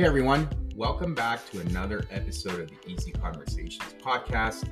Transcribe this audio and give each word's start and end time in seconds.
Hey 0.00 0.06
everyone, 0.06 0.48
welcome 0.74 1.14
back 1.14 1.44
to 1.50 1.60
another 1.60 2.06
episode 2.10 2.58
of 2.58 2.70
the 2.70 2.90
Easy 2.90 3.12
Conversations 3.12 3.96
podcast, 4.02 4.66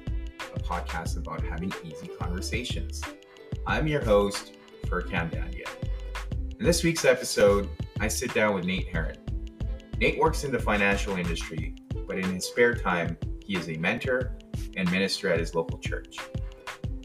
a 0.55 0.59
podcast 0.61 1.19
about 1.19 1.45
having 1.45 1.71
easy 1.85 2.09
conversations. 2.19 3.03
I'm 3.67 3.87
your 3.87 4.03
host, 4.03 4.55
Furkan 4.87 5.31
Danya. 5.31 5.69
In 6.59 6.65
this 6.65 6.83
week's 6.83 7.05
episode, 7.05 7.69
I 8.01 8.09
sit 8.09 8.33
down 8.33 8.55
with 8.55 8.65
Nate 8.65 8.89
Heron. 8.89 9.19
Nate 9.99 10.19
works 10.19 10.45
in 10.45 10.51
the 10.51 10.59
financial 10.59 11.19
industry, 11.19 11.75
but 12.07 12.17
in 12.17 12.33
his 12.33 12.47
spare 12.47 12.75
time, 12.75 13.19
he 13.45 13.55
is 13.55 13.69
a 13.69 13.77
mentor 13.77 14.35
and 14.79 14.91
minister 14.91 15.31
at 15.31 15.41
his 15.41 15.55
local 15.55 15.79
church. 15.79 16.17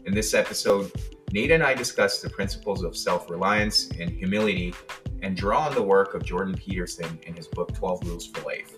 In 0.06 0.14
this 0.14 0.32
episode, 0.32 0.90
Nate 1.30 1.50
and 1.50 1.62
I 1.62 1.74
discuss 1.74 2.22
the 2.22 2.30
principles 2.30 2.84
of 2.84 2.96
self 2.96 3.28
reliance 3.28 3.90
and 4.00 4.08
humility 4.08 4.72
and 5.24 5.34
draw 5.34 5.60
on 5.66 5.74
the 5.74 5.82
work 5.82 6.12
of 6.12 6.22
Jordan 6.22 6.54
Peterson 6.54 7.18
in 7.26 7.34
his 7.34 7.48
book 7.48 7.74
12 7.74 8.06
Rules 8.06 8.26
for 8.26 8.42
Life. 8.42 8.74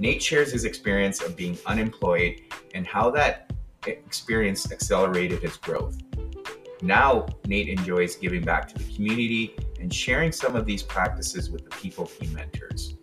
Nate 0.00 0.20
shares 0.20 0.50
his 0.50 0.64
experience 0.64 1.22
of 1.22 1.36
being 1.36 1.56
unemployed 1.66 2.40
and 2.74 2.84
how 2.84 3.10
that 3.12 3.52
experience 3.86 4.72
accelerated 4.72 5.40
his 5.40 5.56
growth. 5.56 5.98
Now, 6.82 7.26
Nate 7.46 7.68
enjoys 7.68 8.16
giving 8.16 8.42
back 8.42 8.68
to 8.68 8.74
the 8.74 8.92
community 8.92 9.54
and 9.80 9.94
sharing 9.94 10.32
some 10.32 10.56
of 10.56 10.66
these 10.66 10.82
practices 10.82 11.48
with 11.48 11.62
the 11.62 11.70
people 11.76 12.10
he 12.20 12.26
mentors. 12.34 12.96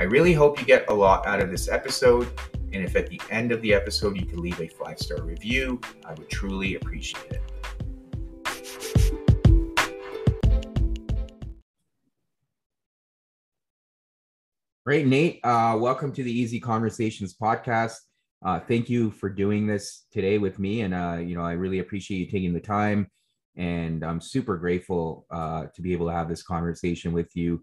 I 0.00 0.04
really 0.04 0.32
hope 0.32 0.58
you 0.58 0.64
get 0.64 0.88
a 0.88 0.94
lot 0.94 1.26
out 1.26 1.40
of 1.40 1.50
this 1.50 1.68
episode. 1.68 2.28
And 2.72 2.82
if 2.82 2.96
at 2.96 3.08
the 3.08 3.20
end 3.30 3.52
of 3.52 3.60
the 3.60 3.74
episode 3.74 4.18
you 4.18 4.24
can 4.24 4.40
leave 4.40 4.58
a 4.60 4.68
five 4.68 4.98
star 4.98 5.22
review, 5.22 5.80
I 6.06 6.14
would 6.14 6.30
truly 6.30 6.76
appreciate 6.76 7.30
it. 7.32 7.57
Great, 14.88 15.06
Nate. 15.06 15.40
Uh, 15.44 15.76
welcome 15.78 16.12
to 16.12 16.22
the 16.22 16.32
Easy 16.32 16.58
Conversations 16.58 17.34
podcast. 17.34 17.96
Uh, 18.42 18.58
thank 18.58 18.88
you 18.88 19.10
for 19.10 19.28
doing 19.28 19.66
this 19.66 20.06
today 20.10 20.38
with 20.38 20.58
me, 20.58 20.80
and 20.80 20.94
uh, 20.94 21.18
you 21.20 21.36
know 21.36 21.42
I 21.42 21.52
really 21.52 21.80
appreciate 21.80 22.20
you 22.20 22.30
taking 22.30 22.54
the 22.54 22.60
time, 22.60 23.10
and 23.54 24.02
I'm 24.02 24.18
super 24.18 24.56
grateful 24.56 25.26
uh, 25.30 25.66
to 25.74 25.82
be 25.82 25.92
able 25.92 26.06
to 26.06 26.14
have 26.14 26.26
this 26.26 26.42
conversation 26.42 27.12
with 27.12 27.36
you. 27.36 27.62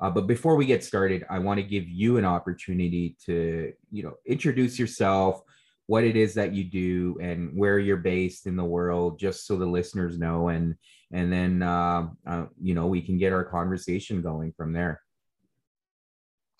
Uh, 0.00 0.08
but 0.08 0.26
before 0.26 0.56
we 0.56 0.64
get 0.64 0.82
started, 0.82 1.26
I 1.28 1.40
want 1.40 1.58
to 1.58 1.62
give 1.62 1.86
you 1.90 2.16
an 2.16 2.24
opportunity 2.24 3.16
to 3.26 3.74
you 3.90 4.02
know 4.02 4.14
introduce 4.24 4.78
yourself, 4.78 5.42
what 5.88 6.04
it 6.04 6.16
is 6.16 6.32
that 6.32 6.54
you 6.54 6.64
do, 6.64 7.18
and 7.20 7.54
where 7.54 7.80
you're 7.80 7.98
based 7.98 8.46
in 8.46 8.56
the 8.56 8.64
world, 8.64 9.18
just 9.18 9.46
so 9.46 9.58
the 9.58 9.66
listeners 9.66 10.18
know, 10.18 10.48
and 10.48 10.76
and 11.12 11.30
then 11.30 11.60
uh, 11.60 12.08
you 12.58 12.72
know 12.72 12.86
we 12.86 13.02
can 13.02 13.18
get 13.18 13.34
our 13.34 13.44
conversation 13.44 14.22
going 14.22 14.54
from 14.56 14.72
there. 14.72 15.02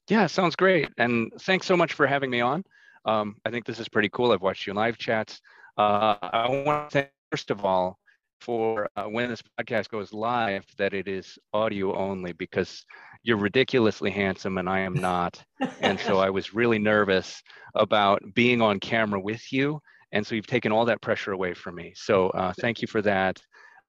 Yeah, 0.08 0.27
sounds 0.27 0.56
great. 0.56 0.89
And 0.98 1.33
thanks 1.41 1.67
so 1.67 1.77
much 1.77 1.92
for 1.95 2.06
having 2.06 2.31
me 2.31 2.41
on. 2.41 2.64
Um, 3.05 3.36
I 3.45 3.50
think 3.50 3.64
this 3.64 3.78
is 3.78 3.89
pretty 3.89 4.08
cool. 4.08 4.33
I've 4.33 4.42
watched 4.42 4.67
your 4.67 4.75
live 4.75 4.98
chats. 4.98 5.41
Uh, 5.77 6.17
I 6.22 6.48
want 6.48 6.91
to 6.91 6.92
thank, 6.92 7.11
first 7.31 7.50
of 7.50 7.64
all, 7.64 7.98
for 8.41 8.89
uh, 8.97 9.05
when 9.05 9.28
this 9.30 9.42
podcast 9.58 9.89
goes 9.89 10.12
live, 10.12 10.64
that 10.77 10.92
it 10.92 11.06
is 11.06 11.39
audio 11.53 11.97
only 11.97 12.33
because 12.33 12.84
you're 13.23 13.36
ridiculously 13.36 14.11
handsome 14.11 14.58
and 14.58 14.69
I 14.69 14.80
am 14.80 14.95
not. 14.95 15.42
and 15.80 15.98
so 16.00 16.19
I 16.19 16.30
was 16.30 16.53
really 16.53 16.78
nervous 16.78 17.41
about 17.77 18.20
being 18.34 18.61
on 18.61 18.80
camera 18.80 19.20
with 19.20 19.53
you. 19.53 19.80
And 20.11 20.27
so 20.27 20.34
you've 20.34 20.47
taken 20.47 20.73
all 20.73 20.84
that 20.86 21.00
pressure 21.00 21.33
away 21.33 21.55
from 21.55 21.77
me. 21.77 21.92
So 21.97 22.30
uh, 22.30 22.53
thank 22.61 22.83
you 22.83 22.89
for 22.89 23.00
that 23.03 23.41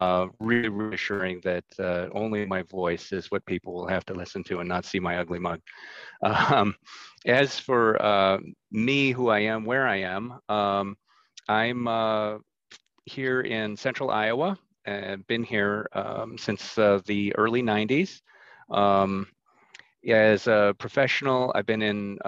uh, 0.04 0.28
really 0.40 0.68
reassuring 0.68 1.40
that 1.44 1.64
uh, 1.80 2.08
only 2.14 2.46
my 2.46 2.62
voice 2.64 3.14
is 3.14 3.32
what 3.32 3.46
people 3.46 3.74
will 3.74 3.88
have 3.88 4.06
to 4.06 4.14
listen 4.14 4.44
to 4.44 4.60
and 4.60 4.68
not 4.68 4.84
see 4.84 5.00
my 5.00 5.18
ugly 5.18 5.40
mug. 5.40 5.60
Um, 6.26 6.76
as 7.26 7.60
for 7.60 8.02
uh, 8.02 8.38
me, 8.72 9.12
who 9.12 9.28
I 9.28 9.40
am, 9.40 9.66
where 9.66 9.86
I 9.86 9.98
am, 10.16 10.40
um, 10.48 10.96
I'm 11.50 11.86
uh, 11.86 12.38
here 13.04 13.42
in 13.42 13.76
central 13.76 14.10
Iowa. 14.10 14.58
I've 14.88 15.28
been 15.28 15.44
here 15.44 15.88
um, 15.92 16.38
since 16.38 16.78
uh, 16.78 17.02
the 17.06 17.36
early 17.36 17.62
90s. 17.62 18.22
Um, 18.70 19.28
as 20.08 20.48
a 20.48 20.74
professional, 20.80 21.52
I've 21.56 21.66
been 21.66 21.82
in 21.82 22.20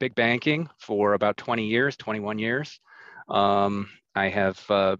big 0.00 0.14
banking 0.16 0.68
for 0.78 1.14
about 1.14 1.36
20 1.36 1.66
years, 1.66 1.96
21 1.96 2.40
years. 2.40 2.80
Um, 3.28 3.88
I 4.16 4.28
have 4.28 4.58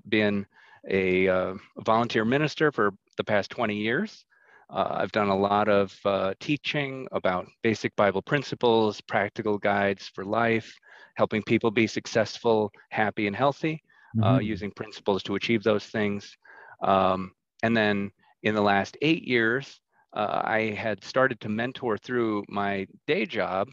been 0.08 0.46
a 0.88 1.28
uh, 1.28 1.54
volunteer 1.84 2.24
minister 2.24 2.72
for 2.72 2.92
the 3.16 3.24
past 3.24 3.50
20 3.50 3.76
years. 3.76 4.24
Uh, 4.68 4.98
I've 5.00 5.12
done 5.12 5.28
a 5.28 5.36
lot 5.36 5.68
of 5.68 5.98
uh, 6.04 6.34
teaching 6.40 7.08
about 7.12 7.48
basic 7.62 7.94
Bible 7.96 8.22
principles, 8.22 9.00
practical 9.00 9.58
guides 9.58 10.08
for 10.14 10.24
life, 10.24 10.78
helping 11.16 11.42
people 11.42 11.70
be 11.70 11.86
successful, 11.86 12.70
happy, 12.90 13.26
and 13.26 13.34
healthy, 13.34 13.82
uh, 14.22 14.34
mm-hmm. 14.36 14.42
using 14.42 14.70
principles 14.70 15.22
to 15.24 15.34
achieve 15.34 15.62
those 15.64 15.84
things. 15.84 16.36
Um, 16.82 17.32
and 17.62 17.76
then 17.76 18.12
in 18.42 18.54
the 18.54 18.62
last 18.62 18.96
eight 19.02 19.24
years, 19.24 19.80
uh, 20.12 20.42
I 20.44 20.70
had 20.70 21.04
started 21.04 21.40
to 21.40 21.48
mentor 21.48 21.98
through 21.98 22.44
my 22.48 22.86
day 23.06 23.26
job 23.26 23.68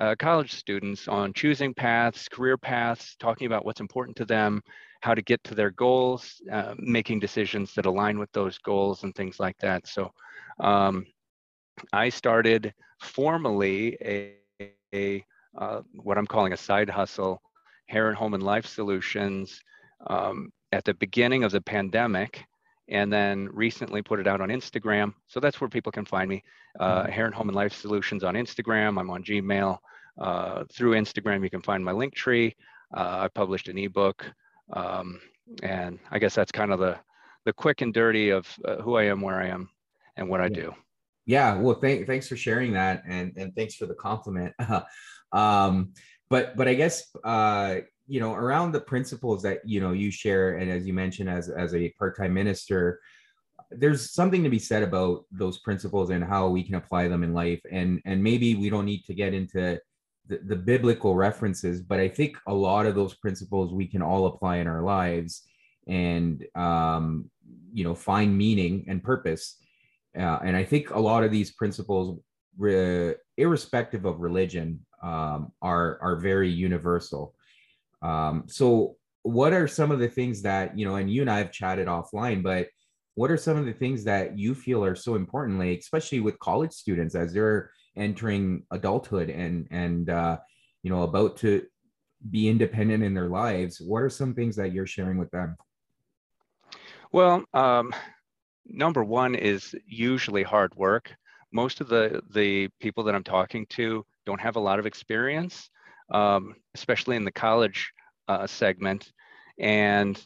uh, 0.00 0.14
college 0.18 0.52
students 0.52 1.08
on 1.08 1.32
choosing 1.32 1.74
paths, 1.74 2.28
career 2.28 2.56
paths, 2.56 3.16
talking 3.18 3.46
about 3.46 3.64
what's 3.64 3.80
important 3.80 4.16
to 4.16 4.24
them, 4.24 4.62
how 5.00 5.14
to 5.14 5.22
get 5.22 5.42
to 5.44 5.54
their 5.54 5.70
goals, 5.70 6.40
uh, 6.50 6.74
making 6.78 7.20
decisions 7.20 7.74
that 7.74 7.86
align 7.86 8.18
with 8.18 8.32
those 8.32 8.58
goals 8.58 9.04
and 9.04 9.14
things 9.14 9.38
like 9.38 9.56
that. 9.58 9.86
So 9.86 10.12
um, 10.60 11.06
I 11.92 12.08
started 12.08 12.74
formally 13.00 13.96
a, 14.02 14.34
a 14.94 15.24
uh, 15.56 15.82
what 15.94 16.18
I'm 16.18 16.26
calling 16.26 16.52
a 16.52 16.56
side 16.56 16.90
hustle, 16.90 17.40
Heron 17.86 18.14
Home 18.14 18.34
and 18.34 18.42
Life 18.42 18.66
Solutions, 18.66 19.60
um, 20.06 20.52
at 20.72 20.84
the 20.84 20.94
beginning 20.94 21.44
of 21.44 21.52
the 21.52 21.60
pandemic, 21.60 22.44
and 22.88 23.12
then 23.12 23.48
recently 23.52 24.02
put 24.02 24.20
it 24.20 24.26
out 24.26 24.40
on 24.40 24.48
Instagram. 24.48 25.14
So 25.26 25.40
that's 25.40 25.60
where 25.60 25.68
people 25.68 25.92
can 25.92 26.04
find 26.04 26.28
me. 26.28 26.42
Uh, 26.78 27.02
mm-hmm. 27.02 27.12
Heron 27.12 27.32
Home 27.32 27.48
and 27.48 27.56
Life 27.56 27.72
Solutions 27.72 28.24
on 28.24 28.34
Instagram. 28.34 28.98
I'm 28.98 29.10
on 29.10 29.22
Gmail. 29.22 29.78
Uh, 30.18 30.64
through 30.72 30.92
Instagram, 30.94 31.42
you 31.42 31.50
can 31.50 31.62
find 31.62 31.84
my 31.84 31.92
Linktree. 31.92 32.52
Uh, 32.96 33.20
I 33.20 33.28
published 33.28 33.68
an 33.68 33.78
ebook 33.78 34.26
um, 34.72 35.20
and 35.62 35.98
I 36.10 36.18
guess 36.18 36.34
that's 36.34 36.52
kind 36.52 36.72
of 36.72 36.78
the 36.78 36.98
the 37.44 37.52
quick 37.52 37.80
and 37.80 37.94
dirty 37.94 38.30
of 38.30 38.46
uh, 38.64 38.76
who 38.76 38.96
I 38.96 39.04
am, 39.04 39.22
where 39.22 39.40
I 39.40 39.48
am, 39.48 39.70
and 40.16 40.28
what 40.28 40.40
I 40.40 40.48
do. 40.48 40.74
Yeah, 41.24 41.56
well, 41.56 41.76
th- 41.76 42.06
thanks 42.06 42.28
for 42.28 42.36
sharing 42.36 42.72
that, 42.72 43.02
and 43.06 43.32
and 43.36 43.54
thanks 43.54 43.74
for 43.74 43.86
the 43.86 43.94
compliment. 43.94 44.54
um, 45.32 45.92
but 46.30 46.56
but 46.56 46.68
I 46.68 46.74
guess 46.74 47.04
uh, 47.24 47.76
you 48.06 48.20
know 48.20 48.34
around 48.34 48.72
the 48.72 48.80
principles 48.80 49.42
that 49.42 49.60
you 49.64 49.80
know 49.80 49.92
you 49.92 50.10
share, 50.10 50.56
and 50.56 50.70
as 50.70 50.86
you 50.86 50.92
mentioned, 50.92 51.30
as 51.30 51.48
as 51.48 51.74
a 51.74 51.90
part 51.98 52.16
time 52.16 52.34
minister, 52.34 53.00
there's 53.70 54.12
something 54.12 54.42
to 54.42 54.50
be 54.50 54.58
said 54.58 54.82
about 54.82 55.24
those 55.30 55.58
principles 55.58 56.10
and 56.10 56.24
how 56.24 56.48
we 56.48 56.62
can 56.62 56.76
apply 56.76 57.08
them 57.08 57.22
in 57.22 57.32
life, 57.32 57.60
and 57.70 58.00
and 58.04 58.22
maybe 58.22 58.54
we 58.54 58.70
don't 58.70 58.86
need 58.86 59.04
to 59.04 59.14
get 59.14 59.34
into 59.34 59.78
the, 60.28 60.38
the 60.44 60.56
biblical 60.56 61.14
references, 61.14 61.80
but 61.80 61.98
I 61.98 62.08
think 62.08 62.36
a 62.46 62.54
lot 62.54 62.86
of 62.86 62.94
those 62.94 63.14
principles 63.14 63.72
we 63.72 63.86
can 63.86 64.02
all 64.02 64.26
apply 64.26 64.58
in 64.58 64.66
our 64.66 64.82
lives 64.82 65.42
and 65.86 66.44
um, 66.54 67.30
you 67.72 67.84
know 67.84 67.94
find 67.94 68.36
meaning 68.36 68.84
and 68.88 69.02
purpose. 69.02 69.56
Uh, 70.16 70.38
and 70.44 70.56
I 70.56 70.64
think 70.64 70.90
a 70.90 70.98
lot 70.98 71.24
of 71.24 71.30
these 71.30 71.52
principles, 71.52 72.20
re- 72.56 73.14
irrespective 73.36 74.04
of 74.04 74.20
religion, 74.20 74.84
um, 75.02 75.52
are 75.62 75.98
are 76.02 76.16
very 76.16 76.50
universal. 76.50 77.34
Um, 78.02 78.44
so, 78.46 78.96
what 79.22 79.52
are 79.52 79.66
some 79.68 79.90
of 79.90 79.98
the 79.98 80.08
things 80.08 80.42
that 80.42 80.78
you 80.78 80.86
know? 80.86 80.96
And 80.96 81.10
you 81.10 81.22
and 81.22 81.30
I 81.30 81.38
have 81.38 81.52
chatted 81.52 81.88
offline, 81.88 82.42
but 82.42 82.68
what 83.14 83.30
are 83.30 83.36
some 83.36 83.56
of 83.56 83.66
the 83.66 83.72
things 83.72 84.04
that 84.04 84.38
you 84.38 84.54
feel 84.54 84.84
are 84.84 84.94
so 84.94 85.14
important, 85.14 85.58
like 85.58 85.78
especially 85.78 86.20
with 86.20 86.38
college 86.38 86.72
students 86.72 87.14
as 87.14 87.32
they're 87.32 87.70
entering 87.98 88.64
adulthood 88.70 89.30
and 89.30 89.66
and 89.70 90.10
uh, 90.10 90.38
you 90.82 90.90
know 90.90 91.02
about 91.02 91.36
to 91.38 91.64
be 92.30 92.48
independent 92.48 93.04
in 93.04 93.14
their 93.14 93.28
lives 93.28 93.80
what 93.80 94.02
are 94.02 94.10
some 94.10 94.34
things 94.34 94.56
that 94.56 94.72
you're 94.72 94.86
sharing 94.86 95.18
with 95.18 95.30
them? 95.30 95.56
Well 97.12 97.44
um, 97.54 97.94
number 98.66 99.04
one 99.04 99.34
is 99.34 99.74
usually 99.86 100.42
hard 100.42 100.74
work. 100.74 101.14
Most 101.52 101.80
of 101.80 101.88
the 101.88 102.22
the 102.30 102.68
people 102.80 103.04
that 103.04 103.14
i'm 103.14 103.24
talking 103.24 103.66
to 103.70 104.04
don't 104.26 104.40
have 104.40 104.56
a 104.56 104.60
lot 104.60 104.78
of 104.78 104.86
experience 104.86 105.70
um, 106.10 106.54
especially 106.74 107.16
in 107.16 107.24
the 107.24 107.32
college 107.32 107.92
uh, 108.28 108.46
segment. 108.46 109.12
And 109.58 110.22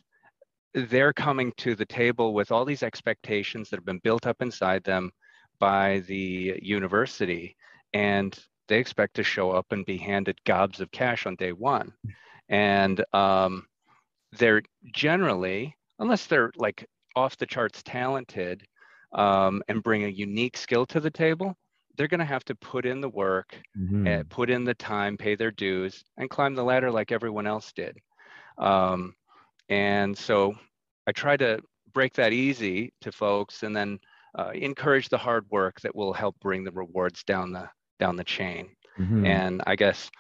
they're 0.75 1.13
coming 1.13 1.53
to 1.59 1.75
the 1.75 1.87
table 1.87 2.35
with 2.35 2.53
all 2.53 2.65
these 2.65 2.83
expectations 2.83 3.69
that 3.71 3.77
have 3.77 3.85
been 3.85 3.99
built 3.99 4.27
up 4.27 4.41
inside 4.41 4.85
them 4.85 5.11
by 5.59 6.01
the 6.07 6.59
university 6.63 7.57
and 7.93 8.39
they 8.69 8.79
expect 8.79 9.15
to 9.15 9.23
show 9.25 9.51
up 9.51 9.73
and 9.73 9.85
be 9.87 9.97
handed 9.99 10.43
gobs 10.45 10.81
of 10.81 10.91
cash 10.93 11.27
on 11.27 11.37
day 11.37 11.53
one. 11.53 11.93
And 12.49 13.05
um, 13.15 13.67
they're 14.33 14.63
generally, 14.95 15.77
unless 15.99 16.27
they're 16.27 16.53
like 16.57 16.87
off 17.17 17.37
the 17.37 17.47
charts 17.47 17.83
talented 17.83 18.67
um, 19.13 19.63
and 19.69 19.83
bring 19.83 20.05
a 20.05 20.09
unique 20.09 20.57
skill 20.57 20.87
to 20.87 21.01
the 21.01 21.11
table, 21.11 21.57
they're 21.97 22.09
going 22.09 22.21
to 22.21 22.25
have 22.25 22.45
to 22.47 22.55
put 22.57 22.87
in 22.87 23.01
the 23.01 23.09
work, 23.11 23.61
Mhm. 23.75 24.23
and 24.23 24.29
put 24.31 24.51
in 24.51 24.65
the 24.65 24.75
time, 24.75 25.17
pay 25.17 25.35
their 25.35 25.51
dues, 25.51 26.05
and 26.17 26.31
climb 26.31 26.55
the 26.55 26.65
ladder 26.65 26.91
like 26.91 27.13
everyone 27.13 27.47
else 27.47 27.73
did. 27.73 27.97
Um, 28.59 29.15
and 29.69 30.17
so 30.17 30.55
I 31.07 31.13
try 31.13 31.37
to 31.37 31.61
break 31.93 32.15
that 32.15 32.33
easy 32.33 32.93
to 33.03 33.13
folks, 33.13 33.63
and 33.63 33.75
then 33.77 33.99
uh, 34.39 34.51
encourage 34.55 35.09
the 35.09 35.19
hard 35.19 35.47
work 35.51 35.81
that 35.83 35.95
will 35.95 36.13
help 36.13 36.39
bring 36.41 36.65
the 36.65 36.73
rewards 36.73 37.25
down 37.25 37.53
the 37.53 37.69
down 38.03 38.17
the 38.17 38.33
chain. 38.39 38.65
Mhm. 38.99 39.23
And 39.39 39.55
I 39.73 39.75
guess 39.83 40.11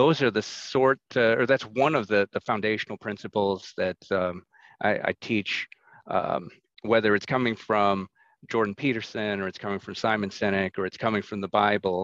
those 0.00 0.16
are 0.24 0.32
the 0.38 0.46
sort, 0.72 1.00
uh, 1.16 1.38
or 1.38 1.44
that's 1.46 1.66
one 1.84 1.94
of 2.00 2.04
the 2.12 2.22
the 2.34 2.40
foundational 2.50 2.98
principles 3.06 3.60
that 3.80 4.00
um, 4.20 4.34
I, 4.88 4.92
I 5.08 5.12
teach. 5.28 5.52
Um, 6.16 6.42
whether 6.92 7.10
it's 7.16 7.32
coming 7.34 7.56
from 7.56 7.96
Jordan 8.52 8.74
Peterson 8.74 9.40
or 9.40 9.46
it's 9.48 9.62
coming 9.64 9.80
from 9.80 9.94
Simon 9.94 10.30
Sinek 10.30 10.72
or 10.78 10.84
it's 10.88 10.98
coming 11.06 11.22
from 11.22 11.40
the 11.40 11.52
Bible, 11.64 12.00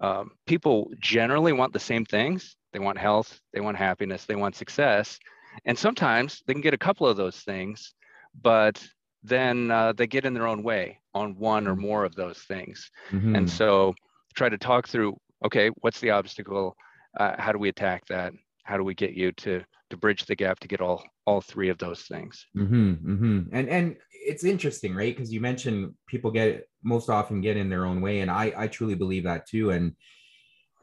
um, 0.00 0.30
people 0.46 0.76
generally 1.14 1.52
want 1.60 1.72
the 1.72 1.86
same 1.90 2.04
things. 2.16 2.56
They 2.72 2.82
want 2.86 2.98
health, 2.98 3.30
they 3.52 3.60
want 3.60 3.76
happiness, 3.76 4.24
they 4.24 4.38
want 4.42 4.56
success. 4.56 5.18
And 5.66 5.78
sometimes 5.78 6.42
they 6.44 6.54
can 6.54 6.62
get 6.62 6.74
a 6.74 6.86
couple 6.86 7.06
of 7.06 7.16
those 7.16 7.38
things, 7.50 7.94
but 8.42 8.76
then 9.22 9.70
uh, 9.70 9.92
they 9.98 10.06
get 10.06 10.24
in 10.24 10.34
their 10.34 10.48
own 10.52 10.62
way 10.62 10.98
on 11.12 11.38
one 11.38 11.68
or 11.70 11.76
more 11.76 12.04
of 12.08 12.14
those 12.14 12.40
things. 12.52 12.90
Mhm. 13.10 13.36
And 13.36 13.46
so 13.60 13.94
try 14.34 14.48
to 14.48 14.58
talk 14.58 14.88
through, 14.88 15.16
okay, 15.44 15.70
what's 15.80 16.00
the 16.00 16.10
obstacle? 16.10 16.76
Uh, 17.18 17.34
how 17.38 17.52
do 17.52 17.58
we 17.58 17.68
attack 17.68 18.06
that? 18.08 18.32
How 18.64 18.76
do 18.76 18.84
we 18.84 18.94
get 18.94 19.14
you 19.14 19.32
to 19.32 19.62
to 19.90 19.96
bridge 19.96 20.24
the 20.24 20.34
gap 20.34 20.58
to 20.60 20.68
get 20.68 20.80
all 20.80 21.04
all 21.26 21.40
three 21.40 21.68
of 21.68 21.78
those 21.78 22.02
things? 22.02 22.46
Mm-hmm, 22.56 22.92
mm-hmm. 22.92 23.40
And 23.52 23.68
and 23.68 23.96
it's 24.10 24.44
interesting, 24.44 24.94
right? 24.94 25.14
Because 25.14 25.32
you 25.32 25.40
mentioned 25.40 25.94
people 26.06 26.30
get 26.30 26.66
most 26.82 27.10
often 27.10 27.40
get 27.40 27.56
in 27.56 27.68
their 27.68 27.86
own 27.86 28.00
way, 28.00 28.20
and 28.20 28.30
I 28.30 28.52
I 28.56 28.68
truly 28.68 28.94
believe 28.94 29.24
that 29.24 29.46
too. 29.46 29.70
And 29.70 29.92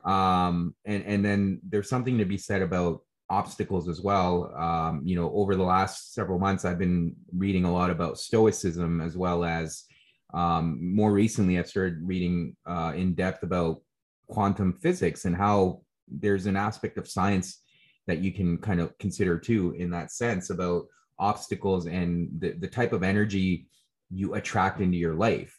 um 0.05 0.75
and 0.85 1.03
and 1.03 1.25
then 1.25 1.59
there's 1.67 1.89
something 1.89 2.17
to 2.19 2.25
be 2.25 2.37
said 2.37 2.61
about 2.61 3.01
obstacles 3.31 3.87
as 3.87 4.01
well. 4.01 4.53
Um, 4.55 5.01
you 5.05 5.15
know, 5.15 5.31
over 5.33 5.55
the 5.55 5.63
last 5.63 6.13
several 6.13 6.37
months, 6.37 6.65
I've 6.65 6.77
been 6.77 7.15
reading 7.35 7.63
a 7.65 7.73
lot 7.73 7.89
about 7.89 8.19
stoicism 8.19 9.01
as 9.01 9.17
well 9.17 9.43
as 9.43 9.85
um, 10.33 10.95
more 10.95 11.11
recently, 11.11 11.59
I've 11.59 11.67
started 11.69 11.99
reading 12.01 12.55
uh, 12.65 12.93
in 12.95 13.13
depth 13.13 13.43
about 13.43 13.81
quantum 14.27 14.73
physics 14.81 15.25
and 15.25 15.35
how 15.35 15.81
there's 16.07 16.45
an 16.45 16.55
aspect 16.55 16.97
of 16.97 17.07
science 17.07 17.61
that 18.07 18.19
you 18.19 18.31
can 18.31 18.57
kind 18.57 18.79
of 18.79 18.97
consider 18.97 19.37
too 19.37 19.75
in 19.77 19.89
that 19.91 20.11
sense 20.11 20.49
about 20.49 20.85
obstacles 21.19 21.85
and 21.85 22.29
the, 22.39 22.53
the 22.53 22.67
type 22.67 22.93
of 22.93 23.03
energy 23.03 23.67
you 24.09 24.33
attract 24.33 24.81
into 24.81 24.97
your 24.97 25.13
life. 25.13 25.57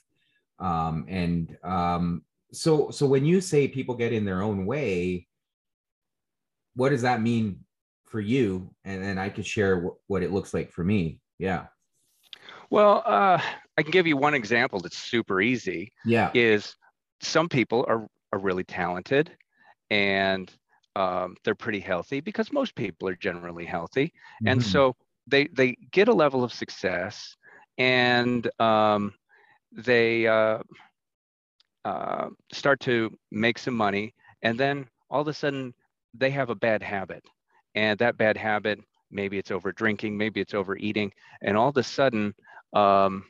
Um, 0.58 1.04
and 1.08 1.56
um, 1.62 2.22
so 2.52 2.90
so 2.90 3.06
when 3.06 3.24
you 3.24 3.40
say 3.40 3.66
people 3.66 3.94
get 3.94 4.12
in 4.12 4.24
their 4.24 4.42
own 4.42 4.66
way 4.66 5.26
what 6.74 6.90
does 6.90 7.02
that 7.02 7.20
mean 7.20 7.60
for 8.06 8.20
you? 8.20 8.70
And 8.84 9.02
then 9.02 9.18
i 9.18 9.28
could 9.28 9.46
share 9.46 9.76
w- 9.76 9.96
what 10.06 10.22
it 10.22 10.32
looks 10.32 10.54
like 10.54 10.70
for 10.72 10.84
me. 10.84 11.20
Yeah. 11.38 11.66
Well, 12.70 13.02
uh, 13.04 13.40
I 13.76 13.82
can 13.82 13.90
give 13.90 14.06
you 14.06 14.16
one 14.16 14.34
example 14.34 14.80
that's 14.80 14.98
super 14.98 15.40
easy. 15.40 15.92
yeah 16.04 16.34
Is 16.34 16.76
some 17.20 17.48
people 17.48 17.84
are 17.88 18.06
are 18.32 18.38
really 18.38 18.64
talented, 18.64 19.36
and 19.90 20.50
um, 20.96 21.36
they're 21.44 21.54
pretty 21.54 21.80
healthy 21.80 22.20
because 22.20 22.52
most 22.52 22.74
people 22.74 23.08
are 23.08 23.16
generally 23.16 23.64
healthy, 23.64 24.12
and 24.46 24.60
Mhm. 24.60 24.62
so 24.62 24.94
they 25.26 25.48
they 25.48 25.76
get 25.92 26.08
a 26.08 26.12
level 26.14 26.42
of 26.44 26.52
success, 26.52 27.36
and 27.78 28.48
um, 28.60 29.12
they 29.72 30.26
uh, 30.26 30.58
uh, 31.84 32.28
start 32.52 32.80
to 32.80 33.10
make 33.30 33.58
some 33.58 33.74
money, 33.74 34.14
and 34.42 34.58
then 34.58 34.86
all 35.10 35.20
of 35.22 35.28
a 35.28 35.32
sudden 35.32 35.74
they 36.14 36.30
have 36.30 36.50
a 36.50 36.54
bad 36.54 36.82
habit, 36.82 37.24
and 37.74 37.98
that 37.98 38.16
bad 38.16 38.36
habit 38.36 38.78
maybe 39.10 39.38
it's 39.38 39.50
over 39.50 39.72
drinking, 39.72 40.16
maybe 40.16 40.40
it's 40.40 40.54
overeating, 40.54 41.12
and 41.42 41.56
all 41.56 41.68
of 41.68 41.76
a 41.76 41.82
sudden 41.82 42.34
um, 42.74 43.24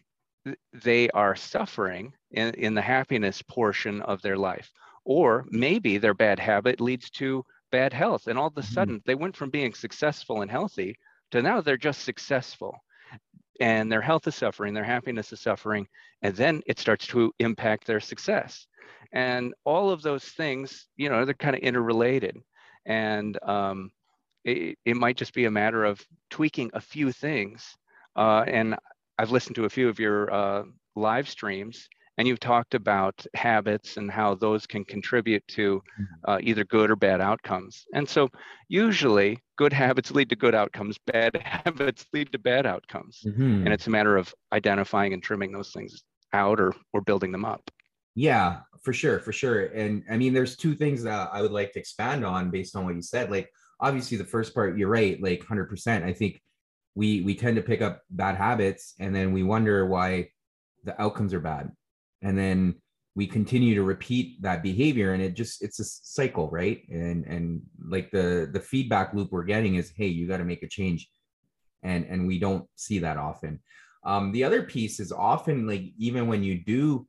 they 0.73 1.09
are 1.11 1.35
suffering 1.37 2.13
in, 2.31 2.55
in 2.55 2.75
the 2.75 2.83
happiness 2.83 3.43
portion 3.43 4.03
of 4.03 4.23
their 4.23 4.37
life. 4.37 4.71
Or 5.05 5.45
maybe 5.51 5.99
their 5.99 6.15
bad 6.15 6.39
habit 6.39 6.81
leads 6.81 7.11
to 7.13 7.45
bad 7.71 7.93
health. 7.93 8.27
And 8.27 8.39
all 8.39 8.49
of 8.49 8.57
a 8.57 8.63
Mhm. 8.63 8.65
sudden 8.65 9.03
they 9.05 9.15
went 9.15 9.37
from 9.37 9.51
being 9.51 9.75
successful 9.75 10.43
and 10.43 10.51
healthy 10.51 10.97
to 11.31 11.43
now 11.43 11.61
they're 11.61 11.77
just 11.77 12.05
successful. 12.05 12.79
And 13.61 13.91
their 13.91 14.01
health 14.01 14.27
is 14.27 14.35
suffering, 14.35 14.75
their 14.75 14.85
happiness 14.85 15.33
is 15.33 15.41
suffering, 15.41 15.87
and 16.23 16.35
then 16.35 16.63
it 16.67 16.79
starts 16.79 17.07
to 17.09 17.33
impact 17.39 17.87
their 17.87 18.01
success. 18.01 18.67
And 19.13 19.55
all 19.65 19.91
of 19.91 20.03
those 20.03 20.25
things, 20.25 20.89
you 20.97 21.09
know, 21.09 21.25
they're 21.25 21.35
kind 21.35 21.55
of 21.57 21.63
interrelated. 21.63 22.37
And 22.87 23.39
um, 23.43 23.93
it, 24.45 24.79
it 24.85 24.97
might 24.97 25.17
just 25.17 25.35
be 25.35 25.45
a 25.45 25.51
matter 25.51 25.85
of 25.85 26.01
tweaking 26.31 26.71
a 26.75 26.81
few 26.81 27.13
things. 27.13 27.77
Uh, 28.17 28.45
and 28.47 28.77
I've 29.23 29.31
listened 29.31 29.55
to 29.55 29.67
a 29.67 29.71
few 29.71 29.89
of 29.89 30.01
your 30.01 30.35
uh, 30.35 30.65
live 30.97 31.29
streams, 31.29 31.89
and 32.19 32.27
you've 32.27 32.41
talked 32.41 32.75
about 32.75 33.25
habits 33.37 33.97
and 33.97 34.11
how 34.11 34.35
those 34.35 34.67
can 34.67 34.85
contribute 34.85 35.47
to 35.47 35.81
uh, 36.27 36.39
either 36.43 36.65
good 36.65 36.91
or 36.91 36.97
bad 36.97 37.21
outcomes. 37.21 37.85
And 37.95 38.09
so, 38.09 38.29
usually, 38.67 39.39
good 39.57 39.73
habits 39.73 40.11
lead 40.11 40.29
to 40.31 40.35
good 40.35 40.57
outcomes, 40.57 40.99
bad 41.07 41.37
habits 41.45 42.05
lead 42.13 42.33
to 42.33 42.39
bad 42.41 42.67
outcomes. 42.67 43.21
Mhm. 43.25 43.65
And 43.65 43.69
it's 43.69 43.87
a 43.87 43.91
matter 43.91 44.17
of 44.17 44.35
identifying 44.53 45.13
and 45.13 45.23
trimming 45.23 45.53
those 45.53 45.71
things 45.71 46.03
out 46.33 46.59
or, 46.59 46.75
or 46.93 47.01
building 47.01 47.31
them 47.31 47.45
up. 47.45 47.63
Yeah, 48.17 48.63
for 48.83 48.93
sure, 48.93 49.21
for 49.21 49.33
sure. 49.33 49.67
And 49.67 50.03
I 50.11 50.17
mean, 50.17 50.35
there's 50.35 50.57
two 50.57 50.75
things 50.75 51.05
that 51.05 51.31
I 51.33 51.43
would 51.43 51.53
like 51.53 51.73
to 51.75 51.79
expand 51.79 52.25
on 52.25 52.51
based 52.51 52.75
on 52.75 52.85
what 52.87 52.97
you 52.97 53.03
said. 53.03 53.31
Like, 53.31 53.49
obviously, 53.79 54.17
the 54.17 54.25
first 54.25 54.53
part, 54.53 54.77
you're 54.77 54.89
right, 54.89 55.23
like 55.23 55.45
100%. 55.45 56.03
I 56.03 56.13
think 56.13 56.43
we 56.95 57.23
we 57.23 57.35
tend 57.35 57.57
to 57.57 57.63
pick 57.63 57.83
up 57.83 58.03
bad 58.11 58.37
habits, 58.37 58.95
and 58.99 59.15
then 59.15 59.33
we 59.33 59.43
wonder 59.43 59.87
why 59.87 60.29
the 60.85 61.01
outcomes 61.01 61.33
are 61.33 61.41
bad, 61.41 61.71
and 62.23 62.37
then 62.37 62.77
we 63.15 63.27
continue 63.27 63.75
to 63.75 63.83
repeat 63.83 64.41
that 64.43 64.63
behavior, 64.63 65.13
and 65.13 65.23
it 65.23 65.35
just 65.35 65.63
it's 65.63 65.81
a 65.81 65.85
cycle, 65.85 66.51
right? 66.51 66.83
And 66.91 67.25
and 67.27 67.63
like 67.85 68.11
the 68.11 68.49
the 68.53 68.61
feedback 68.61 69.15
loop 69.15 69.31
we're 69.31 69.45
getting 69.45 69.77
is, 69.77 69.93
hey, 69.97 70.07
you 70.07 70.27
got 70.27 70.39
to 70.39 70.45
make 70.45 70.63
a 70.63 70.69
change, 70.69 71.09
and 71.83 72.05
and 72.07 72.27
we 72.27 72.39
don't 72.39 72.67
see 72.77 72.99
that 73.01 73.17
often. 73.17 73.61
Um, 74.05 74.33
the 74.33 74.45
other 74.45 74.63
piece 74.63 74.99
is 74.99 75.13
often 75.13 75.67
like 75.67 75.85
even 75.99 76.27
when 76.27 76.43
you 76.43 76.63
do 76.65 77.07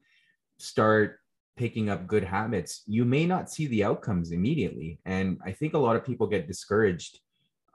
start 0.58 1.18
picking 1.56 1.90
up 1.90 2.08
good 2.08 2.24
habits, 2.24 2.84
you 2.88 3.06
may 3.06 3.26
not 3.26 3.50
see 3.50 3.68
the 3.68 3.84
outcomes 3.84 4.32
immediately. 4.32 5.00
And 5.06 5.40
I 5.46 5.52
think 5.52 5.74
a 5.74 5.80
lot 5.80 5.96
of 5.96 6.06
people 6.06 6.28
get 6.28 6.48
discouraged 6.48 7.20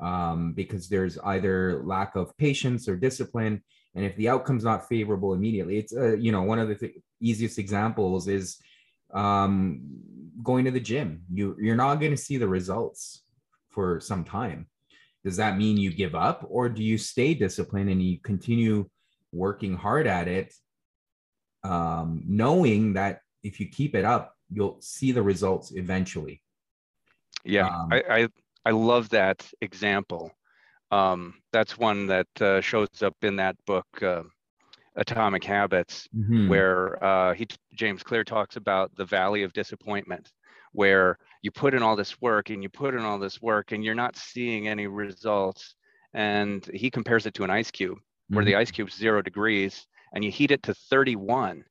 um, 0.00 0.52
because 0.52 0.88
there's 0.88 1.18
either 1.18 1.82
lack 1.84 2.16
of 2.16 2.36
patience 2.36 2.88
or 2.88 2.96
discipline. 2.96 3.62
And 3.94 4.04
if 4.04 4.16
the 4.16 4.28
outcome's 4.28 4.64
not 4.64 4.88
favorable 4.88 5.34
immediately, 5.34 5.78
it's, 5.78 5.96
uh, 5.96 6.16
you 6.16 6.32
know, 6.32 6.42
one 6.42 6.58
of 6.58 6.68
the 6.68 6.74
th- 6.76 6.94
easiest 7.20 7.58
examples 7.58 8.28
is 8.28 8.58
um, 9.12 9.80
going 10.42 10.64
to 10.66 10.70
the 10.70 10.80
gym. 10.80 11.22
You, 11.32 11.56
you're 11.60 11.76
not 11.76 11.96
going 11.96 12.12
to 12.12 12.16
see 12.16 12.36
the 12.36 12.48
results 12.48 13.22
for 13.70 14.00
some 14.00 14.24
time. 14.24 14.68
Does 15.24 15.36
that 15.36 15.58
mean 15.58 15.76
you 15.76 15.92
give 15.92 16.14
up 16.14 16.46
or 16.48 16.68
do 16.68 16.82
you 16.82 16.96
stay 16.96 17.34
disciplined 17.34 17.90
and 17.90 18.02
you 18.02 18.18
continue 18.18 18.88
working 19.32 19.74
hard 19.74 20.06
at 20.06 20.28
it 20.28 20.54
um, 21.64 22.22
knowing 22.26 22.94
that 22.94 23.20
if 23.42 23.60
you 23.60 23.68
keep 23.68 23.94
it 23.94 24.04
up, 24.04 24.34
you'll 24.50 24.80
see 24.80 25.12
the 25.12 25.22
results 25.22 25.72
eventually. 25.72 26.42
Yeah, 27.44 27.68
Um, 27.68 27.88
I, 27.92 28.02
I 28.10 28.28
I 28.64 28.70
love 28.70 29.08
that 29.10 29.48
example. 29.60 30.30
Um, 30.90 31.34
that's 31.52 31.78
one 31.78 32.06
that 32.06 32.28
uh, 32.40 32.60
shows 32.60 33.02
up 33.02 33.16
in 33.22 33.36
that 33.36 33.56
book, 33.66 33.86
uh, 34.02 34.22
Atomic 34.96 35.44
Habits, 35.44 36.08
Mhm. 36.14 36.48
where 36.48 37.02
uh, 37.04 37.34
he 37.34 37.46
James 37.74 38.02
Clear 38.02 38.24
talks 38.24 38.56
about 38.56 38.94
the 38.96 39.04
valley 39.04 39.42
of 39.42 39.52
disappointment, 39.52 40.32
where 40.72 41.18
you 41.42 41.50
put 41.50 41.74
in 41.74 41.82
all 41.82 41.96
this 41.96 42.20
work 42.20 42.50
and 42.50 42.62
you 42.62 42.68
put 42.68 42.94
in 42.94 43.00
all 43.00 43.18
this 43.18 43.40
work 43.40 43.72
and 43.72 43.84
you're 43.84 43.94
not 43.94 44.16
seeing 44.16 44.68
any 44.68 44.86
results. 44.86 45.76
And 46.14 46.64
he 46.74 46.90
compares 46.90 47.26
it 47.26 47.34
to 47.34 47.44
an 47.44 47.50
ice 47.50 47.70
cube, 47.70 47.98
where 48.32 48.44
the 48.44 48.54
Mhm. 48.54 48.58
ice 48.58 48.70
cube's 48.70 48.94
zero 48.94 49.22
degrees 49.22 49.86
and 50.12 50.24
you 50.24 50.30
heat 50.30 50.50
it 50.50 50.62
to 50.64 50.74
31. 50.74 51.64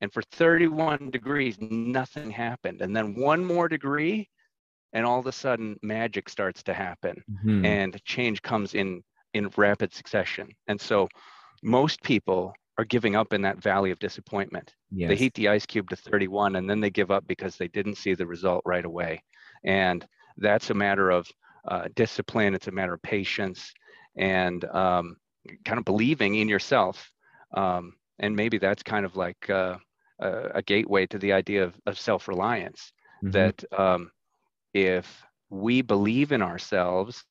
And 0.00 0.12
for 0.12 0.22
31 0.22 1.10
degrees, 1.10 1.58
nothing 1.60 2.30
happened. 2.30 2.82
And 2.82 2.94
then 2.94 3.14
one 3.14 3.44
more 3.44 3.68
degree, 3.68 4.28
and 4.92 5.04
all 5.06 5.18
of 5.18 5.26
a 5.26 5.32
sudden 5.32 5.76
magic 5.82 6.28
starts 6.28 6.62
to 6.64 6.74
happen 6.74 7.22
Mhm. 7.44 7.64
and 7.64 8.04
change 8.04 8.42
comes 8.42 8.74
in 8.74 9.02
in 9.34 9.50
rapid 9.56 9.92
succession. 9.92 10.48
And 10.68 10.80
so 10.80 11.08
most 11.62 12.02
people 12.02 12.54
are 12.78 12.84
giving 12.84 13.14
up 13.16 13.32
in 13.32 13.42
that 13.42 13.58
valley 13.62 13.90
of 13.90 13.98
disappointment. 13.98 14.74
yes. 14.90 15.08
They 15.08 15.16
heat 15.16 15.34
the 15.34 15.48
ice 15.48 15.66
cube 15.66 15.90
to 15.90 15.96
31 15.96 16.56
and 16.56 16.68
then 16.70 16.80
they 16.80 16.90
give 16.90 17.10
up 17.10 17.26
because 17.26 17.56
they 17.56 17.68
didn't 17.68 17.96
see 17.96 18.14
the 18.14 18.26
result 18.26 18.62
right 18.64 18.84
away. 18.84 19.22
And 19.64 20.06
that's 20.38 20.70
a 20.70 20.74
matter 20.74 21.10
of 21.10 21.28
uh, 21.66 21.88
discipline, 21.94 22.54
it's 22.54 22.68
a 22.68 22.72
matter 22.72 22.94
of 22.94 23.02
patience 23.02 23.72
and 24.16 24.64
um, 24.66 25.16
kind 25.64 25.78
of 25.78 25.84
believing 25.84 26.36
in 26.36 26.48
yourself. 26.48 27.12
Um, 27.54 27.96
and 28.18 28.34
maybe 28.34 28.58
that's 28.58 28.82
kind 28.82 29.04
of 29.04 29.16
like 29.16 29.50
uh, 29.50 29.76
a, 30.20 30.30
a 30.56 30.62
gateway 30.62 31.06
to 31.08 31.18
the 31.18 31.32
idea 31.32 31.64
of, 31.64 31.74
of 31.86 31.98
self-reliance. 31.98 32.92
Mhm. 33.24 33.32
That 33.32 33.64
um, 33.78 34.10
if 34.74 35.24
we 35.50 35.82
believe 35.82 36.32
in 36.32 36.42
ourselves, 36.42 37.24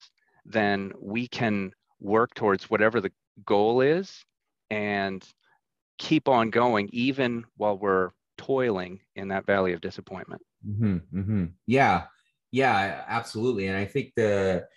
then 0.46 0.91
we 1.00 1.27
can 1.27 1.72
work 2.00 2.34
towards 2.36 2.70
whatever 2.70 3.01
the 3.01 3.12
goal 3.46 3.82
is 3.82 4.24
and 4.70 5.24
keep 5.98 6.27
on 6.27 6.50
going 6.50 6.89
even 6.91 7.46
while 7.58 7.77
we're 7.77 8.12
toiling 8.38 9.00
in 9.15 9.27
that 9.29 9.46
valley 9.46 9.74
of 9.74 9.82
disappointment. 9.82 10.41
hmm 10.65 10.98
hmm 11.12 11.46
Yeah, 11.65 12.06
yeah, 12.51 13.03
absolutely. 13.08 13.67
And 13.67 13.77
I 13.77 13.86
think 13.86 14.13
the, 14.15 14.67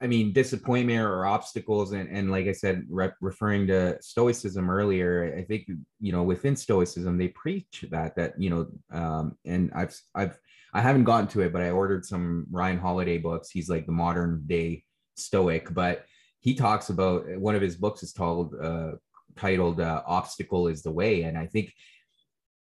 I 0.00 0.06
mean, 0.06 0.32
disappointment 0.32 1.00
or 1.00 1.24
obstacles, 1.24 1.92
and 1.92 2.08
and 2.08 2.30
like 2.30 2.46
I 2.46 2.52
said, 2.52 2.84
re- 2.90 3.10
referring 3.20 3.66
to 3.68 3.96
Stoicism 4.02 4.68
earlier, 4.68 5.34
I 5.38 5.44
think 5.44 5.68
you 6.00 6.12
know 6.12 6.22
within 6.22 6.56
Stoicism 6.56 7.16
they 7.16 7.28
preach 7.28 7.86
that 7.90 8.14
that 8.16 8.38
you 8.38 8.50
know, 8.50 8.66
um, 8.92 9.38
and 9.46 9.70
I've 9.74 9.98
I've 10.14 10.38
I 10.74 10.80
haven't 10.80 11.04
gotten 11.04 11.28
to 11.28 11.40
it, 11.42 11.52
but 11.52 11.62
I 11.62 11.70
ordered 11.70 12.04
some 12.04 12.46
Ryan 12.50 12.78
Holiday 12.78 13.18
books. 13.18 13.50
He's 13.50 13.68
like 13.68 13.86
the 13.86 13.92
modern 13.92 14.42
day 14.46 14.84
Stoic, 15.16 15.72
but 15.72 16.04
he 16.40 16.54
talks 16.54 16.90
about 16.90 17.26
one 17.38 17.54
of 17.54 17.62
his 17.62 17.76
books 17.76 18.02
is 18.02 18.12
called 18.12 18.54
uh, 18.60 18.92
titled 19.36 19.80
uh, 19.80 20.02
"Obstacle 20.06 20.66
is 20.66 20.82
the 20.82 20.90
Way," 20.90 21.22
and 21.22 21.38
I 21.38 21.46
think 21.46 21.72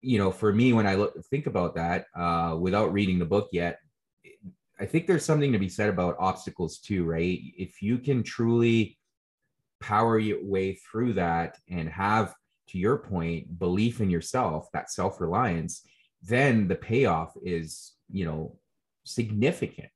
you 0.01 0.17
know, 0.17 0.31
for 0.31 0.51
me, 0.51 0.73
when 0.73 0.87
I 0.87 0.95
look 0.95 1.13
think 1.29 1.45
about 1.47 1.75
that, 1.75 2.05
uh, 2.15 2.57
without 2.59 2.91
reading 2.91 3.19
the 3.19 3.25
book 3.25 3.49
yet, 3.51 3.79
I 4.79 4.85
think 4.85 5.05
there's 5.05 5.23
something 5.23 5.51
to 5.51 5.59
be 5.59 5.69
said 5.69 5.89
about 5.89 6.17
obstacles 6.19 6.79
too, 6.79 7.03
right? 7.05 7.39
If 7.57 7.81
you 7.81 7.99
can 7.99 8.23
truly 8.23 8.97
power 9.79 10.17
your 10.17 10.43
way 10.43 10.73
through 10.73 11.13
that 11.13 11.57
and 11.69 11.87
have, 11.89 12.33
to 12.69 12.79
your 12.79 12.97
point, 12.97 13.59
belief 13.59 14.01
in 14.01 14.09
yourself, 14.09 14.67
that 14.73 14.89
self-reliance, 14.89 15.83
then 16.23 16.67
the 16.67 16.75
payoff 16.75 17.33
is, 17.43 17.93
you 18.11 18.25
know, 18.25 18.57
significant. 19.03 19.89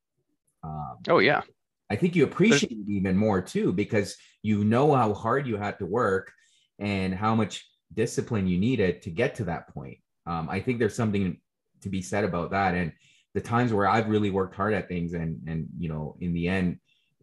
Um, 0.62 0.96
Oh 1.08 1.18
yeah, 1.18 1.42
I 1.90 1.96
think 1.96 2.16
you 2.16 2.24
appreciate 2.24 2.72
it 2.72 2.88
even 2.88 3.16
more 3.16 3.40
too 3.40 3.72
because 3.72 4.16
you 4.42 4.64
know 4.64 4.94
how 4.94 5.14
hard 5.14 5.46
you 5.46 5.56
had 5.56 5.78
to 5.78 5.86
work 5.86 6.32
and 6.78 7.14
how 7.14 7.34
much 7.34 7.64
discipline 7.94 8.46
you 8.46 8.58
needed 8.58 9.02
to 9.02 9.10
get 9.10 9.36
to 9.36 9.44
that 9.44 9.72
point. 9.72 9.98
Um, 10.26 10.48
I 10.50 10.60
think 10.60 10.78
there's 10.78 10.96
something 10.96 11.40
to 11.82 11.88
be 11.88 12.02
said 12.02 12.24
about 12.24 12.50
that, 12.50 12.74
and 12.74 12.92
the 13.34 13.40
times 13.40 13.72
where 13.72 13.86
I've 13.86 14.08
really 14.08 14.30
worked 14.30 14.54
hard 14.54 14.74
at 14.74 14.88
things 14.88 15.12
and 15.12 15.40
and 15.46 15.68
you 15.78 15.88
know 15.88 16.16
in 16.20 16.32
the 16.32 16.48
end, 16.48 16.78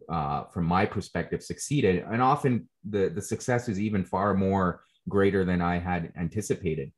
uh, 0.08 0.44
from 0.44 0.64
my 0.64 0.86
perspective, 0.86 1.42
succeeded, 1.42 2.04
and 2.10 2.22
often 2.22 2.68
the 2.88 3.10
the 3.10 3.22
success 3.22 3.68
is 3.68 3.80
even 3.80 4.04
far 4.04 4.34
more 4.34 4.82
greater 5.08 5.44
than 5.44 5.60
I 5.60 5.78
had 5.78 6.12
anticipated. 6.16 6.92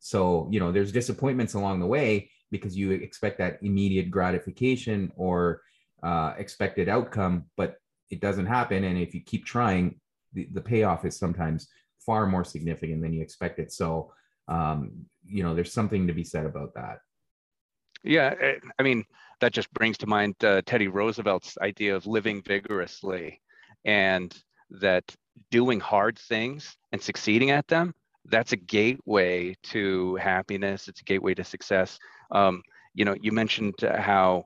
So 0.00 0.48
you 0.50 0.58
know 0.58 0.72
there's 0.72 0.90
disappointments 0.90 1.54
along 1.54 1.80
the 1.80 1.86
way 1.86 2.30
because 2.52 2.76
you 2.76 2.92
expect 2.92 3.38
that 3.38 3.58
immediate 3.62 4.10
gratification 4.10 5.10
or 5.16 5.62
uh, 6.04 6.34
expected 6.38 6.88
outcome, 6.88 7.46
but 7.56 7.76
it 8.10 8.20
doesn't 8.20 8.46
happen. 8.46 8.84
And 8.84 8.98
if 8.98 9.14
you 9.14 9.22
keep 9.22 9.44
trying, 9.44 9.98
the, 10.34 10.46
the 10.52 10.60
payoff 10.60 11.04
is 11.04 11.18
sometimes 11.18 11.68
far 12.04 12.26
more 12.26 12.44
significant 12.44 13.02
than 13.02 13.12
you 13.12 13.22
expected. 13.22 13.72
So, 13.72 14.12
um, 14.46 15.06
you 15.26 15.42
know, 15.42 15.54
there's 15.54 15.72
something 15.72 16.06
to 16.06 16.12
be 16.12 16.24
said 16.24 16.46
about 16.46 16.74
that. 16.74 16.98
yeah. 18.04 18.34
eh, 18.40 18.54
I 18.78 18.82
mean, 18.82 19.04
that 19.40 19.52
just 19.52 19.72
brings 19.72 19.98
to 19.98 20.06
mind 20.06 20.34
uh, 20.44 20.60
Teddy 20.66 20.88
Roosevelt's 20.88 21.56
idea 21.60 21.96
of 21.96 22.06
living 22.06 22.42
vigorously, 22.42 23.40
and 23.84 24.36
that 24.70 25.04
doing 25.50 25.80
hard 25.80 26.18
things 26.18 26.76
and 26.92 27.00
succeeding 27.00 27.50
at 27.50 27.66
them 27.68 27.94
that's 28.26 28.52
a 28.52 28.56
gateway 28.56 29.54
to 29.62 30.16
happiness 30.16 30.88
it's 30.88 31.00
a 31.00 31.04
gateway 31.04 31.34
to 31.34 31.44
success 31.44 31.98
um, 32.30 32.62
you 32.94 33.04
know 33.04 33.16
you 33.20 33.32
mentioned 33.32 33.74
how 33.96 34.44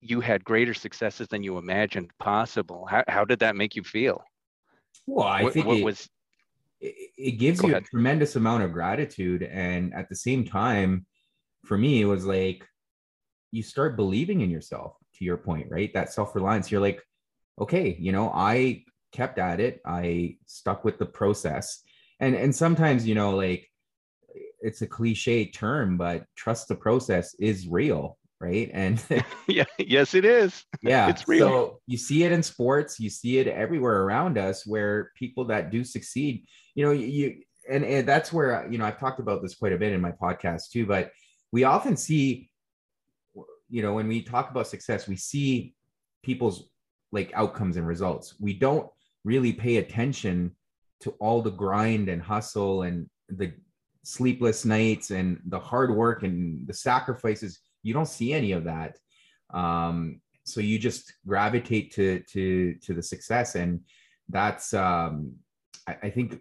you 0.00 0.20
had 0.20 0.44
greater 0.44 0.74
successes 0.74 1.28
than 1.28 1.42
you 1.42 1.56
imagined 1.58 2.10
possible 2.18 2.86
how, 2.90 3.02
how 3.08 3.24
did 3.24 3.38
that 3.38 3.56
make 3.56 3.74
you 3.76 3.82
feel 3.82 4.22
Well, 5.06 5.26
I 5.26 5.42
what, 5.42 5.52
think 5.52 5.66
what 5.66 5.78
it, 5.78 5.84
was 5.84 6.08
it, 6.80 7.10
it 7.16 7.32
gives 7.32 7.62
you 7.62 7.70
ahead. 7.70 7.82
a 7.82 7.86
tremendous 7.86 8.36
amount 8.36 8.62
of 8.62 8.72
gratitude. 8.72 9.42
And 9.42 9.94
at 9.94 10.08
the 10.08 10.16
same 10.16 10.44
time, 10.44 11.06
for 11.64 11.78
me, 11.78 12.00
it 12.02 12.04
was 12.04 12.24
like 12.26 12.66
you 13.52 13.62
start 13.62 13.96
believing 13.96 14.40
in 14.42 14.50
yourself, 14.50 14.96
to 15.14 15.24
your 15.24 15.36
point, 15.38 15.68
right? 15.70 15.92
That 15.94 16.12
self 16.12 16.34
reliance. 16.34 16.70
You're 16.70 16.80
like, 16.80 17.00
okay, 17.60 17.96
you 17.98 18.12
know, 18.12 18.30
I 18.34 18.84
kept 19.12 19.38
at 19.38 19.60
it, 19.60 19.80
I 19.86 20.36
stuck 20.46 20.84
with 20.84 20.98
the 20.98 21.06
process. 21.06 21.82
And, 22.20 22.34
and 22.34 22.54
sometimes, 22.54 23.06
you 23.06 23.14
know, 23.14 23.36
like 23.36 23.68
it's 24.60 24.82
a 24.82 24.86
cliche 24.86 25.50
term, 25.50 25.96
but 25.96 26.24
trust 26.36 26.68
the 26.68 26.74
process 26.74 27.34
is 27.38 27.66
real, 27.68 28.18
right? 28.40 28.70
And 28.72 29.02
yeah 29.48 29.64
yes 29.78 30.14
it 30.14 30.24
is 30.24 30.64
yeah 30.82 31.08
It's 31.08 31.28
real. 31.28 31.48
so 31.48 31.80
you 31.86 31.96
see 31.98 32.24
it 32.24 32.32
in 32.32 32.42
sports 32.42 32.98
you 32.98 33.10
see 33.10 33.38
it 33.38 33.46
everywhere 33.46 34.02
around 34.02 34.38
us 34.38 34.66
where 34.66 35.10
people 35.16 35.44
that 35.46 35.70
do 35.70 35.84
succeed 35.84 36.44
you 36.74 36.84
know 36.84 36.92
you 36.92 37.42
and, 37.70 37.84
and 37.84 38.08
that's 38.08 38.32
where 38.32 38.66
you 38.70 38.78
know 38.78 38.84
i've 38.84 38.98
talked 38.98 39.20
about 39.20 39.42
this 39.42 39.54
quite 39.54 39.72
a 39.72 39.78
bit 39.78 39.92
in 39.92 40.00
my 40.00 40.12
podcast 40.12 40.70
too 40.70 40.86
but 40.86 41.10
we 41.52 41.64
often 41.64 41.96
see 41.96 42.48
you 43.68 43.82
know 43.82 43.92
when 43.94 44.08
we 44.08 44.22
talk 44.22 44.50
about 44.50 44.66
success 44.66 45.06
we 45.06 45.16
see 45.16 45.74
people's 46.22 46.68
like 47.12 47.30
outcomes 47.34 47.76
and 47.76 47.86
results 47.86 48.34
we 48.40 48.52
don't 48.54 48.88
really 49.24 49.52
pay 49.52 49.76
attention 49.76 50.54
to 51.04 51.10
all 51.20 51.42
the 51.42 51.50
grind 51.50 52.08
and 52.08 52.22
hustle 52.22 52.82
and 52.82 53.08
the 53.28 53.52
sleepless 54.02 54.64
nights 54.64 55.10
and 55.10 55.40
the 55.46 55.58
hard 55.58 55.94
work 55.94 56.22
and 56.22 56.66
the 56.66 56.74
sacrifices 56.74 57.60
you 57.82 57.92
don't 57.92 58.08
see 58.08 58.32
any 58.32 58.52
of 58.52 58.64
that. 58.64 58.98
Um 59.52 60.20
so 60.46 60.60
you 60.60 60.78
just 60.78 61.14
gravitate 61.26 61.92
to 61.94 62.22
to 62.32 62.74
to 62.82 62.94
the 62.94 63.02
success. 63.02 63.54
And 63.54 63.80
that's 64.28 64.72
um 64.74 65.34
i, 65.86 65.96
I 66.04 66.10
think 66.10 66.40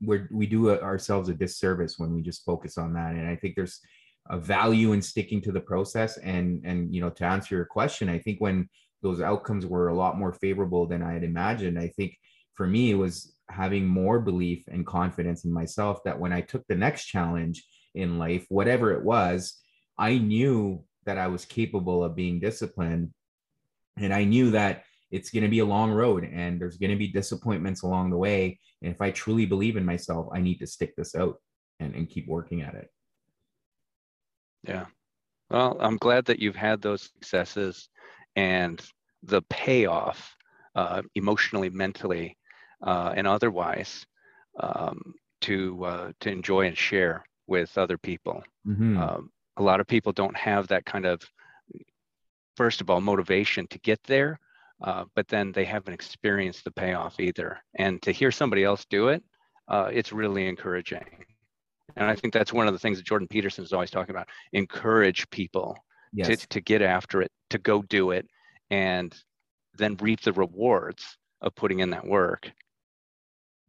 we're 0.00 0.28
we 0.30 0.46
do 0.46 0.70
ourselves 0.70 1.28
a 1.28 1.34
disservice 1.34 1.98
when 1.98 2.14
we 2.14 2.22
just 2.22 2.44
focus 2.44 2.78
on 2.78 2.94
that. 2.94 3.14
And 3.14 3.28
i 3.28 3.36
think 3.36 3.56
there's 3.56 3.80
a 4.28 4.38
value 4.38 4.92
in 4.92 5.02
sticking 5.02 5.40
to 5.42 5.52
the 5.52 5.66
process. 5.72 6.16
And 6.18 6.62
and 6.64 6.94
you 6.94 7.00
know 7.00 7.10
to 7.10 7.24
answer 7.24 7.56
your 7.56 7.64
question 7.64 8.08
i 8.08 8.18
think 8.18 8.40
when 8.40 8.68
those 9.02 9.20
outcomes 9.20 9.66
were 9.66 9.88
a 9.88 9.96
lot 10.02 10.18
more 10.18 10.32
favorable 10.32 10.86
than 10.86 11.02
i 11.02 11.12
had 11.12 11.24
imagined 11.24 11.78
i 11.78 11.88
think 11.88 12.14
for 12.54 12.66
me 12.66 12.90
it 12.90 12.94
was 12.94 13.34
having 13.50 13.86
more 13.86 14.20
belief 14.20 14.64
and 14.68 14.86
confidence 14.86 15.44
in 15.44 15.52
myself 15.52 16.02
that 16.04 16.18
when 16.18 16.32
i 16.32 16.40
took 16.40 16.66
the 16.66 16.74
next 16.74 17.06
challenge 17.06 17.64
in 17.94 18.18
life 18.18 18.44
whatever 18.48 18.92
it 18.92 19.04
was 19.04 19.58
i 19.98 20.16
knew 20.16 20.82
that 21.06 21.18
i 21.18 21.26
was 21.26 21.44
capable 21.44 22.04
of 22.04 22.16
being 22.16 22.40
disciplined. 22.40 23.10
And 23.96 24.14
i 24.14 24.24
knew 24.24 24.50
that 24.52 24.84
it's 25.10 25.30
going 25.30 25.42
to 25.42 25.50
be 25.50 25.58
a 25.58 25.64
long 25.64 25.90
road 25.90 26.24
and 26.24 26.60
there's 26.60 26.76
going 26.76 26.92
to 26.92 26.96
be 26.96 27.08
disappointments 27.08 27.82
along 27.82 28.10
the 28.10 28.16
way. 28.16 28.60
And 28.82 28.92
if 28.92 29.00
i 29.00 29.10
truly 29.10 29.46
believe 29.46 29.76
in 29.76 29.84
myself 29.84 30.28
i 30.32 30.40
need 30.40 30.58
to 30.58 30.66
stick 30.66 30.94
this 30.96 31.14
out 31.14 31.36
and, 31.80 31.94
and 31.94 32.08
keep 32.08 32.28
working 32.28 32.62
at 32.62 32.74
it. 32.74 32.88
Yeah. 34.62 34.86
Well, 35.50 35.76
I'm 35.80 35.96
glad 35.96 36.26
that 36.26 36.38
you've 36.38 36.56
had 36.56 36.80
those 36.80 37.02
successes 37.02 37.88
and 38.36 38.80
the 39.22 39.42
payoff 39.42 40.36
uh, 40.76 41.02
emotionally, 41.14 41.70
mentally, 41.70 42.36
uh, 42.82 43.12
and 43.16 43.26
otherwise 43.26 44.06
um, 44.58 45.14
to 45.42 45.84
uh, 45.84 46.12
to 46.20 46.30
enjoy 46.30 46.66
and 46.66 46.76
share 46.76 47.24
with 47.46 47.76
other 47.76 47.98
people. 47.98 48.42
Mhm. 48.66 48.98
Um, 48.98 49.30
a 49.56 49.62
lot 49.62 49.80
of 49.80 49.86
people 49.86 50.12
don't 50.12 50.36
have 50.36 50.68
that 50.68 50.84
kind 50.86 51.04
of, 51.04 51.20
first 52.56 52.80
of 52.80 52.88
all, 52.88 53.00
motivation 53.00 53.66
to 53.68 53.78
get 53.80 54.02
there, 54.04 54.38
uh, 54.82 55.04
but 55.14 55.28
then 55.28 55.52
they 55.52 55.64
haven't 55.64 55.92
experienced 55.92 56.64
the 56.64 56.70
payoff 56.70 57.18
either. 57.20 57.58
And 57.74 58.00
to 58.02 58.12
hear 58.12 58.30
somebody 58.30 58.64
else 58.64 58.86
do 58.88 59.08
it, 59.08 59.22
uh, 59.68 59.90
it's 59.92 60.12
really 60.12 60.46
encouraging. 60.46 61.04
And 61.96 62.08
I 62.08 62.14
think 62.14 62.32
that's 62.32 62.52
one 62.52 62.68
of 62.68 62.72
the 62.72 62.78
things 62.78 62.98
that 62.98 63.06
Jordan 63.06 63.28
Peterson 63.28 63.64
is 63.64 63.72
always 63.72 63.90
talking 63.90 64.14
about. 64.14 64.28
Encourage 64.52 65.28
people 65.30 65.76
yes 66.12 66.28
to, 66.28 66.48
to 66.48 66.60
get 66.60 66.82
after 66.82 67.20
it, 67.20 67.32
to 67.50 67.58
go 67.58 67.82
do 67.82 68.12
it, 68.12 68.26
and 68.70 69.14
then 69.76 69.96
reap 69.96 70.20
the 70.20 70.32
rewards 70.32 71.18
of 71.40 71.54
putting 71.54 71.80
in 71.80 71.90
that 71.90 72.06
work. 72.06 72.50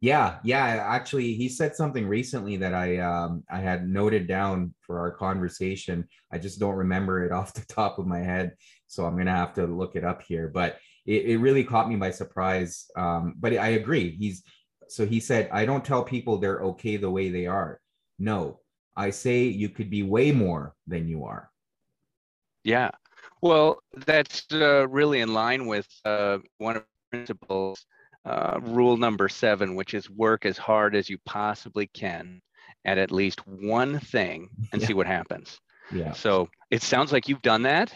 Yeah, 0.02 0.38
yeah. 0.42 0.84
Actually, 0.84 1.34
he 1.34 1.48
said 1.48 1.76
something 1.76 2.08
recently 2.08 2.56
that 2.56 2.74
I 2.74 2.98
um 2.98 3.44
I 3.48 3.60
had 3.60 3.88
noted 3.88 4.26
down 4.26 4.74
for 4.80 4.98
our 4.98 5.12
conversation. 5.12 6.08
I 6.32 6.38
just 6.38 6.58
don't 6.58 6.74
remember 6.74 7.24
it 7.24 7.30
off 7.38 7.54
the 7.54 7.64
top 7.66 8.00
of 8.00 8.06
my 8.06 8.18
head, 8.18 8.56
so 8.88 9.06
I'm 9.06 9.16
gonna 9.16 9.30
have 9.30 9.54
to 9.54 9.66
look 9.66 9.94
it 9.94 10.04
up 10.04 10.20
here. 10.20 10.48
But 10.48 10.78
it, 11.06 11.26
it 11.26 11.38
really 11.38 11.62
caught 11.62 11.88
me 11.88 11.94
by 11.94 12.10
surprise. 12.10 12.86
Um, 12.96 13.34
but 13.38 13.56
I 13.56 13.68
agree. 13.70 14.16
He's 14.16 14.42
so 14.88 15.06
he 15.06 15.20
said, 15.20 15.48
I 15.52 15.64
don't 15.64 15.84
tell 15.84 16.02
people 16.02 16.36
they're 16.36 16.62
okay 16.62 16.96
the 16.96 17.10
way 17.10 17.30
they 17.30 17.46
are. 17.46 17.80
No, 18.18 18.58
I 18.96 19.10
say 19.10 19.44
you 19.44 19.68
could 19.68 19.88
be 19.88 20.02
way 20.02 20.32
more 20.32 20.74
than 20.88 21.06
you 21.06 21.26
are. 21.26 21.48
Yeah. 22.64 22.90
Well, 23.40 23.84
that's 24.04 24.46
uh, 24.50 24.88
really 24.88 25.20
in 25.20 25.32
line 25.32 25.66
with 25.66 25.86
uh, 26.04 26.38
one 26.58 26.76
of 26.76 26.82
the 26.82 27.16
principles, 27.16 27.86
uh, 28.24 28.58
rule 28.62 28.96
number 28.96 29.28
seven, 29.28 29.74
which 29.74 29.94
is 29.94 30.08
work 30.10 30.44
as 30.46 30.58
hard 30.58 30.94
as 30.94 31.08
you 31.08 31.18
possibly 31.24 31.86
can 31.88 32.40
at 32.84 32.98
at 32.98 33.10
least 33.10 33.46
one 33.46 33.98
thing 34.00 34.48
and 34.72 34.80
Yeah. 34.80 34.88
see 34.88 34.94
what 34.94 35.06
happens. 35.06 35.58
Yeah. 35.90 36.12
So 36.12 36.48
it 36.70 36.82
sounds 36.82 37.12
like 37.12 37.28
you've 37.28 37.42
done 37.42 37.62
that. 37.62 37.94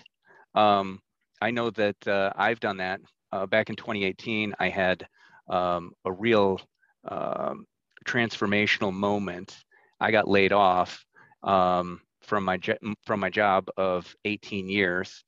Um, 0.55 1.01
I 1.41 1.51
know 1.51 1.71
that 1.71 2.07
uh, 2.07 2.33
I've 2.37 2.61
done 2.61 2.79
that. 2.79 3.01
Uh, 3.33 3.47
back 3.47 3.69
in 3.71 3.77
2018, 3.77 4.55
I 4.59 4.69
had 4.69 5.07
um, 5.49 5.93
a 6.05 6.13
real 6.13 6.61
um, 7.09 7.67
transformational 8.05 8.93
moment. 8.93 9.57
I 10.01 10.11
got 10.11 10.29
laid 10.29 10.53
off 10.53 11.05
um, 11.43 12.01
from 12.23 12.45
my 12.45 12.59
from 13.05 13.21
my 13.21 13.31
job 13.31 13.69
of 13.77 14.15
18 14.25 14.69
years, 14.69 15.25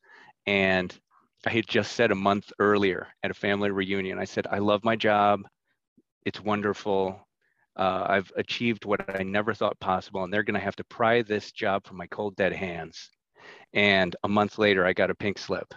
and 0.47 0.97
I 1.47 1.51
had 1.51 1.67
just 1.69 1.93
said 1.93 2.11
a 2.11 2.17
month 2.17 2.53
earlier 2.59 3.09
at 3.23 3.31
a 3.31 3.35
family 3.35 3.71
reunion. 3.71 4.19
I 4.19 4.25
said, 4.25 4.47
"I 4.47 4.59
love 4.59 4.85
my 4.85 4.97
job. 4.97 5.43
It's 6.25 6.41
wonderful. 6.41 7.27
Uh, 7.77 8.07
I've 8.09 8.33
achieved 8.37 8.85
what 8.85 9.09
I 9.19 9.23
never 9.23 9.55
thought 9.55 9.79
possible, 9.81 10.25
and 10.25 10.33
they're 10.33 10.43
going 10.45 10.55
to 10.55 10.61
have 10.61 10.77
to 10.77 10.85
pry 10.85 11.23
this 11.23 11.53
job 11.53 11.87
from 11.87 11.97
my 11.99 12.07
cold 12.09 12.37
dead 12.37 12.53
hands." 12.53 13.11
And 13.75 14.15
a 14.25 14.29
month 14.29 14.59
later, 14.59 14.85
I 14.87 14.93
got 14.95 15.11
a 15.11 15.15
pink 15.15 15.39
slip, 15.39 15.75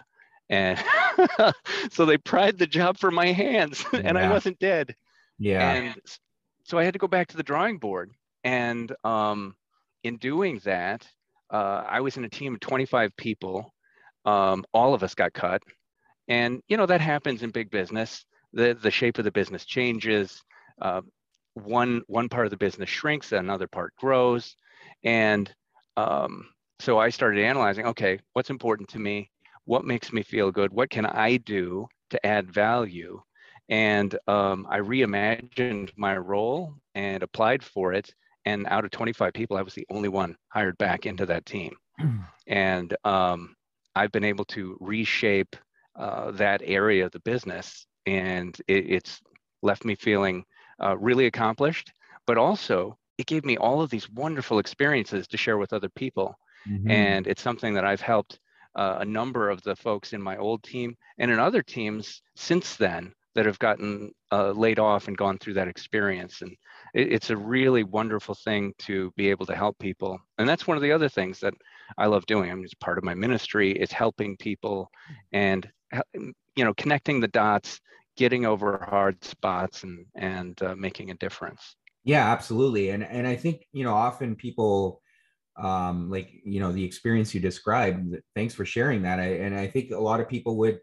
and 0.50 0.78
so 1.90 2.04
they 2.06 2.18
pried 2.18 2.58
the 2.58 2.66
job 2.66 2.98
from 2.98 3.14
my 3.14 3.28
hands, 3.32 3.84
and 4.04 4.18
I 4.18 4.24
wasn't 4.24 4.58
dead 4.58 4.94
Yeah. 5.38 5.78
and 5.78 5.98
so 6.64 6.78
I 6.78 6.84
had 6.84 6.94
to 6.94 6.98
go 6.98 7.08
back 7.08 7.28
to 7.28 7.36
the 7.36 7.42
drawing 7.42 7.78
board. 7.78 8.12
And 8.44 8.94
um, 9.04 9.56
in 10.04 10.16
doing 10.18 10.58
that, 10.64 11.06
uh, 11.50 11.84
I 11.88 12.00
was 12.00 12.16
in 12.16 12.24
a 12.24 12.28
team 12.28 12.54
of 12.54 12.60
25 12.60 13.16
people. 13.16 13.72
Um, 14.24 14.64
all 14.72 14.94
of 14.94 15.02
us 15.02 15.14
got 15.14 15.32
cut, 15.32 15.62
and 16.28 16.62
you 16.68 16.76
know 16.76 16.86
that 16.86 17.00
happens 17.00 17.42
in 17.42 17.50
big 17.50 17.70
business. 17.70 18.24
the 18.52 18.74
The 18.74 18.90
shape 18.90 19.18
of 19.18 19.24
the 19.24 19.32
business 19.32 19.64
changes. 19.64 20.42
Uh, 20.80 21.02
one 21.54 22.02
one 22.06 22.28
part 22.28 22.46
of 22.46 22.50
the 22.50 22.56
business 22.56 22.88
shrinks, 22.88 23.32
another 23.32 23.68
part 23.68 23.94
grows, 23.96 24.56
and 25.04 25.52
um, 25.96 26.48
so 26.80 26.98
I 26.98 27.10
started 27.10 27.44
analyzing. 27.44 27.86
Okay, 27.86 28.18
what's 28.32 28.50
important 28.50 28.88
to 28.90 28.98
me? 28.98 29.30
What 29.64 29.84
makes 29.84 30.12
me 30.12 30.22
feel 30.22 30.50
good? 30.50 30.72
What 30.72 30.90
can 30.90 31.06
I 31.06 31.36
do 31.36 31.86
to 32.10 32.26
add 32.26 32.52
value? 32.52 33.22
and 33.68 34.18
um, 34.28 34.66
I 34.68 34.80
reimagined 34.80 35.92
my 35.96 36.16
role 36.16 36.74
and 36.94 37.22
applied 37.22 37.62
for 37.62 37.92
it. 37.92 38.12
And 38.44 38.66
out 38.66 38.84
of 38.84 38.90
25 38.90 39.32
people, 39.32 39.56
I 39.56 39.62
was 39.62 39.74
the 39.74 39.86
only 39.90 40.08
one 40.08 40.36
hired 40.48 40.76
back 40.78 41.06
into 41.06 41.26
that 41.26 41.46
team. 41.46 41.74
And 42.48 42.94
um, 43.04 43.54
I've 43.94 44.12
been 44.12 44.24
able 44.24 44.44
to 44.46 44.76
reshape 44.80 45.56
uh, 45.96 46.30
that 46.32 46.62
area 46.64 47.06
of 47.06 47.12
the 47.12 47.20
business, 47.20 47.86
and 48.06 48.58
it, 48.68 48.90
it's 48.90 49.20
left 49.62 49.84
me 49.84 49.94
feeling 49.94 50.44
uh, 50.82 50.96
really 50.98 51.26
accomplished. 51.26 51.92
But 52.26 52.38
also, 52.38 52.98
it 53.18 53.26
gave 53.26 53.44
me 53.44 53.56
all 53.56 53.82
of 53.82 53.90
these 53.90 54.08
wonderful 54.10 54.58
experiences 54.58 55.26
to 55.28 55.36
share 55.36 55.58
with 55.58 55.72
other 55.72 55.90
people 55.90 56.38
Mhm. 56.66 56.88
and 56.88 57.26
it's 57.26 57.42
something 57.42 57.74
that 57.74 57.84
I've 57.84 58.00
helped 58.00 58.40
uh, 58.74 58.98
a 59.00 59.04
number 59.04 59.50
of 59.50 59.62
the 59.62 59.76
folks 59.76 60.12
in 60.12 60.22
my 60.22 60.36
old 60.36 60.62
team 60.62 60.96
and 61.18 61.30
in 61.30 61.38
other 61.38 61.62
teams 61.62 62.22
since 62.36 62.76
then 62.76 63.12
that 63.34 63.46
have 63.46 63.58
gotten 63.58 64.12
uh, 64.30 64.50
laid 64.50 64.78
off 64.78 65.08
and 65.08 65.16
gone 65.16 65.38
through 65.38 65.54
that 65.54 65.68
experience. 65.68 66.42
And 66.42 66.52
it, 66.94 67.12
it's 67.12 67.30
a 67.30 67.36
really 67.36 67.82
wonderful 67.82 68.34
thing 68.34 68.74
to 68.80 69.12
be 69.16 69.30
able 69.30 69.46
to 69.46 69.56
help 69.56 69.78
people. 69.78 70.18
And 70.38 70.48
that's 70.48 70.66
one 70.66 70.76
of 70.76 70.82
the 70.82 70.92
other 70.92 71.08
things 71.08 71.40
that 71.40 71.54
I 71.98 72.06
love 72.06 72.26
doing. 72.26 72.50
I 72.50 72.54
mean, 72.54 72.64
it's 72.64 72.74
part 72.74 72.98
of 72.98 73.04
my 73.04 73.14
ministry. 73.14 73.72
It's 73.72 73.92
helping 73.92 74.36
people 74.36 74.90
and 75.32 75.68
you 76.56 76.64
know 76.64 76.74
connecting 76.74 77.20
the 77.20 77.28
dots, 77.28 77.80
getting 78.16 78.46
over 78.46 78.86
hard 78.88 79.22
spots, 79.24 79.82
and 79.84 80.06
and 80.14 80.60
uh, 80.62 80.74
making 80.76 81.10
a 81.10 81.14
difference. 81.14 81.76
Yeah, 82.04 82.30
absolutely. 82.30 82.90
And 82.90 83.04
and 83.04 83.26
I 83.26 83.36
think, 83.36 83.66
you 83.72 83.84
know, 83.84 83.94
often 83.94 84.36
people 84.36 85.00
um 85.56 86.10
like, 86.10 86.30
you 86.44 86.60
know, 86.60 86.72
the 86.72 86.84
experience 86.84 87.34
you 87.34 87.40
described, 87.40 88.16
thanks 88.34 88.54
for 88.54 88.64
sharing 88.64 89.02
that. 89.02 89.20
I 89.20 89.26
and 89.44 89.54
I 89.54 89.66
think 89.66 89.90
a 89.90 89.98
lot 89.98 90.20
of 90.20 90.28
people 90.28 90.56
would 90.58 90.80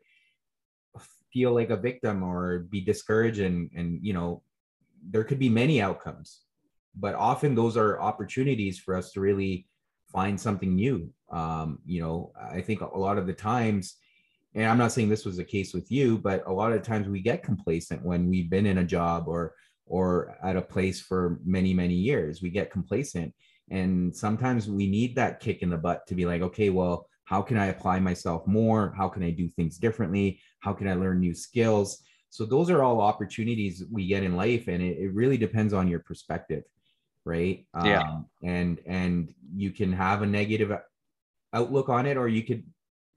feel 1.32 1.54
like 1.54 1.70
a 1.70 1.78
victim 1.78 2.24
or 2.24 2.60
be 2.60 2.82
discouraged 2.82 3.40
and 3.40 3.70
and 3.76 4.00
you 4.02 4.14
know, 4.14 4.42
there 5.10 5.24
could 5.24 5.40
be 5.40 5.50
many 5.50 5.82
outcomes. 5.82 6.42
But 6.96 7.16
often 7.16 7.56
those 7.56 7.78
are 7.78 8.00
opportunities 8.00 8.80
for 8.80 8.96
us 8.96 9.12
to 9.14 9.22
really 9.22 9.68
find 10.12 10.40
something 10.40 10.76
new. 10.76 11.10
Um, 11.32 11.80
you 11.86 12.02
know, 12.02 12.32
I 12.40 12.62
think 12.62 12.82
a 12.82 12.98
lot 12.98 13.18
of 13.18 13.28
the 13.28 13.34
times 13.34 13.98
and 14.56 14.66
I'm 14.66 14.80
not 14.80 14.92
saying 14.92 15.10
this 15.10 15.26
was 15.26 15.38
the 15.38 15.44
case 15.44 15.76
with 15.76 15.92
you, 15.92 16.18
but 16.18 16.44
a 16.48 16.52
lot 16.52 16.74
of 16.74 16.82
times 16.82 17.08
we 17.08 17.22
get 17.22 17.44
complacent 17.44 18.04
when 18.04 18.28
we've 18.28 18.50
been 18.50 18.66
in 18.66 18.80
a 18.80 18.84
job 18.84 19.28
or 19.28 19.54
or 19.90 20.38
at 20.44 20.56
a 20.56 20.62
place 20.62 21.02
for 21.02 21.40
many 21.44 21.74
many 21.74 21.96
years 21.96 22.42
we 22.42 22.50
get 22.50 22.72
complacent 22.72 23.34
and 23.72 24.16
sometimes 24.16 24.70
we 24.70 24.88
need 24.88 25.16
that 25.16 25.40
kick 25.40 25.62
in 25.62 25.70
the 25.70 25.78
butt 25.78 26.08
to 26.08 26.16
be 26.16 26.26
like 26.26 26.42
okay 26.42 26.70
well 26.70 27.08
how 27.30 27.42
can 27.42 27.58
i 27.58 27.68
apply 27.68 28.00
myself 28.00 28.46
more? 28.48 28.94
How 28.98 29.08
can 29.08 29.24
i 29.24 29.32
do 29.32 29.48
things 29.48 29.78
differently? 29.78 30.40
How 30.60 30.74
can 30.74 30.88
i 30.88 30.94
learn 30.94 31.20
new 31.20 31.34
skills? 31.34 32.04
So 32.32 32.46
those 32.46 32.70
are 32.70 32.84
all 32.84 33.02
opportunities 33.02 33.84
we 33.92 34.08
get 34.08 34.24
in 34.24 34.36
life 34.36 34.68
and 34.68 34.82
it, 34.82 34.98
it 34.98 35.14
really 35.14 35.38
depends 35.38 35.74
on 35.74 35.88
your 35.88 36.00
perspective 36.00 36.64
right? 37.26 37.68
Yeah. 37.84 38.02
um, 38.02 38.26
and 38.44 38.80
and 38.86 39.34
you 39.54 39.72
can 39.72 39.92
have 39.94 40.22
a 40.22 40.26
negative 40.26 40.72
outlook 41.54 41.90
on 41.90 42.06
it 42.06 42.18
or 42.18 42.28
you 42.28 42.44
could 42.44 42.64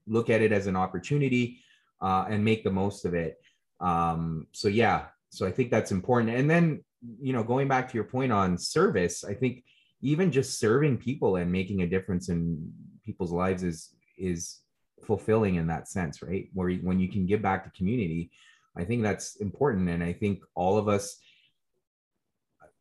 look 0.05 0.29
at 0.29 0.41
it 0.41 0.51
as 0.51 0.67
an 0.67 0.75
opportunity 0.75 1.59
uh, 2.01 2.25
and 2.29 2.43
make 2.43 2.63
the 2.63 2.69
most 2.69 3.05
of 3.05 3.13
it. 3.13 3.37
Um, 3.79 4.47
so 4.51 4.67
yeah 4.67 5.05
so 5.33 5.47
i 5.47 5.51
think 5.51 5.71
that's 5.71 5.91
important. 5.91 6.35
And 6.35 6.47
then 6.49 6.83
you 7.19 7.33
know 7.33 7.43
going 7.43 7.67
back 7.67 7.89
to 7.89 7.95
your 7.95 8.05
point 8.05 8.31
on 8.31 8.57
service 8.57 9.25
i 9.25 9.33
think 9.33 9.63
even 10.01 10.31
just 10.31 10.57
serving 10.57 10.97
people 10.97 11.35
and 11.35 11.51
making 11.51 11.81
a 11.81 11.87
difference 11.87 12.29
in 12.29 12.71
people's 13.03 13.31
lives 13.31 13.61
is 13.61 13.92
is 14.17 14.59
fulfilling 15.05 15.55
in 15.55 15.67
that 15.67 15.87
sense 15.87 16.21
right 16.21 16.49
where 16.53 16.71
when 16.75 16.99
you 16.99 17.09
can 17.09 17.25
give 17.25 17.41
back 17.41 17.63
to 17.63 17.77
community 17.77 18.31
i 18.77 18.83
think 18.83 19.03
that's 19.03 19.35
important 19.37 19.89
and 19.89 20.03
i 20.03 20.13
think 20.13 20.41
all 20.55 20.77
of 20.77 20.87
us 20.87 21.17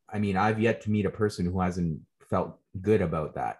i 0.09 0.18
mean 0.18 0.37
i've 0.37 0.61
yet 0.61 0.81
to 0.81 0.90
meet 0.90 1.07
a 1.07 1.11
person 1.11 1.45
who 1.45 1.61
hasn't 1.61 1.99
felt 2.29 2.59
good 2.81 3.03
about 3.03 3.35
that 3.35 3.59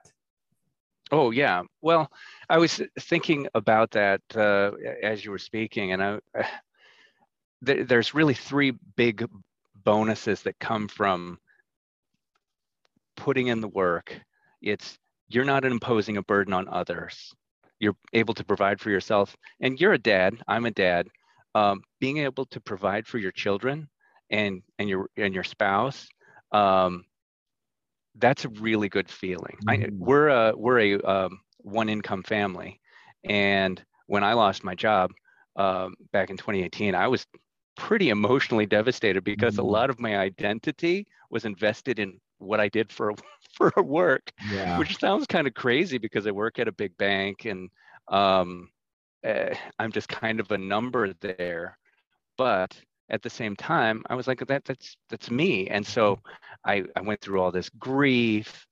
Oh 1.13 1.31
yeah. 1.31 1.63
Well, 1.83 2.11
I 2.49 2.57
was 2.57 2.81
thinking 2.99 3.47
about 3.55 3.91
that 3.91 4.23
uh, 4.35 4.71
as 5.03 5.23
you 5.23 5.31
were 5.31 5.39
speaking, 5.39 5.93
and 5.93 6.03
I, 6.03 6.19
there, 7.61 7.85
there's 7.85 8.15
really 8.15 8.35
three 8.35 8.73
big 8.97 9.29
bonuses 9.85 10.43
that 10.43 10.59
come 10.59 10.89
from 10.89 11.39
putting 13.15 13.49
in 13.49 13.61
the 13.61 13.69
work. 13.69 14.19
It's 14.63 14.99
you're 15.29 15.45
not 15.45 15.67
imposing 15.67 16.17
a 16.17 16.23
burden 16.23 16.55
on 16.55 16.67
others. 16.67 17.35
You're 17.83 17.97
able 18.15 18.35
to 18.37 18.45
provide 18.45 18.81
for 18.81 18.91
yourself, 18.91 19.37
and 19.61 19.81
you're 19.81 19.95
a 19.95 19.99
dad. 19.99 20.43
I'm 20.49 20.67
a 20.67 20.73
dad. 20.73 21.09
Um, 21.55 21.83
being 22.01 22.19
able 22.19 22.47
to 22.47 22.61
provide 22.61 23.07
for 23.09 23.19
your 23.19 23.33
children 23.33 23.91
and 24.31 24.63
and 24.79 24.89
your 24.91 25.11
and 25.19 25.35
your 25.35 25.45
spouse. 25.45 26.09
Um, 26.53 27.07
that's 28.17 28.45
a 28.45 28.49
really 28.51 28.89
good 28.89 29.09
feeling. 29.11 29.59
I, 29.69 29.87
Mhm. 29.87 29.99
we're 29.99 30.29
a 30.29 30.55
we're 30.57 30.81
a 30.81 31.01
um, 31.03 31.41
one 31.59 31.89
income 31.89 32.23
family, 32.23 32.81
and 33.25 33.83
when 34.07 34.25
I 34.25 34.35
lost 34.35 34.65
my 34.65 34.75
job 34.75 35.13
um, 35.57 35.95
back 36.13 36.31
in 36.31 36.37
2018, 36.37 36.95
I 36.95 37.09
was 37.09 37.27
pretty 37.77 38.11
emotionally 38.11 38.67
devastated 38.67 39.25
because 39.25 39.59
a 39.59 39.63
Mhm. 39.63 39.77
lot 39.77 39.91
of 39.91 40.01
my 40.01 40.17
identity 40.19 41.07
was 41.31 41.45
invested 41.45 41.99
in 41.99 42.21
what 42.43 42.61
I 42.61 42.69
did 42.69 42.93
for 42.93 43.13
for 43.55 43.73
work, 43.83 44.31
yeah 44.51 44.79
which 44.79 44.99
sounds 44.99 45.27
kind 45.27 45.47
of 45.47 45.55
crazy 45.55 45.99
because 45.99 46.27
I 46.27 46.31
work 46.31 46.59
at 46.59 46.69
a 46.69 46.73
big 46.73 46.97
bank 46.97 47.45
and 47.45 47.71
um, 48.09 48.71
eh, 49.25 49.55
I'm 49.79 49.93
just 49.93 50.09
kind 50.09 50.41
of 50.41 50.51
a 50.51 50.59
number 50.59 51.13
there. 51.21 51.79
But 52.37 52.77
at 53.11 53.23
the 53.23 53.31
same 53.31 53.57
time, 53.57 54.03
I 54.09 54.15
was 54.15 54.27
like, 54.27 54.47
that 54.47 54.65
that's 54.65 54.97
that's 55.11 55.31
me. 55.31 55.69
And 55.69 55.87
so 55.87 56.19
I, 56.65 56.85
I 56.97 57.01
went 57.03 57.21
through 57.21 57.41
all 57.41 57.53
this 57.53 57.69
grief 57.71 58.67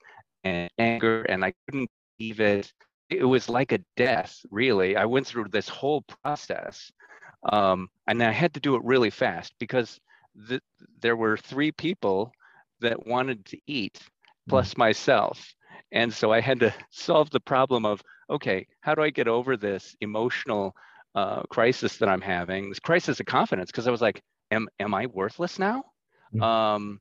and 0.45 0.71
anger, 0.79 1.23
and 1.23 1.45
I 1.45 1.53
couldn't 1.67 1.91
believe 2.19 2.41
it. 2.41 2.73
It 3.11 3.25
was 3.25 3.49
like 3.49 3.73
a 3.73 3.81
death, 3.97 4.37
really. 4.51 4.97
I 4.97 5.05
went 5.05 5.27
through 5.27 5.47
this 5.51 5.69
whole 5.69 6.03
process, 6.23 6.91
um, 7.53 7.89
and 8.07 8.23
I 8.23 8.31
had 8.31 8.55
to 8.55 8.61
do 8.61 8.77
it 8.77 8.85
really 8.85 9.11
fast 9.11 9.53
because 9.59 9.99
th- 10.49 10.63
there 11.01 11.17
were 11.17 11.37
three 11.37 11.73
people 11.73 12.33
that 12.81 13.07
wanted 13.07 13.45
to 13.47 13.59
eat, 13.66 13.99
plus 14.49 14.77
myself. 14.77 15.55
And 15.93 16.12
so 16.12 16.33
I 16.33 16.40
had 16.40 16.61
to 16.61 16.73
solve 16.90 17.31
the 17.31 17.40
problem 17.40 17.85
of 17.85 18.03
okay, 18.31 18.66
how 18.81 18.95
do 18.95 19.03
I 19.03 19.11
get 19.11 19.27
over 19.27 19.57
this 19.57 19.97
emotional 20.01 20.75
uh, 21.14 21.43
crisis 21.43 21.97
that 21.99 22.09
I'm 22.09 22.21
having, 22.21 22.69
this 22.69 22.79
crisis 22.79 23.19
of 23.21 23.27
confidence? 23.27 23.71
Because 23.71 23.88
I 23.88 23.90
was 23.90 24.01
like, 24.01 24.23
am 24.51 24.69
am 24.79 24.95
I 24.95 25.07
worthless 25.07 25.59
now? 25.59 25.85
Mhm. 26.35 26.43
Um, 26.43 27.01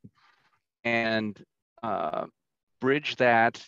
and 0.84 1.42
uh, 1.84 2.26
bridge 2.82 3.16
that, 3.18 3.64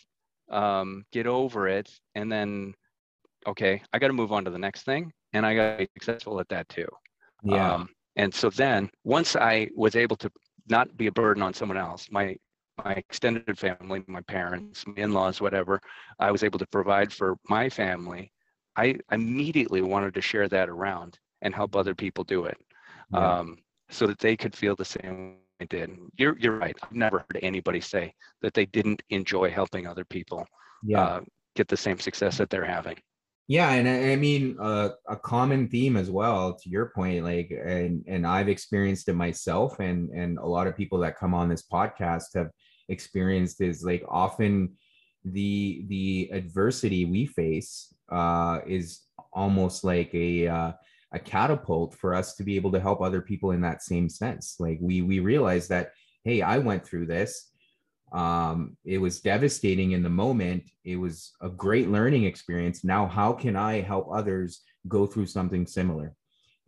um, 0.50 1.04
get 1.12 1.26
over 1.26 1.68
it, 1.68 1.90
and 2.14 2.30
then 2.30 2.74
okay, 3.46 3.82
I 3.92 3.98
got 3.98 4.08
to 4.08 4.12
move 4.12 4.32
on 4.32 4.44
to 4.44 4.50
the 4.50 4.58
next 4.58 4.82
thing, 4.82 5.12
and 5.32 5.46
I 5.46 5.54
got 5.54 5.72
to 5.72 5.78
be 5.78 5.90
successful 5.94 6.40
at 6.40 6.48
that 6.48 6.68
too. 6.68 6.88
yeah 7.44 7.74
Um, 7.74 7.88
and 8.16 8.34
so 8.34 8.50
then 8.50 8.90
once 9.04 9.36
I 9.36 9.68
was 9.74 9.96
able 9.96 10.16
to 10.16 10.30
not 10.68 10.96
be 10.96 11.06
a 11.06 11.12
burden 11.12 11.42
on 11.42 11.54
someone 11.54 11.78
else, 11.78 12.08
my 12.10 12.36
my 12.82 12.92
extended 12.92 13.58
family, 13.58 14.02
my 14.06 14.22
parents, 14.22 14.86
my 14.86 14.94
in-laws, 14.96 15.40
whatever, 15.40 15.78
I 16.18 16.30
was 16.30 16.42
able 16.42 16.58
to 16.58 16.66
provide 16.66 17.12
for 17.12 17.36
my 17.48 17.68
family. 17.68 18.32
I 18.76 18.96
immediately 19.10 19.82
wanted 19.82 20.14
to 20.14 20.22
share 20.22 20.48
that 20.48 20.70
around 20.70 21.18
and 21.42 21.54
help 21.54 21.76
other 21.76 21.94
people 21.94 22.24
do 22.24 22.46
it, 22.46 22.56
yeah. 23.12 23.38
um, 23.40 23.58
so 23.90 24.06
that 24.06 24.18
they 24.18 24.36
could 24.36 24.56
feel 24.56 24.74
the 24.74 24.86
same 24.86 25.36
I 25.60 25.66
did. 25.66 25.96
You're 26.16 26.38
you're 26.38 26.58
right. 26.58 26.76
I've 26.82 26.92
never 26.92 27.18
heard 27.18 27.40
anybody 27.42 27.80
say 27.80 28.14
that 28.40 28.54
they 28.54 28.66
didn't 28.66 29.02
enjoy 29.10 29.50
helping 29.50 29.86
other 29.86 30.04
people 30.04 30.46
yeah. 30.82 31.00
Uh, 31.00 31.20
get 31.54 31.68
the 31.68 31.76
same 31.76 31.98
success 31.98 32.38
that 32.38 32.50
they're 32.50 32.64
having. 32.64 32.96
Yeah, 33.48 33.70
and 33.72 33.88
I, 33.88 34.12
I 34.12 34.16
mean 34.16 34.56
uh, 34.60 34.90
a 35.08 35.16
common 35.16 35.68
theme 35.68 35.96
as 35.96 36.10
well. 36.10 36.54
To 36.54 36.68
your 36.70 36.92
point, 36.94 37.24
like, 37.24 37.50
and 37.50 38.04
and 38.06 38.26
I've 38.26 38.48
experienced 38.48 39.08
it 39.08 39.14
myself, 39.14 39.80
and 39.80 40.10
and 40.10 40.38
a 40.38 40.46
lot 40.46 40.66
of 40.66 40.76
people 40.76 40.98
that 41.00 41.18
come 41.18 41.34
on 41.34 41.48
this 41.48 41.64
podcast 41.66 42.34
have 42.34 42.50
experienced 42.88 43.60
is 43.60 43.84
like 43.84 44.04
often 44.08 44.72
the 45.24 45.84
the 45.88 46.30
adversity 46.32 47.04
we 47.04 47.26
face 47.26 47.92
uh, 48.10 48.60
is 48.66 49.00
almost 49.32 49.84
like 49.84 50.14
a 50.14 50.46
uh, 50.48 50.72
a 51.12 51.18
catapult 51.18 51.94
for 51.94 52.14
us 52.14 52.34
to 52.36 52.44
be 52.44 52.56
able 52.56 52.72
to 52.72 52.80
help 52.80 53.00
other 53.00 53.20
people 53.20 53.50
in 53.50 53.60
that 53.62 53.82
same 53.82 54.08
sense. 54.08 54.56
Like 54.60 54.78
we 54.80 55.02
we 55.02 55.18
realize 55.20 55.68
that 55.68 55.90
hey, 56.24 56.42
I 56.42 56.58
went 56.58 56.86
through 56.86 57.06
this 57.06 57.51
um, 58.12 58.76
it 58.84 58.98
was 58.98 59.20
devastating 59.20 59.92
in 59.92 60.02
the 60.02 60.10
moment. 60.10 60.64
It 60.84 60.96
was 60.96 61.32
a 61.40 61.48
great 61.48 61.88
learning 61.88 62.24
experience. 62.24 62.84
Now, 62.84 63.06
how 63.06 63.32
can 63.32 63.56
I 63.56 63.80
help 63.80 64.08
others 64.12 64.60
go 64.86 65.06
through 65.06 65.26
something 65.26 65.66
similar? 65.66 66.14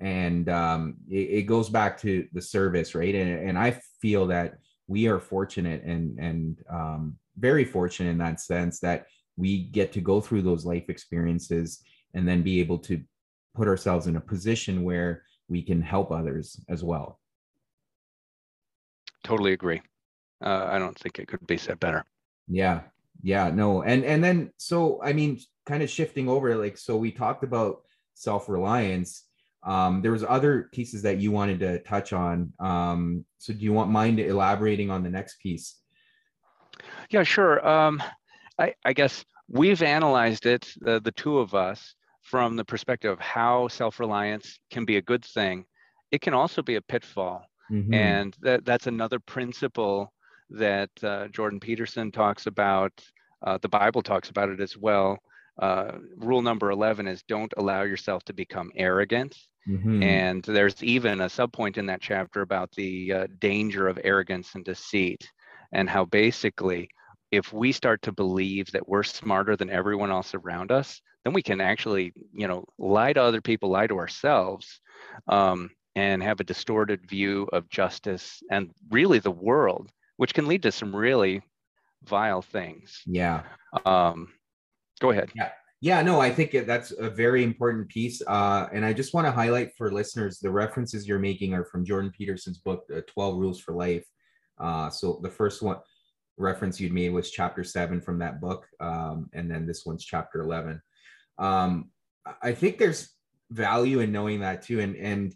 And 0.01 0.49
um, 0.49 0.97
it, 1.09 1.31
it, 1.31 1.43
goes 1.43 1.69
back 1.69 2.01
to 2.01 2.27
the 2.33 2.43
service, 2.43 2.95
right? 2.95 3.15
And, 3.15 3.49
and 3.49 3.59
I 3.59 3.79
feel 4.01 4.27
that 4.29 4.55
we 4.87 5.07
are 5.07 5.21
fortunate 5.21 5.83
and 5.85 6.19
and 6.19 6.59
um, 6.71 7.17
very 7.39 7.65
fortunate 7.65 8.11
in 8.11 8.19
that 8.19 8.41
sense 8.41 8.81
that 8.81 9.07
we 9.37 9.65
get 9.65 9.93
to 9.93 10.01
go 10.01 10.21
through 10.21 10.43
those 10.43 10.65
life 10.65 10.85
experiences 10.89 11.83
and 12.13 12.27
then 12.27 12.43
be 12.43 12.61
able 12.61 12.79
to 12.79 13.03
put 13.55 13.69
ourselves 13.69 14.07
in 14.07 14.17
a 14.17 14.21
position 14.21 14.83
where 14.83 15.23
we 15.49 15.63
can 15.63 15.81
help 15.81 16.11
others 16.11 16.61
as 16.69 16.83
well. 16.83 17.21
Totally 19.23 19.53
agree 19.53 19.81
uh, 20.43 20.69
I 20.71 20.79
don't 20.79 20.99
think 20.99 21.19
it 21.19 21.29
could 21.29 21.47
be 21.47 21.57
said 21.59 21.81
better. 21.81 22.05
Yeah, 22.49 22.83
yeah, 23.23 23.51
no, 23.51 23.83
and 23.83 24.05
and 24.05 24.23
then 24.23 24.53
so 24.57 25.01
I 25.03 25.13
mean, 25.13 25.41
kind 25.67 25.83
of 25.83 25.91
shifting 25.91 26.29
over, 26.29 26.57
like 26.57 26.77
so 26.77 26.97
we 26.97 27.11
talked 27.11 27.45
about 27.45 27.83
self 28.15 28.49
reliance. 28.49 29.25
Um, 29.63 30.03
there 30.03 30.13
was 30.13 30.25
other 30.25 30.69
pieces 30.73 31.03
that 31.03 31.19
you 31.19 31.33
wanted 31.33 31.61
to 31.61 31.79
touch 31.81 32.13
on. 32.13 32.53
Um, 32.61 33.25
so 33.39 33.55
do 33.55 33.61
you 33.61 33.73
want 33.73 33.91
mind 33.91 34.21
elaborating 34.21 34.91
on 34.91 35.03
the 35.03 35.09
next 35.09 35.41
piece? 35.41 35.77
Yeah, 37.09 37.23
sure. 37.23 37.67
Um, 37.67 38.03
I, 38.59 38.75
I 38.85 38.93
guess 38.93 39.25
we've 39.49 39.83
analyzed 39.83 40.47
it, 40.47 40.73
the, 40.81 41.01
the 41.01 41.13
two 41.13 41.39
of 41.39 41.55
us, 41.55 41.95
from 42.23 42.57
the 42.57 42.65
perspective 42.65 43.13
of 43.13 43.21
how 43.21 43.69
self-reliance 43.69 44.59
can 44.71 44.85
be 44.85 44.97
a 44.97 45.03
good 45.03 45.25
thing. 45.25 45.65
It 46.11 46.21
can 46.21 46.35
also 46.35 46.63
be 46.63 46.77
a 46.77 46.83
pitfall. 46.83 47.45
Mm-hmm. 47.71 47.95
And 47.95 48.37
that, 48.41 48.65
that's 48.65 48.87
another 48.87 49.19
principle 49.19 50.13
that 50.55 50.91
uh, 51.03 51.29
Jordan 51.29 51.61
Peterson 51.61 52.11
talks 52.11 52.47
about. 52.47 52.93
Uh, 53.43 53.59
the 53.61 53.69
Bible 53.69 54.03
talks 54.03 54.31
about 54.31 54.49
it 54.49 54.61
as 54.61 54.77
well. 54.77 55.19
Uh, 55.61 55.93
rule 56.17 56.43
number 56.43 56.71
11 56.71 57.07
is 57.07 57.23
don't 57.29 57.53
allow 57.57 57.83
yourself 57.83 58.25
to 58.25 58.33
become 58.33 58.73
arrogant. 58.75 59.37
Mm-hmm. 59.69 60.03
And 60.03 60.43
there's 60.43 60.83
even 60.83 61.21
a 61.21 61.27
subpoint 61.27 61.79
in 61.79 61.87
that 61.87 62.01
chapter 62.01 62.43
about 62.43 62.71
the 62.73 63.13
uh, 63.13 63.27
danger 63.39 63.89
of 63.89 63.99
arrogance 64.03 64.55
and 64.55 64.65
deceit, 64.65 65.31
and 65.73 65.89
how 65.89 66.05
basically, 66.05 66.89
if 67.31 67.53
we 67.53 67.73
start 67.73 68.03
to 68.03 68.13
believe 68.13 68.71
that 68.73 68.87
we're 68.87 69.03
smarter 69.03 69.57
than 69.57 69.71
everyone 69.71 70.11
else 70.11 70.35
around 70.35 70.71
us, 70.71 71.01
then 71.25 71.33
we 71.33 71.43
can 71.43 71.61
actually, 71.61 72.13
you 72.33 72.47
know, 72.47 72.65
lie 72.79 73.13
to 73.13 73.23
other 73.23 73.41
people, 73.41 73.71
lie 73.71 73.87
to 73.87 73.99
ourselves, 73.99 74.81
um, 75.29 75.71
and 75.97 76.23
have 76.23 76.41
a 76.41 76.45
distorted 76.45 77.09
view 77.09 77.49
of 77.53 77.69
justice 77.71 78.43
and 78.51 78.71
really 78.91 79.19
the 79.19 79.31
world 79.31 79.91
which 80.17 80.35
can 80.35 80.47
lead 80.47 80.63
to 80.63 80.73
some 80.73 80.95
really 80.95 81.43
vile 82.05 82.43
things. 82.43 83.01
Yeah. 83.07 83.43
Um, 83.85 84.29
go 85.01 85.11
ahead. 85.11 85.31
Yeah. 85.35 85.51
Yeah, 85.81 86.01
no, 86.01 86.19
I 86.19 86.31
think 86.31 86.53
that's 86.67 86.93
a 86.93 87.11
very 87.11 87.45
important 87.45 87.91
piece. 87.91 88.23
Uh, 88.27 88.69
and 88.73 88.87
I 88.87 88.95
just 88.95 89.13
want 89.13 89.27
to 89.27 89.31
highlight 89.31 89.77
for 89.77 89.93
listeners 89.93 90.39
the 90.39 90.51
references 90.51 91.07
you're 91.07 91.19
making 91.19 91.53
are 91.53 91.67
from 91.67 91.85
Jordan 91.85 92.11
Peterson's 92.17 92.57
book, 92.57 92.85
uh, 92.97 93.03
12 93.07 93.37
Rules 93.37 93.61
for 93.61 93.75
Life. 93.75 94.07
Uh, 94.59 94.89
so 94.89 95.21
the 95.23 95.29
first 95.29 95.61
one 95.61 95.77
reference 96.39 96.81
you'd 96.81 96.93
made 96.93 97.11
was 97.11 97.31
chapter 97.31 97.63
seven 97.63 98.01
from 98.01 98.19
that 98.21 98.41
book. 98.41 98.67
Um, 98.81 99.29
and 99.35 99.51
then 99.51 99.67
this 99.67 99.85
one's 99.85 100.07
chapter 100.07 100.41
11. 100.41 100.81
Um, 101.39 101.91
I 102.43 102.53
think 102.53 102.79
there's 102.79 103.11
value 103.51 104.01
in 104.01 104.11
knowing 104.11 104.41
that 104.41 104.63
too. 104.63 104.81
And, 104.81 104.97
and 104.97 105.35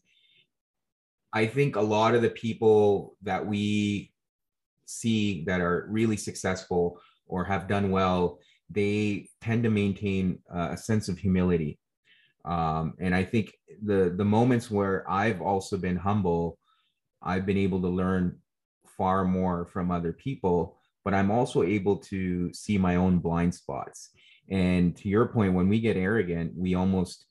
I 1.32 1.44
think 1.44 1.76
a 1.76 1.80
lot 1.82 2.14
of 2.14 2.22
the 2.22 2.30
people 2.30 3.16
that 3.22 3.44
we 3.46 4.12
see 4.88 5.44
that 5.44 5.60
are 5.60 5.86
really 5.88 6.16
successful 6.16 7.00
or 7.26 7.44
have 7.44 7.68
done 7.68 7.90
well, 7.90 8.38
they 8.70 9.28
tend 9.40 9.62
to 9.62 9.70
maintain 9.70 10.38
uh, 10.52 10.70
a 10.72 10.76
sense 10.76 11.08
of 11.08 11.18
humility. 11.18 11.78
Um, 12.44 12.94
and 12.98 13.14
I 13.14 13.24
think 13.24 13.52
the 13.82 14.14
the 14.16 14.24
moments 14.24 14.70
where 14.70 15.08
I've 15.10 15.42
also 15.42 15.76
been 15.76 15.96
humble, 15.96 16.58
I've 17.22 17.44
been 17.44 17.58
able 17.58 17.82
to 17.82 17.88
learn 17.88 18.38
far 18.96 19.24
more 19.24 19.66
from 19.66 19.90
other 19.90 20.12
people, 20.12 20.78
but 21.04 21.12
I'm 21.14 21.30
also 21.30 21.62
able 21.62 21.96
to 22.12 22.52
see 22.54 22.78
my 22.78 22.96
own 22.96 23.18
blind 23.18 23.54
spots. 23.54 24.10
And 24.48 24.96
to 24.96 25.08
your 25.08 25.26
point, 25.26 25.52
when 25.52 25.68
we 25.68 25.80
get 25.80 25.96
arrogant, 25.96 26.52
we 26.56 26.74
almost 26.74 27.26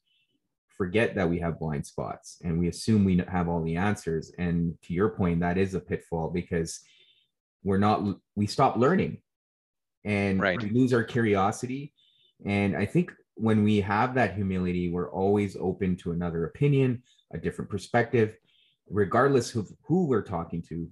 forget 0.77 1.15
that 1.15 1.27
we 1.27 1.39
have 1.39 1.59
blind 1.59 1.85
spots 1.85 2.37
and 2.43 2.59
we 2.59 2.67
assume 2.67 3.03
we 3.03 3.17
have 3.27 3.49
all 3.49 3.63
the 3.63 3.75
answers. 3.75 4.31
And 4.37 4.77
to 4.83 4.93
your 4.93 5.09
point, 5.09 5.39
that 5.39 5.57
is 5.57 5.73
a 5.73 5.79
pitfall 5.79 6.29
because 6.29 6.81
we're 7.63 7.77
not 7.77 8.03
we 8.35 8.47
stop 8.47 8.77
learning. 8.77 9.21
And 10.03 10.39
right. 10.39 10.61
we 10.61 10.69
lose 10.69 10.93
our 10.93 11.03
curiosity. 11.03 11.93
And 12.45 12.75
i 12.77 12.85
think 12.85 13.11
when 13.35 13.63
we 13.63 13.79
have 13.81 14.15
that 14.15 14.33
humility 14.33 14.89
we're 14.89 15.11
always 15.11 15.55
open 15.59 15.95
to 15.95 16.11
another 16.11 16.45
opinion 16.45 17.03
a 17.33 17.37
different 17.37 17.69
perspective 17.69 18.35
regardless 18.89 19.53
of 19.53 19.69
who 19.83 20.05
we're 20.05 20.21
talking 20.21 20.61
to. 20.69 20.89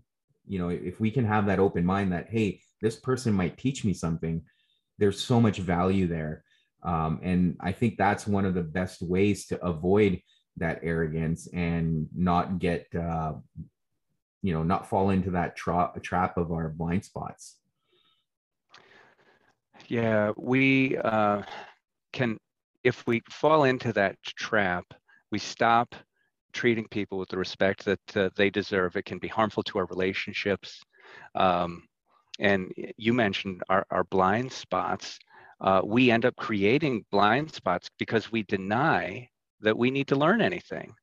You 0.47 0.60
know 0.60 0.69
if 0.69 0.99
we 0.99 1.10
can 1.12 1.25
have 1.25 1.45
that 1.47 1.60
open 1.60 1.86
mind 1.86 2.12
that 2.13 2.28
hey 2.30 2.62
this 2.82 2.97
person 2.97 3.34
might 3.34 3.58
teach 3.58 3.84
me 3.84 3.93
something 3.93 4.41
there's 4.97 5.19
so 5.19 5.41
much 5.41 5.58
value 5.58 6.08
there. 6.08 6.43
Um, 6.84 7.19
and 7.23 7.58
i 7.62 7.71
think 7.71 7.97
that's 7.97 8.28
one 8.28 8.45
of 8.45 8.54
the 8.54 8.62
best 8.80 9.01
ways 9.01 9.47
to 9.47 9.63
avoid 9.65 10.21
that 10.58 10.80
arrogance 10.84 11.47
and 11.54 12.08
not 12.15 12.60
get 12.60 12.88
uh, 12.95 13.34
you 14.45 14.53
know 14.53 14.63
not 14.63 14.88
fall 14.88 15.10
into 15.10 15.31
that 15.31 15.55
tra- 15.55 15.91
trap 16.03 16.38
of 16.38 16.51
our 16.51 16.69
blind 16.69 17.03
spots. 17.03 17.58
Yeah 19.88 20.31
we 20.38 20.97
uh, 20.97 21.41
can 22.13 22.38
if 22.84 23.05
we 23.08 23.21
fall 23.29 23.63
into 23.63 23.91
that 23.93 24.15
trap 24.23 24.86
we 25.31 25.39
stop 25.39 25.95
treating 26.53 26.88
people 26.88 27.17
with 27.17 27.29
the 27.29 27.38
respect 27.38 27.84
that 27.86 28.17
uh, 28.17 28.29
they 28.38 28.49
deserve. 28.49 28.95
It 28.95 29.05
can 29.05 29.19
be 29.19 29.27
harmful 29.27 29.63
to 29.63 29.77
our 29.79 29.86
relationships. 29.88 30.81
Um, 31.36 31.84
and 32.39 32.71
you 32.97 33.13
mentioned 33.13 33.62
our, 33.69 33.86
our 33.91 34.05
blind 34.05 34.51
spots. 34.51 35.19
Uh, 35.60 35.81
we 35.84 36.12
end 36.12 36.25
up 36.25 36.36
creating 36.38 37.05
blind 37.12 37.51
spots 37.51 37.89
because 37.99 38.31
we 38.31 38.43
deny 38.43 39.27
that 39.62 39.77
we 39.77 39.91
need 39.91 40.08
to 40.08 40.15
learn 40.15 40.41
anything. 40.41 40.93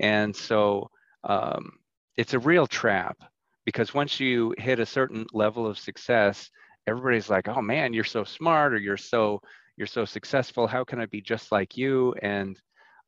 And 0.00 0.34
so 0.34 0.90
um, 1.22 1.78
it's 2.16 2.34
a 2.34 2.38
real 2.38 2.66
trap 2.66 3.18
because 3.64 3.94
once 3.94 4.20
you 4.20 4.54
hit 4.58 4.78
a 4.78 4.86
certain 4.86 5.26
level 5.32 5.66
of 5.66 5.78
success, 5.78 6.50
everybody's 6.86 7.30
like, 7.30 7.48
"Oh 7.48 7.60
man, 7.60 7.92
you're 7.92 8.04
so 8.04 8.24
smart, 8.24 8.72
or 8.72 8.78
you're 8.78 8.96
so 8.96 9.40
you're 9.76 9.86
so 9.86 10.04
successful. 10.04 10.66
How 10.66 10.84
can 10.84 11.00
I 11.00 11.06
be 11.06 11.20
just 11.20 11.52
like 11.52 11.76
you?" 11.76 12.14
And 12.22 12.60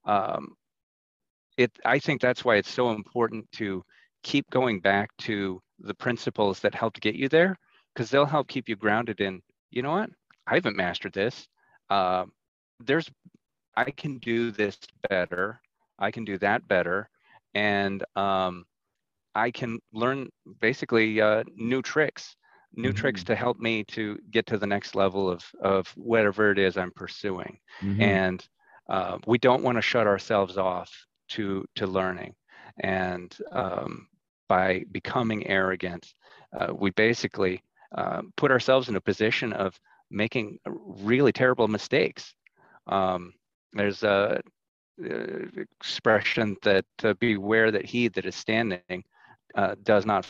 um, 0.05 0.57
it, 1.57 1.73
I 1.85 1.99
think 1.99 2.21
that's 2.21 2.45
why 2.45 2.57
it's 2.57 2.71
so 2.71 2.91
important 2.91 3.51
to 3.53 3.85
keep 4.23 4.49
going 4.51 4.81
back 4.81 5.11
to 5.19 5.61
the 5.81 5.95
principles 5.95 6.61
that 6.61 6.75
helped 6.75 7.01
get 7.01 7.15
you 7.15 7.29
there, 7.29 7.57
because 7.95 8.11
they'll 8.11 8.27
help 8.27 8.49
keep 8.49 8.69
you 8.69 8.77
grounded 8.77 9.21
in. 9.21 9.43
You 9.71 9.83
know 9.83 9.93
what? 9.93 10.11
I 10.47 10.55
haven't 10.55 10.77
mastered 10.77 11.13
this. 11.13 11.47
Uh, 11.91 12.25
there's, 12.81 13.11
I 13.77 13.91
can 13.91 14.19
do 14.19 14.51
this 14.51 14.79
better. 15.09 15.61
I 15.99 16.11
can 16.11 16.25
do 16.25 16.39
that 16.39 16.67
better, 16.67 17.09
and 17.55 18.05
um, 18.17 18.65
I 19.35 19.51
can 19.51 19.79
learn 19.93 20.29
basically 20.61 21.21
uh, 21.21 21.45
new 21.55 21.83
tricks, 21.83 22.37
new 22.75 22.91
mm-hmm. 22.91 22.99
tricks 22.99 23.25
to 23.25 23.35
help 23.35 23.59
me 23.59 23.85
to 23.85 24.19
get 24.31 24.47
to 24.47 24.59
the 24.59 24.67
next 24.67 24.95
level 24.95 25.31
of, 25.31 25.45
of 25.63 25.89
whatever 25.97 26.51
it 26.51 26.59
is 26.59 26.77
I'm 26.77 26.93
pursuing. 26.93 27.59
Mm-hmm. 27.81 28.03
And 28.03 28.49
uh, 28.89 29.19
we 29.27 29.39
don't 29.39 29.63
want 29.63 29.77
to 29.77 29.83
shut 29.83 30.07
ourselves 30.07 30.57
off 30.57 30.91
to, 31.31 31.65
to 31.77 31.87
learning. 31.87 32.35
And 32.81 33.37
um, 33.53 34.09
by 34.49 34.85
becoming 34.91 35.47
arrogant, 35.47 36.07
uh, 36.59 36.73
we 36.75 36.91
basically 36.91 37.63
uh, 37.97 38.23
put 38.37 38.51
ourselves 38.51 38.89
in 38.89 38.97
a 38.97 39.01
position 39.01 39.53
of 39.53 39.79
making 40.11 40.59
really 40.67 41.33
terrible 41.33 41.69
mistakes. 41.69 42.35
Um, 42.87 43.35
there's 43.73 44.03
a, 44.03 44.41
a, 45.05 45.61
expression 45.81 46.57
that 46.63 46.87
uh, 47.05 47.15
beware 47.15 47.71
that 47.71 47.85
he 47.85 48.09
that 48.09 48.25
is 48.25 48.35
standing 48.35 49.05
uh, 49.55 49.75
does 49.83 50.07
not 50.07 50.27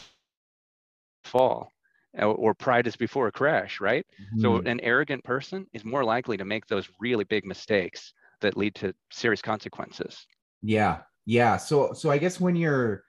fall 1.25 1.71
or 2.19 2.55
pride 2.55 2.87
is 2.87 2.97
before 2.97 3.29
a 3.29 3.33
crash, 3.33 3.81
right? 3.81 4.05
Mm-hmm. 4.21 4.41
So 4.41 4.57
an 4.59 4.81
arrogant 4.81 5.23
person 5.25 5.67
is 5.73 5.85
more 5.85 6.05
likely 6.05 6.37
to 6.37 6.45
make 6.45 6.67
those 6.67 6.89
really 6.99 7.25
big 7.25 7.45
mistakes 7.45 8.13
that 8.41 8.57
lead 8.57 8.75
to 8.77 8.95
serious 9.11 9.43
consequences. 9.43 10.27
Yeah. 10.63 10.99
Yeah. 11.27 11.57
So 11.59 11.93
so 11.93 12.11
I 12.11 12.19
guess 12.19 12.41
when 12.41 12.57
you're 12.57 13.05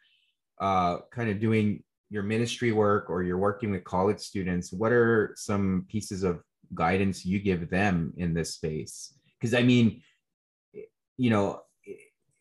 uh 0.59 0.97
kind 1.11 1.29
of 1.29 1.39
doing 1.39 1.83
your 2.09 2.23
ministry 2.23 2.71
work 2.71 3.09
or 3.09 3.23
you're 3.23 3.37
working 3.37 3.71
with 3.71 3.83
college 3.83 4.19
students, 4.19 4.73
what 4.73 4.91
are 4.91 5.33
some 5.35 5.85
pieces 5.87 6.23
of 6.23 6.41
guidance 6.73 7.25
you 7.25 7.39
give 7.39 7.69
them 7.69 8.13
in 8.17 8.33
this 8.33 8.55
space? 8.55 9.13
Because 9.39 9.53
I 9.53 9.63
mean, 9.63 10.01
you 11.17 11.29
know, 11.29 11.61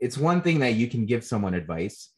it's 0.00 0.18
one 0.18 0.42
thing 0.42 0.61
that 0.61 0.74
you 0.74 0.88
can 0.88 1.07
give 1.07 1.24
someone 1.24 1.54
advice, 1.54 2.11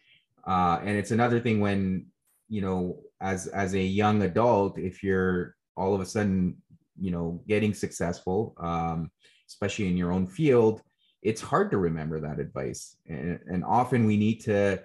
uh, 0.51 0.81
and 0.85 0.97
it's 0.99 1.13
another 1.13 1.39
thing 1.39 1.61
when 1.61 2.07
you 2.51 2.61
know, 2.61 2.99
as 3.21 3.47
as 3.47 3.75
a 3.75 3.81
young 3.81 4.23
adult, 4.23 4.77
if 4.77 5.03
you're 5.03 5.55
all 5.77 5.95
of 5.95 6.01
a 6.01 6.07
sudden, 6.07 6.57
you 7.01 7.13
know, 7.13 7.41
getting 7.47 7.73
successful, 7.73 8.55
um, 8.59 9.11
especially 9.49 9.87
in 9.87 9.97
your 9.97 10.13
own 10.13 10.27
field, 10.27 10.83
it's 11.23 11.41
hard 11.41 11.71
to 11.71 11.79
remember 11.79 12.21
that 12.21 12.41
advice, 12.41 12.97
and, 13.09 13.39
and 13.47 13.65
often 13.65 14.05
we 14.05 14.17
need 14.17 14.41
to 14.41 14.83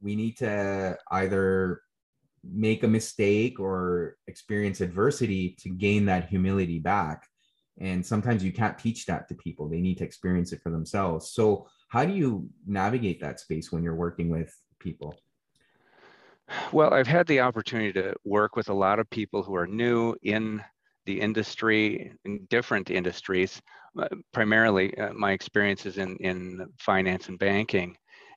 we 0.00 0.16
need 0.16 0.38
to 0.38 0.96
either 1.10 1.82
make 2.42 2.82
a 2.82 2.88
mistake 2.88 3.60
or 3.60 4.16
experience 4.26 4.80
adversity 4.80 5.54
to 5.60 5.68
gain 5.68 6.06
that 6.06 6.28
humility 6.28 6.78
back. 6.78 7.26
And 7.80 8.04
sometimes 8.04 8.42
you 8.42 8.52
can't 8.52 8.78
teach 8.78 9.06
that 9.06 9.28
to 9.28 9.34
people. 9.34 9.68
They 9.68 9.80
need 9.80 9.98
to 9.98 10.04
experience 10.04 10.52
it 10.52 10.62
for 10.62 10.70
themselves. 10.70 11.32
So 11.32 11.68
how 11.88 12.04
do 12.04 12.12
you 12.12 12.48
navigate 12.66 13.20
that 13.20 13.40
space 13.40 13.72
when 13.72 13.82
you're 13.82 13.94
working 13.94 14.28
with 14.28 14.54
people 14.78 15.14
well 16.72 16.92
i've 16.94 17.06
had 17.06 17.26
the 17.26 17.40
opportunity 17.40 17.92
to 17.92 18.14
work 18.24 18.56
with 18.56 18.68
a 18.68 18.74
lot 18.74 18.98
of 18.98 19.08
people 19.10 19.42
who 19.42 19.54
are 19.54 19.66
new 19.66 20.14
in 20.22 20.62
the 21.06 21.20
industry 21.20 22.12
in 22.24 22.46
different 22.50 22.90
industries 22.90 23.60
uh, 23.98 24.08
primarily 24.32 24.96
uh, 24.98 25.12
my 25.12 25.32
experiences 25.32 25.98
in 25.98 26.16
in 26.18 26.66
finance 26.78 27.28
and 27.28 27.38
banking 27.38 27.96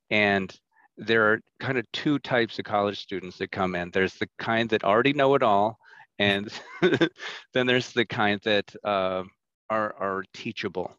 and 0.09 0.59
there 0.97 1.31
are 1.31 1.41
kind 1.59 1.77
of 1.77 1.91
two 1.91 2.19
types 2.19 2.59
of 2.59 2.65
college 2.65 2.99
students 2.99 3.37
that 3.37 3.51
come 3.51 3.75
in. 3.75 3.89
There's 3.91 4.13
the 4.15 4.29
kind 4.37 4.69
that 4.69 4.83
already 4.83 5.13
know 5.13 5.35
it 5.35 5.43
all, 5.43 5.79
and 6.19 6.51
then 7.53 7.65
there's 7.65 7.91
the 7.91 8.05
kind 8.05 8.39
that 8.43 8.73
uh, 8.83 9.23
are, 9.69 9.95
are 9.99 10.23
teachable. 10.33 10.95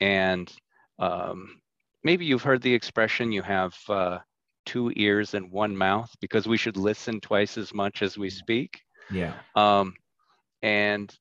And 0.00 0.52
um, 0.98 1.60
maybe 2.04 2.24
you've 2.24 2.42
heard 2.42 2.62
the 2.62 2.74
expression 2.74 3.32
you 3.32 3.42
have 3.42 3.74
uh, 3.88 4.18
two 4.66 4.92
ears 4.96 5.34
and 5.34 5.50
one 5.50 5.76
mouth 5.76 6.10
because 6.20 6.46
we 6.46 6.56
should 6.56 6.76
listen 6.76 7.20
twice 7.20 7.56
as 7.56 7.72
much 7.72 8.02
as 8.02 8.18
we 8.18 8.30
speak. 8.30 8.80
Yeah. 9.10 9.32
Um, 9.54 9.94
and 10.62 11.14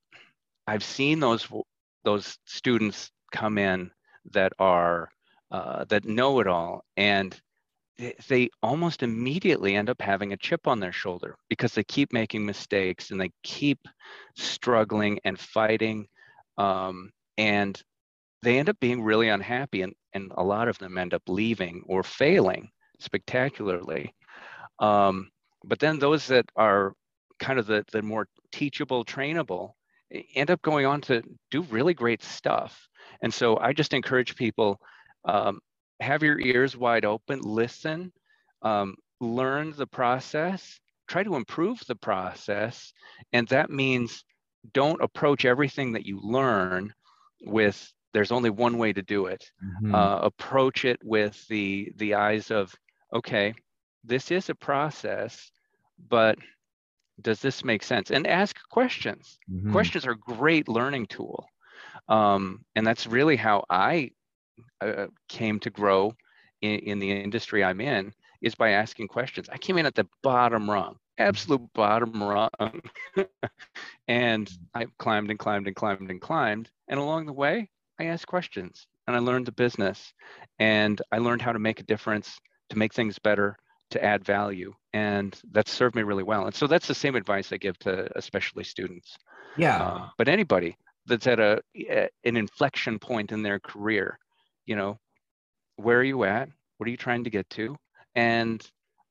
I've 0.67 0.83
seen 0.83 1.19
those 1.19 1.47
those 2.03 2.37
students 2.45 3.11
come 3.31 3.57
in 3.57 3.91
that 4.33 4.53
are 4.59 5.09
uh, 5.51 5.85
that 5.85 6.05
know 6.05 6.39
it 6.39 6.47
all 6.47 6.83
and 6.97 7.39
they 8.27 8.49
almost 8.61 9.01
immediately 9.01 9.75
end 9.75 9.89
up 9.89 10.01
having 10.01 10.31
a 10.33 10.37
chip 10.37 10.67
on 10.67 10.79
their 10.79 10.91
shoulder 10.91 11.35
because 11.49 11.73
they 11.73 11.83
keep 11.83 12.13
making 12.13 12.45
mistakes 12.45 13.09
and 13.09 13.19
they 13.19 13.31
keep 13.43 13.79
struggling 14.35 15.19
and 15.23 15.39
fighting 15.39 16.07
um, 16.57 17.09
and 17.37 17.81
they 18.43 18.59
end 18.59 18.69
up 18.69 18.79
being 18.79 19.01
really 19.01 19.29
unhappy 19.29 19.81
and, 19.81 19.93
and 20.17 20.31
a 20.37 20.43
lot 20.43 20.67
of 20.67 20.77
them 20.79 20.97
end 20.97 21.13
up 21.13 21.23
leaving 21.27 21.83
or 21.87 22.03
failing 22.03 22.69
spectacularly 22.99 24.13
um, 24.79 25.29
but 25.63 25.79
then 25.79 25.99
those 25.99 26.27
that 26.27 26.45
are 26.55 26.93
kind 27.39 27.59
of 27.59 27.65
the, 27.67 27.83
the 27.91 28.01
more 28.01 28.27
teachable 28.51 29.05
trainable 29.05 29.71
end 30.35 30.51
up 30.51 30.61
going 30.61 30.85
on 30.85 31.01
to 31.01 31.21
do 31.51 31.61
really 31.63 31.93
great 31.93 32.23
stuff 32.23 32.87
and 33.21 33.33
so 33.33 33.57
i 33.59 33.71
just 33.73 33.93
encourage 33.93 34.35
people 34.35 34.79
um, 35.25 35.59
have 35.99 36.23
your 36.23 36.39
ears 36.39 36.77
wide 36.77 37.05
open, 37.05 37.41
listen, 37.41 38.11
um, 38.61 38.95
learn 39.19 39.73
the 39.75 39.87
process, 39.87 40.79
try 41.07 41.23
to 41.23 41.35
improve 41.35 41.79
the 41.87 41.95
process. 41.95 42.93
And 43.33 43.47
that 43.49 43.69
means 43.69 44.23
don't 44.73 45.01
approach 45.01 45.45
everything 45.45 45.93
that 45.93 46.05
you 46.05 46.19
learn 46.21 46.93
with 47.41 47.91
there's 48.17 48.31
only 48.31 48.49
one 48.49 48.79
way 48.79 48.91
to 48.91 49.03
do 49.03 49.27
it. 49.27 49.51
Mm-hmm. 49.63 49.93
Uh, 49.93 50.17
approach 50.21 50.85
it 50.85 50.99
with 51.03 51.47
the 51.49 51.93
the 51.97 52.15
eyes 52.15 52.49
of 52.49 52.73
okay, 53.13 53.53
this 54.03 54.31
is 54.31 54.49
a 54.49 54.55
process, 54.55 55.51
but 56.09 56.39
does 57.21 57.41
this 57.41 57.63
make 57.63 57.83
sense? 57.83 58.09
And 58.09 58.25
ask 58.25 58.57
questions. 58.69 59.37
Mm-hmm. 59.51 59.71
Questions 59.71 60.07
are 60.07 60.13
a 60.13 60.17
great 60.17 60.67
learning 60.67 61.05
tool. 61.05 61.47
Um, 62.09 62.65
and 62.75 62.87
that's 62.87 63.05
really 63.05 63.35
how 63.35 63.65
I 63.69 64.11
uh, 64.81 65.07
came 65.29 65.59
to 65.59 65.69
grow 65.69 66.15
in, 66.61 66.79
in, 66.79 66.99
the 66.99 67.11
industry 67.11 67.63
I'm 67.63 67.81
in 67.81 68.13
is 68.41 68.55
by 68.55 68.71
asking 68.71 69.09
questions. 69.09 69.47
I 69.51 69.57
came 69.57 69.77
in 69.77 69.85
at 69.85 69.95
the 69.95 70.07
bottom 70.23 70.69
rung, 70.69 70.95
absolute 71.19 71.61
bottom 71.73 72.23
rung. 72.23 72.81
and 74.07 74.49
I 74.73 74.87
climbed 74.97 75.29
and 75.29 75.39
climbed 75.39 75.67
and 75.67 75.75
climbed 75.75 76.09
and 76.09 76.21
climbed. 76.21 76.71
And 76.87 76.99
along 76.99 77.25
the 77.27 77.33
way, 77.33 77.69
I 77.99 78.05
asked 78.05 78.27
questions 78.27 78.87
and 79.07 79.15
I 79.15 79.19
learned 79.19 79.45
the 79.45 79.51
business 79.51 80.13
and 80.59 81.01
I 81.11 81.17
learned 81.17 81.41
how 81.41 81.51
to 81.51 81.59
make 81.59 81.79
a 81.79 81.83
difference, 81.83 82.39
to 82.69 82.77
make 82.77 82.93
things 82.93 83.19
better, 83.19 83.57
to 83.91 84.03
add 84.03 84.25
value. 84.25 84.73
And 84.93 85.39
that 85.51 85.67
served 85.67 85.95
me 85.95 86.03
really 86.03 86.23
well. 86.23 86.45
And 86.45 86.55
so 86.55 86.67
that's 86.67 86.87
the 86.87 86.95
same 86.95 87.15
advice 87.15 87.51
I 87.51 87.57
give 87.57 87.77
to 87.79 88.09
especially 88.17 88.63
students. 88.63 89.17
Yeah. 89.57 89.81
Uh, 89.81 90.09
but 90.17 90.27
anybody 90.27 90.77
that's 91.05 91.25
at 91.27 91.39
a 91.39 91.61
an 92.25 92.35
inflection 92.35 92.99
point 92.99 93.31
in 93.31 93.41
their 93.41 93.59
career 93.59 94.19
you 94.67 94.75
know, 94.75 94.99
where 95.77 95.97
are 95.97 96.03
you 96.03 96.23
at? 96.25 96.49
What 96.77 96.87
are 96.87 96.91
you 96.91 96.97
trying 96.97 97.23
to 97.23 97.31
get 97.31 97.49
to? 97.51 97.75
And 98.13 98.63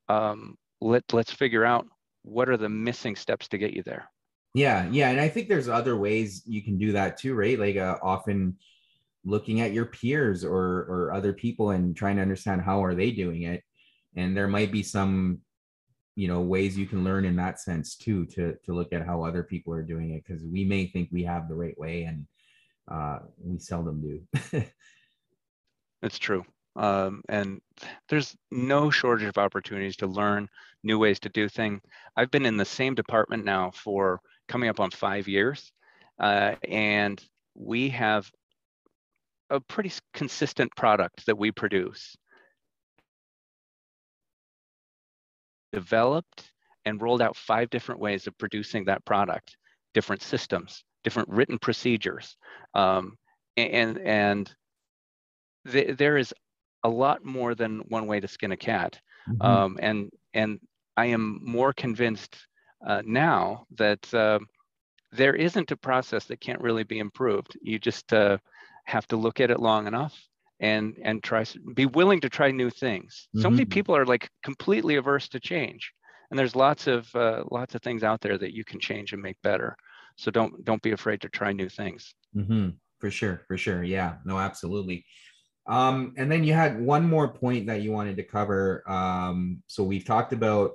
um, 0.09 0.57
let 0.81 1.03
let's 1.13 1.33
figure 1.33 1.65
out 1.65 1.87
what 2.23 2.49
are 2.49 2.57
the 2.57 2.69
missing 2.69 3.17
steps 3.17 3.49
to 3.49 3.59
get 3.59 3.73
you 3.73 3.83
there. 3.83 4.09
Yeah, 4.55 4.89
yeah, 4.91 5.11
and 5.11 5.21
I 5.21 5.29
think 5.29 5.49
there's 5.49 5.69
other 5.69 5.97
ways 5.97 6.43
you 6.47 6.63
can 6.63 6.79
do 6.79 6.93
that 6.93 7.19
too, 7.19 7.35
right? 7.35 7.59
Like 7.59 7.77
uh, 7.77 7.99
often 8.03 8.57
looking 9.27 9.61
at 9.61 9.73
your 9.73 9.87
peers 9.87 10.45
or 10.45 10.87
or 10.89 11.13
other 11.13 11.33
people 11.33 11.71
and 11.71 11.95
trying 11.95 12.17
to 12.17 12.23
understand 12.23 12.63
how 12.63 12.83
are 12.83 12.95
they 12.95 13.11
doing 13.11 13.43
it, 13.43 13.63
and 14.15 14.35
there 14.37 14.49
might 14.49 14.73
be 14.73 14.83
some 14.83 15.41
you 16.15 16.29
know 16.29 16.41
ways 16.41 16.79
you 16.79 16.87
can 16.87 17.05
learn 17.05 17.27
in 17.27 17.37
that 17.37 17.61
sense 17.61 17.97
too 17.97 18.25
to 18.27 18.55
to 18.65 18.73
look 18.73 18.93
at 18.93 19.05
how 19.05 19.23
other 19.23 19.43
people 19.43 19.75
are 19.75 19.83
doing 19.83 20.13
it 20.13 20.25
because 20.27 20.43
we 20.45 20.65
may 20.65 20.87
think 20.87 21.09
we 21.13 21.25
have 21.25 21.49
the 21.49 21.55
right 21.55 21.79
way 21.79 22.05
and 22.05 22.27
uh, 22.91 23.19
we 23.43 23.59
seldom 23.59 24.01
do. 24.01 24.63
It's 26.03 26.19
true. 26.19 26.45
Um, 26.77 27.23
and 27.29 27.61
there's 28.09 28.37
no 28.51 28.91
shortage 28.91 29.27
of 29.27 29.39
opportunities 29.39 29.97
to 29.97 30.07
learn 30.07 30.49
new 30.83 30.99
ways 30.99 31.19
to 31.21 31.29
do 31.31 31.49
things. 31.49 31.81
I've 32.17 32.31
been 32.31 32.47
in 32.47 32.57
the 32.57 32.65
same 32.65 32.95
department 32.95 33.45
now 33.45 33.71
for 33.73 34.21
coming 34.47 34.69
up 34.69 34.79
on 34.79 34.91
five 34.91 35.27
years, 35.27 35.73
uh, 36.21 36.55
and 36.69 37.23
we 37.55 37.89
have 37.89 38.31
a 39.51 39.61
pretty 39.61 39.93
consistent 40.13 40.75
product 40.77 41.27
that 41.27 41.39
we 41.39 41.51
produce. 41.51 42.17
Developed 45.73 46.53
and 46.85 47.01
rolled 47.03 47.23
out 47.23 47.37
five 47.37 47.71
different 47.71 48.01
ways 48.01 48.27
of 48.27 48.39
producing 48.39 48.85
that 48.85 49.05
product, 49.05 49.57
different 49.95 50.23
systems, 50.23 50.85
different 51.05 51.29
written 51.29 51.59
procedures, 51.59 52.37
um, 52.75 53.17
and 53.57 53.99
and 53.99 54.55
th- 55.71 55.97
there 55.97 56.17
is 56.17 56.33
a 56.85 56.89
lot 56.89 57.25
more 57.25 57.55
than 57.55 57.81
one 57.89 58.07
way 58.07 58.21
to 58.21 58.29
skin 58.29 58.53
a 58.53 58.57
cat, 58.57 58.99
mm-hmm. 59.29 59.43
um, 59.43 59.79
and 59.81 60.11
and 60.33 60.61
I 60.97 61.07
am 61.07 61.41
more 61.43 61.73
convinced 61.73 62.37
uh, 62.87 63.03
now 63.05 63.67
that 63.77 64.15
uh, 64.15 64.39
there 65.13 65.35
isn't 65.35 65.73
a 65.73 65.77
process 65.77 66.25
that 66.27 66.41
can't 66.41 66.61
really 66.61 66.85
be 66.85 67.01
improved. 67.01 67.59
You 67.61 67.79
just 67.79 68.13
uh, 68.13 68.39
have 68.87 69.07
to 69.09 69.17
look 69.17 69.41
at 69.41 69.51
it 69.51 69.61
long 69.61 69.87
enough 69.87 70.17
and 70.61 70.97
and 71.03 71.23
try 71.23 71.45
be 71.75 71.87
willing 71.87 72.21
to 72.21 72.29
try 72.29 72.51
new 72.51 72.71
things. 72.71 73.29
Mm-hmm. 73.29 73.43
So 73.43 73.51
many 73.51 73.65
mm-hmm. 73.65 73.71
people 73.71 73.97
are 73.97 74.07
like 74.07 74.31
completely 74.43 74.97
averse 74.97 75.29
to 75.29 75.41
change, 75.41 75.93
and 76.31 76.39
there's 76.39 76.57
lots 76.57 76.87
of 76.87 77.15
uh, 77.15 77.45
lots 77.51 77.75
of 77.75 77.83
things 77.83 78.03
out 78.03 78.21
there 78.21 78.39
that 78.39 78.55
you 78.55 78.65
can 78.65 78.81
change 78.81 79.13
and 79.13 79.23
make 79.23 79.37
better. 79.43 79.77
So 80.17 80.31
don't 80.31 80.65
don't 80.65 80.83
be 80.83 80.93
afraid 80.93 81.21
to 81.23 81.29
try 81.29 81.53
new 81.53 81.69
things. 81.69 82.15
Mm-hmm. 82.35 82.71
For 82.99 83.11
sure, 83.11 83.43
for 83.47 83.59
sure. 83.59 83.83
Yeah, 83.83 84.15
no, 84.25 84.39
absolutely. 84.39 85.05
Um, 85.67 86.15
and 86.17 86.31
then 86.31 86.45
you 86.45 86.55
had 86.55 86.81
one 86.81 87.05
more 87.05 87.29
point 87.29 87.67
that 87.67 87.83
you 87.83 87.93
wanted 87.93 88.17
to 88.17 88.23
cover. 88.23 88.89
Um, 88.89 89.63
so 89.67 89.83
we've 89.83 90.05
talked 90.05 90.33
about 90.33 90.75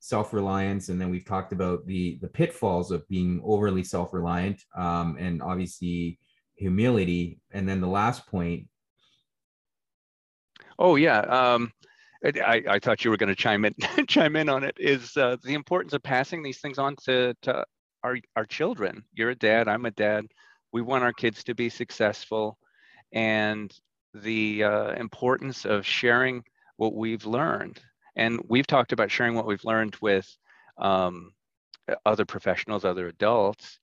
self-reliance 0.00 0.88
and 0.88 1.00
then 1.00 1.10
we've 1.10 1.24
talked 1.24 1.52
about 1.52 1.86
the 1.86 2.18
the 2.20 2.26
pitfalls 2.26 2.90
of 2.90 3.08
being 3.08 3.40
overly 3.44 3.84
self-reliant 3.84 4.60
um, 4.76 5.16
and 5.16 5.40
obviously 5.40 6.18
humility. 6.62 7.38
And 7.50 7.68
then 7.68 7.80
the 7.80 7.88
last 7.88 8.26
point. 8.26 8.68
Oh 10.78 10.96
yeah 10.96 11.20
um, 11.20 11.70
I, 12.24 12.62
I 12.68 12.78
thought 12.78 13.04
you 13.04 13.10
were 13.10 13.16
going 13.16 13.28
to 13.28 13.36
chime 13.36 13.64
in 13.64 13.74
chime 14.08 14.36
in 14.36 14.48
on 14.48 14.64
it 14.64 14.76
is 14.78 15.16
uh, 15.16 15.36
the 15.42 15.54
importance 15.54 15.92
of 15.92 16.02
passing 16.02 16.42
these 16.42 16.58
things 16.58 16.78
on 16.78 16.96
to, 17.04 17.34
to 17.42 17.64
our, 18.02 18.16
our 18.36 18.46
children. 18.46 19.04
You're 19.12 19.30
a 19.30 19.34
dad 19.34 19.68
i'm 19.68 19.84
a 19.84 19.90
dad. 19.90 20.26
We 20.72 20.80
want 20.80 21.04
our 21.04 21.12
kids 21.12 21.44
to 21.44 21.54
be 21.54 21.68
successful. 21.68 22.58
And 23.12 23.72
the 24.14 24.64
uh, 24.64 24.92
importance 24.92 25.64
of 25.64 25.86
sharing 25.86 26.44
what 26.76 26.94
we've 26.94 27.26
learned. 27.26 27.80
And 28.16 28.40
we've 28.48 28.66
talked 28.66 28.92
about 28.92 29.10
sharing 29.10 29.34
what 29.34 29.46
we've 29.46 29.64
learned 29.64 29.96
with 30.00 30.28
um, 30.78 31.32
other 32.04 32.24
professionals, 32.24 32.84
other 32.84 33.08
adults. 33.08 33.78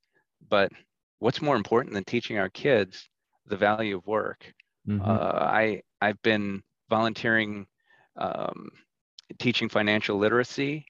But 0.49 0.71
what's 1.19 1.41
more 1.41 1.55
important 1.55 1.93
than 1.93 2.03
teaching 2.03 2.37
our 2.37 2.49
kids 2.49 3.09
the 3.47 3.57
value 3.57 3.97
of 3.97 4.05
work? 4.07 4.53
Mm-hmm. 4.87 5.07
Uh, 5.07 5.13
I 5.13 5.81
I've 6.01 6.21
been 6.21 6.63
volunteering, 6.89 7.67
um, 8.15 8.69
teaching 9.37 9.69
financial 9.69 10.17
literacy, 10.17 10.85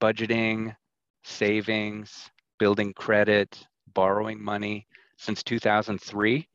budgeting, 0.00 0.76
savings, 1.24 2.30
building 2.58 2.92
credit, 2.92 3.66
borrowing 3.94 4.42
money 4.42 4.86
since 5.16 5.42
2003 5.42 6.46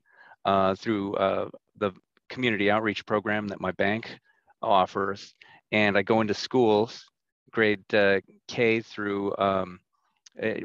uh, 0.46 0.76
through 0.76 1.16
uh, 1.16 1.50
the 1.78 1.92
community 2.30 2.70
outreach 2.70 3.06
program 3.06 3.48
that 3.48 3.60
my 3.60 3.72
bank 3.72 4.18
offers 4.62 5.34
and 5.72 5.98
I 5.98 6.02
go 6.02 6.22
into 6.22 6.34
schools, 6.34 7.10
grade 7.52 7.84
uh, 7.94 8.22
K 8.48 8.82
through. 8.82 9.36
Um, 9.38 9.80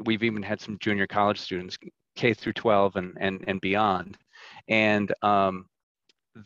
we've 0.05 0.23
even 0.23 0.43
had 0.43 0.61
some 0.61 0.77
junior 0.79 1.07
college 1.07 1.39
students, 1.39 1.77
K 2.15 2.33
through 2.33 2.53
12 2.53 2.95
and 2.95 3.17
and 3.19 3.43
and 3.47 3.61
beyond, 3.61 4.17
and 4.67 5.13
um, 5.21 5.65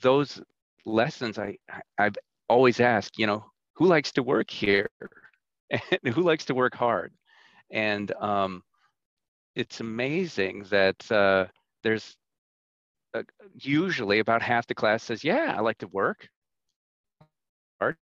those 0.02 0.42
lessons 0.86 1.38
I 1.38 1.58
I've 1.98 2.18
always 2.50 2.80
asked, 2.80 3.18
you 3.18 3.28
know, 3.28 3.46
who 3.76 3.86
likes 3.86 4.12
to 4.14 4.24
work 4.24 4.50
here, 4.50 4.90
and 5.70 6.14
who 6.14 6.22
likes 6.22 6.46
to 6.46 6.56
work 6.56 6.76
hard, 6.76 7.14
and 7.72 8.12
um, 8.20 8.64
it's 9.56 9.80
amazing 9.80 10.66
that 10.70 11.12
uh, 11.12 11.46
there's 11.84 12.16
uh, 13.14 13.24
usually 13.56 14.20
about 14.20 14.42
half 14.42 14.68
the 14.68 14.76
class 14.76 15.04
says, 15.04 15.24
yeah, 15.24 15.54
I 15.56 15.62
like 15.62 15.78
to 15.80 15.88
work 15.88 16.28
hard. 17.80 17.98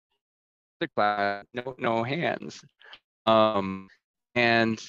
the 0.80 0.88
class, 0.90 1.46
no, 1.54 1.76
no 1.78 2.04
hands. 2.04 2.62
Um, 3.26 3.88
and 4.36 4.80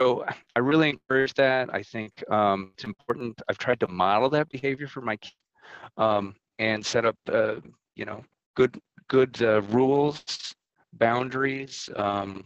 so 0.00 0.24
I 0.54 0.60
really 0.60 0.90
encourage 0.90 1.34
that. 1.34 1.74
I 1.74 1.82
think 1.82 2.12
um, 2.30 2.72
it's 2.74 2.84
important. 2.84 3.40
I've 3.48 3.58
tried 3.58 3.80
to 3.80 3.88
model 3.88 4.30
that 4.30 4.48
behavior 4.48 4.86
for 4.86 5.00
my 5.00 5.16
kids 5.16 5.34
um, 5.96 6.34
and 6.58 6.84
set 6.84 7.04
up, 7.04 7.16
uh, 7.32 7.56
you 7.96 8.04
know, 8.04 8.22
good 8.54 8.78
good 9.08 9.40
uh, 9.42 9.62
rules, 9.62 10.54
boundaries, 10.92 11.88
um, 11.96 12.44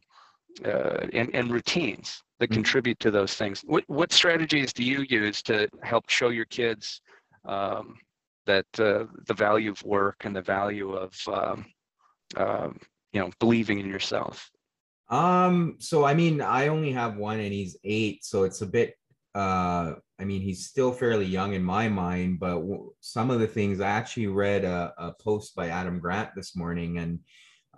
uh, 0.65 1.07
and, 1.13 1.35
and 1.35 1.51
routines 1.51 2.23
that 2.39 2.47
mm-hmm. 2.47 2.55
contribute 2.55 2.99
to 3.01 3.11
those 3.11 3.35
things. 3.35 3.63
What, 3.67 3.85
what 3.89 4.13
strategies 4.13 4.73
do 4.73 4.85
you 4.85 5.05
use 5.09 5.43
to 5.43 5.69
help 5.83 6.09
show 6.09 6.29
your 6.29 6.45
kids 6.47 7.01
um, 7.47 7.97
that 8.47 8.67
uh, 8.79 9.05
the 9.27 9.35
value 9.35 9.71
of 9.71 9.83
work 9.85 10.17
and 10.25 10.35
the 10.35 10.43
value 10.43 10.93
of 10.93 11.15
um, 11.29 11.67
um, 12.37 12.79
you 13.13 13.21
know 13.21 13.31
believing 13.39 13.79
in 13.79 13.89
yourself 13.89 14.51
um 15.09 15.77
so 15.79 16.05
i 16.05 16.15
mean 16.15 16.41
i 16.41 16.69
only 16.69 16.93
have 16.93 17.17
one 17.17 17.41
and 17.41 17.53
he's 17.53 17.77
eight 17.85 18.25
so 18.25 18.45
it's 18.45 18.63
a 18.63 18.67
bit 18.67 18.95
uh 19.35 19.93
i 20.19 20.25
mean 20.25 20.41
he's 20.41 20.67
still 20.67 20.93
fairly 20.93 21.27
young 21.27 21.55
in 21.55 21.63
my 21.63 21.89
mind 21.89 22.39
but 22.39 22.55
w- 22.55 22.93
some 23.01 23.31
of 23.31 23.41
the 23.41 23.47
things 23.47 23.81
i 23.81 23.89
actually 23.89 24.27
read 24.27 24.65
a, 24.65 24.93
a, 24.99 25.13
post 25.15 25.55
by 25.55 25.69
adam 25.69 25.99
grant 25.99 26.31
this 26.35 26.55
morning 26.55 26.99
and 26.99 27.19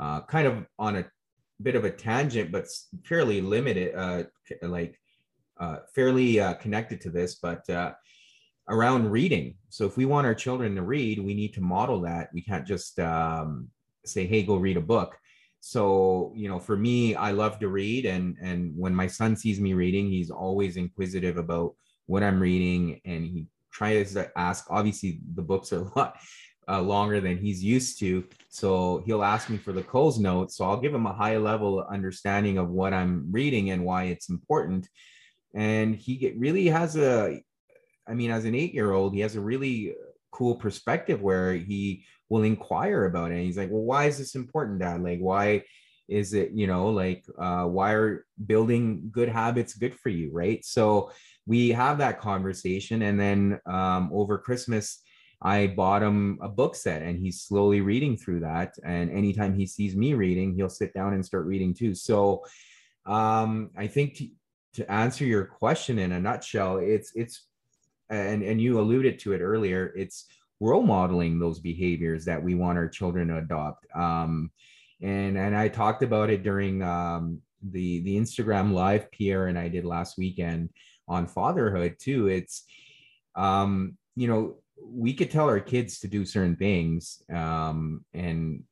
uh 0.01 0.21
kind 0.23 0.47
of 0.47 0.67
on 0.79 0.97
a 0.97 1.05
bit 1.63 1.77
of 1.77 1.85
a 1.85 1.91
tangent 1.91 2.51
but 2.51 2.67
fairly 3.05 3.41
limited 3.41 3.95
uh 3.95 4.25
like 4.63 4.99
uh 5.61 5.79
fairly 5.95 6.41
uh, 6.41 6.55
connected 6.55 7.01
to 7.01 7.11
this 7.11 7.37
but 7.37 7.69
uh 7.71 7.93
around 8.69 9.11
reading 9.11 9.55
so 9.69 9.87
if 9.87 9.97
we 9.97 10.05
want 10.05 10.27
our 10.27 10.35
children 10.35 10.75
to 10.75 10.83
read 10.83 11.19
we 11.19 11.35
need 11.35 11.55
to 11.55 11.61
model 11.61 12.01
that 12.01 12.29
we 12.35 12.43
can't 12.43 12.67
just 12.67 12.99
um 12.99 13.69
say, 14.07 14.27
hey, 14.27 14.43
go 14.43 14.57
read 14.57 14.77
a 14.77 14.83
book. 14.83 15.19
So, 15.67 16.31
you 16.37 16.47
know, 16.47 16.59
for 16.59 16.77
me, 16.77 17.15
I 17.15 17.31
love 17.31 17.59
to 17.61 17.69
read. 17.69 18.05
And, 18.05 18.37
and 18.43 18.77
when 18.77 18.95
my 18.95 19.07
son 19.07 19.35
sees 19.35 19.59
me 19.59 19.73
reading, 19.73 20.11
he's 20.11 20.31
always 20.31 20.77
inquisitive 20.77 21.39
about 21.39 21.75
what 22.05 22.23
I'm 22.23 22.39
reading. 22.39 23.01
And 23.07 23.25
he 23.25 23.47
tries 23.73 24.13
to 24.13 24.31
ask, 24.37 24.67
obviously, 24.69 25.21
the 25.35 25.41
books 25.41 25.73
are 25.73 25.79
a 25.97 25.99
lot 25.99 26.17
uh, 26.69 26.83
longer 26.83 27.19
than 27.19 27.39
he's 27.39 27.65
used 27.65 27.99
to. 28.01 28.25
So 28.51 29.03
he'll 29.07 29.25
ask 29.25 29.49
me 29.49 29.57
for 29.57 29.73
the 29.73 29.83
Coles 29.83 30.19
notes. 30.19 30.55
So 30.59 30.67
I'll 30.67 30.83
give 30.83 30.95
him 30.95 31.07
a 31.07 31.15
high 31.15 31.39
level 31.39 31.83
understanding 31.91 32.59
of 32.59 32.69
what 32.69 32.93
I'm 32.93 33.29
reading 33.31 33.71
and 33.71 33.87
why 33.87 34.05
it's 34.05 34.29
important. 34.29 34.87
And 35.55 35.97
he 35.97 36.17
get, 36.17 36.39
really 36.39 36.67
has 36.67 36.95
a, 36.99 37.41
I 38.07 38.13
mean, 38.13 38.31
as 38.31 38.45
an 38.45 38.55
eight 38.55 38.75
year 38.75 38.93
old, 38.93 39.15
he 39.15 39.21
has 39.21 39.35
a 39.35 39.41
really 39.41 39.95
cool 40.31 40.57
perspective 40.57 41.23
where 41.23 41.55
he 41.55 42.05
will 42.35 42.43
inquire 42.43 43.05
about 43.05 43.31
it. 43.31 43.37
And 43.37 43.45
he's 43.45 43.57
like, 43.57 43.71
well, 43.71 43.83
why 43.83 44.07
is 44.07 44.19
this 44.19 44.35
important, 44.35 44.81
dad? 44.81 45.01
Like, 45.03 45.21
why 45.21 45.63
is 46.09 46.35
it, 46.35 46.51
you 46.51 46.67
know, 46.67 46.89
like, 46.89 47.25
uh, 47.39 47.65
why 47.77 47.93
are 47.93 48.27
building 48.45 49.09
good 49.13 49.29
habits 49.29 49.75
good 49.75 49.95
for 49.95 50.09
you? 50.09 50.33
Right. 50.33 50.65
So 50.65 51.13
we 51.47 51.69
have 51.69 51.99
that 51.99 52.21
conversation. 52.21 53.03
And 53.03 53.21
then 53.21 53.61
um, 53.67 54.11
over 54.13 54.37
Christmas, 54.37 55.01
I 55.41 55.69
bought 55.69 56.03
him 56.03 56.41
a 56.43 56.49
book 56.49 56.75
set 56.75 57.03
and 57.03 57.21
he's 57.21 57.43
slowly 57.43 57.81
reading 57.81 58.17
through 58.17 58.41
that. 58.41 58.75
And 58.85 59.11
anytime 59.11 59.55
he 59.57 59.67
sees 59.67 59.95
me 59.95 60.15
reading, 60.15 60.57
he'll 60.57 60.69
sit 60.69 60.93
down 60.93 61.15
and 61.15 61.25
start 61.25 61.47
reading 61.47 61.73
too. 61.73 61.95
So 61.95 62.45
um, 63.07 63.71
I 63.77 63.87
think 63.87 64.17
to, 64.17 64.29
to 64.75 64.91
answer 64.91 65.25
your 65.25 65.45
question 65.45 66.01
in 66.01 66.11
a 66.11 66.21
nutshell, 66.21 66.79
it's, 66.79 67.13
it's, 67.15 67.47
and, 68.11 68.43
and 68.43 68.61
you 68.61 68.81
alluded 68.81 69.21
to 69.21 69.35
it 69.35 69.41
earlier, 69.41 69.93
it's 69.97 70.27
role 70.61 70.83
modeling 70.83 71.39
those 71.39 71.59
behaviors 71.59 72.25
that 72.25 72.43
we 72.43 72.55
want 72.55 72.79
our 72.79 72.89
children 72.89 73.29
to 73.29 73.39
adopt. 73.39 73.87
Um, 73.95 74.51
and 75.03 75.37
and 75.37 75.57
I 75.57 75.69
talked 75.69 76.03
about 76.03 76.31
it 76.31 76.43
during 76.43 76.83
um, 76.83 77.41
the 77.63 78.01
the 78.01 78.17
Instagram 78.17 78.73
live 78.73 79.11
Pierre 79.11 79.47
and 79.49 79.59
I 79.59 79.69
did 79.69 79.85
last 79.85 80.17
weekend 80.19 80.71
on 81.09 81.27
fatherhood 81.27 81.97
too. 81.99 82.29
It's 82.29 82.65
um, 83.35 83.97
you 84.17 84.29
know 84.29 84.57
we 84.83 85.15
could 85.15 85.31
tell 85.31 85.49
our 85.49 85.61
kids 85.61 85.99
to 86.01 86.09
do 86.09 86.25
certain 86.25 86.57
things 86.57 87.23
um, 87.33 88.05
and 88.13 88.63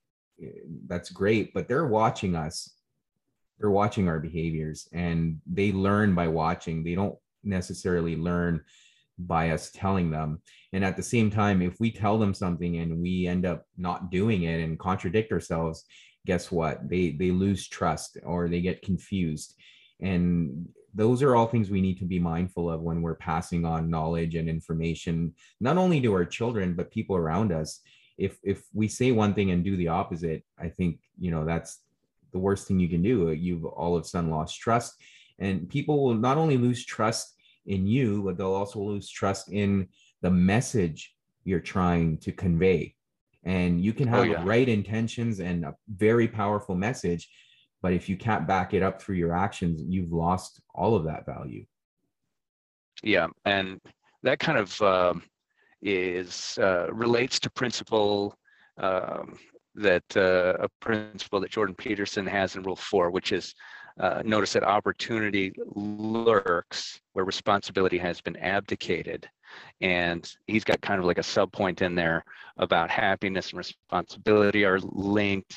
eh, 0.43 0.49
that's 0.87 1.11
great, 1.11 1.55
but 1.55 1.69
they're 1.69 1.87
watching 1.87 2.35
us. 2.37 2.75
They're 3.59 3.71
watching 3.71 4.09
our 4.09 4.19
behaviors 4.19 4.89
and 4.93 5.41
they 5.47 5.73
learn 5.73 6.15
by 6.15 6.29
watching. 6.29 6.83
They 6.83 6.95
don't 6.95 7.17
necessarily 7.45 8.17
learn 8.17 8.65
by 9.19 9.51
us 9.51 9.71
telling 9.71 10.11
them. 10.11 10.41
And 10.73 10.85
at 10.85 10.97
the 10.97 11.03
same 11.03 11.31
time, 11.31 11.63
if 11.63 11.79
we 11.81 11.91
tell 11.91 12.19
them 12.19 12.35
something 12.35 12.79
and 12.79 13.01
we 13.01 13.27
end 13.27 13.47
up 13.47 13.67
not 13.77 14.11
doing 14.11 14.45
it 14.45 14.61
and 14.63 14.79
contradict 14.79 15.33
ourselves, 15.33 15.85
guess 16.27 16.51
what? 16.51 16.89
They 16.89 17.11
they 17.11 17.31
lose 17.31 17.69
trust 17.69 18.19
or 18.25 18.49
they 18.49 18.61
get 18.61 18.83
confused. 18.83 19.55
And 20.01 20.69
those 20.95 21.23
are 21.23 21.35
all 21.35 21.47
things 21.47 21.71
we 21.71 21.81
need 21.81 21.99
to 21.99 22.05
be 22.05 22.19
mindful 22.19 22.71
of 22.71 22.83
when 22.83 23.01
we're 23.03 23.15
passing 23.15 23.65
on 23.65 23.91
knowledge 23.91 24.35
and 24.35 24.49
information, 24.49 25.35
not 25.61 25.79
only 25.79 26.01
to 26.01 26.13
our 26.13 26.25
children, 26.25 26.75
but 26.75 26.91
people 26.91 27.17
around 27.17 27.53
us. 27.53 27.81
If 28.19 28.39
if 28.43 28.63
we 28.75 28.89
say 28.89 29.11
one 29.11 29.35
thing 29.35 29.51
and 29.51 29.65
do 29.65 29.77
the 29.77 29.89
opposite, 29.89 30.45
I 30.59 30.69
think 30.69 31.01
you 31.19 31.31
know 31.31 31.45
that's 31.45 31.81
the 32.33 32.39
worst 32.39 32.67
thing 32.67 32.81
you 32.81 32.89
can 32.89 33.03
do. 33.03 33.33
You've 33.33 33.65
all 33.65 33.97
of 33.97 34.05
a 34.05 34.09
sudden 34.09 34.31
lost 34.31 34.59
trust. 34.59 34.95
And 35.39 35.69
people 35.69 36.05
will 36.05 36.15
not 36.15 36.37
only 36.37 36.57
lose 36.57 36.85
trust 36.85 37.35
in 37.67 37.87
you, 37.87 38.23
but 38.23 38.37
they'll 38.37 38.55
also 38.55 38.81
lose 38.81 39.09
trust 39.09 39.51
in 39.51 39.89
the 40.21 40.31
message 40.31 41.15
you're 41.45 41.61
trying 41.61 42.19
to 42.19 42.33
convey. 42.33 42.95
And 43.45 43.85
you 43.85 43.93
can 43.93 44.09
oh, 44.09 44.13
have 44.13 44.21
oh, 44.21 44.25
yeah. 44.25 44.43
right 44.45 44.69
intentions 44.69 45.41
and 45.41 45.65
a 45.65 45.75
very 45.89 46.29
powerful 46.29 46.75
message, 46.75 47.29
but 47.83 47.93
if 47.93 48.09
you 48.09 48.17
can't 48.17 48.47
back 48.47 48.75
it 48.75 48.83
up 48.83 49.03
through 49.03 49.17
your 49.17 49.35
actions, 49.35 49.83
you've 49.89 50.13
lost 50.13 50.61
all 50.75 50.95
of 50.95 51.05
that 51.05 51.27
value. 51.27 51.65
Yeah, 53.03 53.27
and 53.45 53.81
that 54.23 54.39
kind 54.39 54.59
of 54.59 54.81
uh, 54.81 55.15
is 55.81 56.57
uh, 56.63 56.93
relates 56.93 57.41
to 57.41 57.51
principle 57.51 58.37
um, 58.79 59.37
that 59.75 60.05
uh, 60.17 60.55
a 60.61 60.69
principle 60.81 61.41
that 61.41 61.51
Jordan 61.51 61.75
Peterson 61.75 62.27
has 62.27 62.55
in 62.55 62.63
Rule 62.63 62.77
Four, 62.77 63.11
which 63.11 63.33
is 63.33 63.55
uh, 63.99 64.23
notice 64.25 64.53
that 64.55 64.65
opportunity 64.65 65.53
lurks 65.75 67.01
where 67.13 67.25
responsibility 67.25 67.99
has 67.99 68.21
been 68.21 68.37
abdicated. 68.37 69.29
And 69.81 70.31
he's 70.47 70.65
got 70.65 70.81
kind 70.81 70.99
of 70.99 71.05
like 71.05 71.19
a 71.19 71.23
sub 71.23 71.53
point 71.53 71.83
in 71.83 71.95
there 71.95 72.25
about 72.57 72.91
happiness 72.91 73.51
and 73.51 73.59
responsibility 73.59 74.65
are 74.65 74.81
linked. 74.81 75.55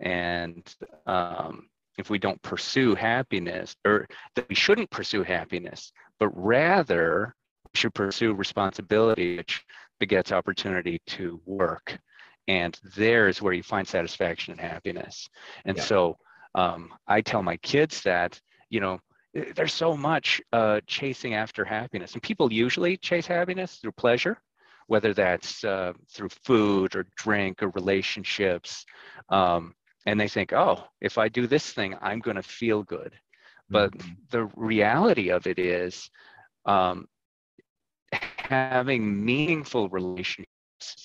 And 0.00 0.62
um, 1.06 1.68
if 1.98 2.10
we 2.10 2.18
don't 2.18 2.40
pursue 2.42 2.94
happiness 2.94 3.74
or 3.84 4.06
that 4.34 4.48
we 4.48 4.54
shouldn't 4.54 4.90
pursue 4.90 5.22
happiness 5.22 5.92
but 6.18 6.28
rather 6.28 7.34
we 7.64 7.78
should 7.78 7.94
pursue 7.94 8.34
responsibility 8.34 9.36
which 9.36 9.64
begets 9.98 10.32
opportunity 10.32 11.00
to 11.06 11.40
work 11.46 11.98
and 12.48 12.78
there 12.96 13.28
is 13.28 13.42
where 13.42 13.52
you 13.52 13.62
find 13.62 13.88
satisfaction 13.88 14.52
and 14.52 14.60
happiness 14.60 15.28
and 15.64 15.76
yeah. 15.76 15.82
so 15.82 16.18
um, 16.56 16.92
i 17.06 17.20
tell 17.20 17.42
my 17.42 17.56
kids 17.58 18.02
that 18.02 18.40
you 18.68 18.80
know 18.80 18.98
there's 19.54 19.74
so 19.74 19.94
much 19.96 20.40
uh, 20.54 20.80
chasing 20.86 21.34
after 21.34 21.64
happiness 21.64 22.14
and 22.14 22.22
people 22.22 22.52
usually 22.52 22.96
chase 22.96 23.26
happiness 23.26 23.76
through 23.76 23.92
pleasure 23.92 24.38
whether 24.88 25.12
that's 25.12 25.64
uh, 25.64 25.92
through 26.12 26.28
food 26.44 26.94
or 26.96 27.06
drink 27.16 27.62
or 27.62 27.68
relationships 27.70 28.84
um, 29.28 29.74
and 30.06 30.18
they 30.18 30.28
think 30.28 30.52
oh 30.52 30.82
if 31.00 31.18
i 31.18 31.28
do 31.28 31.46
this 31.46 31.72
thing 31.72 31.94
i'm 32.00 32.20
going 32.20 32.36
to 32.36 32.42
feel 32.42 32.82
good 32.82 33.12
but 33.68 33.92
mm-hmm. 33.92 34.12
the 34.30 34.44
reality 34.56 35.30
of 35.30 35.46
it 35.46 35.58
is 35.58 36.08
um, 36.66 37.06
having 38.12 39.24
meaningful 39.24 39.88
relationships 39.88 40.46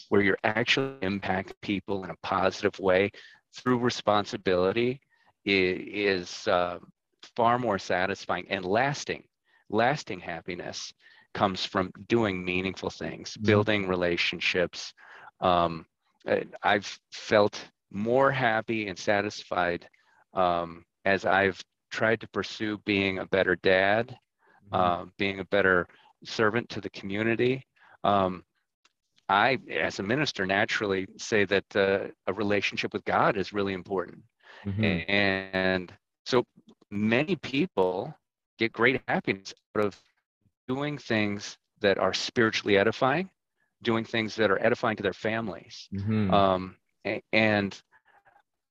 where 0.10 0.22
you're 0.22 0.38
actually 0.43 0.95
impacting 1.02 1.54
people 1.62 2.04
in 2.04 2.10
a 2.10 2.16
positive 2.22 2.78
way 2.80 3.12
through 3.56 3.80
responsibility 3.80 5.02
is, 5.46 6.28
is 6.30 6.48
uh, 6.48 6.80
far 7.36 7.60
more 7.60 7.80
satisfying 7.80 8.46
and 8.50 8.66
lasting. 8.66 9.24
Lasting 9.70 10.20
happiness 10.20 10.94
comes 11.34 11.66
from 11.66 11.92
doing 12.08 12.44
meaningful 12.44 12.89
things, 12.89 13.32
mm-hmm. 13.32 13.46
building 13.46 13.88
relationships. 13.88 14.94
Um, 15.39 15.86
I've 16.62 17.00
felt 17.12 17.60
more 17.92 18.32
happy 18.32 18.88
and 18.88 18.98
satisfied 18.98 19.88
um, 20.34 20.84
as 21.06 21.26
I've 21.26 21.62
tried 21.89 22.22
to 22.22 22.28
pursue 22.30 22.78
being 22.86 23.20
a 23.20 23.26
better 23.26 23.56
dad, 23.56 24.18
mm-hmm. 24.72 24.76
uh, 24.76 25.06
being 25.18 25.39
a 25.39 25.46
better 25.46 25.88
servant 26.24 26.70
to 26.70 26.82
the 26.82 26.89
community. 26.89 27.66
Um, 28.04 28.44
I, 29.28 29.60
as 29.72 30.00
a 30.00 30.04
minister, 30.04 30.46
naturally 30.46 31.08
say 31.18 31.46
that 31.46 31.76
uh, 31.76 32.08
a 32.28 32.34
relationship 32.34 32.92
with 32.94 33.06
God 33.06 33.38
is 33.38 33.54
really 33.54 33.74
important. 33.74 34.20
Mm-hmm. 34.66 35.12
And 35.12 35.93
so 36.26 36.43
many 36.89 37.36
people 37.36 38.16
get 38.57 38.72
great 38.72 39.01
happiness 39.07 39.53
out 39.76 39.86
of 39.86 39.99
doing 40.68 40.97
things 40.97 41.57
that 41.82 41.97
are 41.97 42.14
spiritually 42.14 42.78
edifying, 42.78 43.30
doing 43.82 44.05
things 44.05 44.36
that 44.36 44.51
are 44.51 44.64
edifying 44.64 44.97
to 44.97 45.03
their 45.03 45.14
families. 45.14 45.89
Mm-hmm. 45.93 46.34
Um, 46.34 46.76
and 47.34 47.82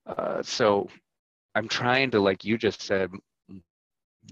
uh, 0.07 0.43
so 0.43 0.89
I'm 1.55 1.69
trying 1.69 2.13
to, 2.13 2.21
like 2.21 2.45
you 2.45 2.57
just 2.57 2.83
said, 2.83 3.11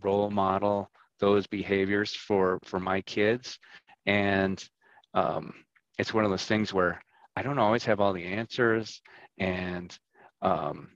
role 0.03 0.31
model 0.31 0.91
those 1.21 1.47
behaviors 1.47 2.15
for 2.15 2.59
for 2.65 2.79
my 2.79 3.01
kids 3.03 3.59
and 4.07 4.69
um, 5.15 5.53
it's 5.99 6.15
one 6.15 6.25
of 6.25 6.31
those 6.31 6.45
things 6.45 6.73
where 6.73 7.03
i 7.37 7.43
don't 7.43 7.59
always 7.59 7.85
have 7.85 8.01
all 8.01 8.13
the 8.13 8.25
answers 8.25 9.01
and 9.39 9.99
um, 10.43 10.89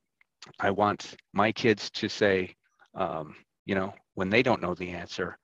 i 0.60 0.70
want 0.70 1.14
my 1.32 1.52
kids 1.52 1.90
to 1.90 2.08
say 2.08 2.54
um, 2.94 3.34
you 3.64 3.74
know 3.74 3.92
when 4.14 4.30
they 4.30 4.42
don't 4.42 4.62
know 4.62 4.74
the 4.74 4.90
answer 4.90 5.38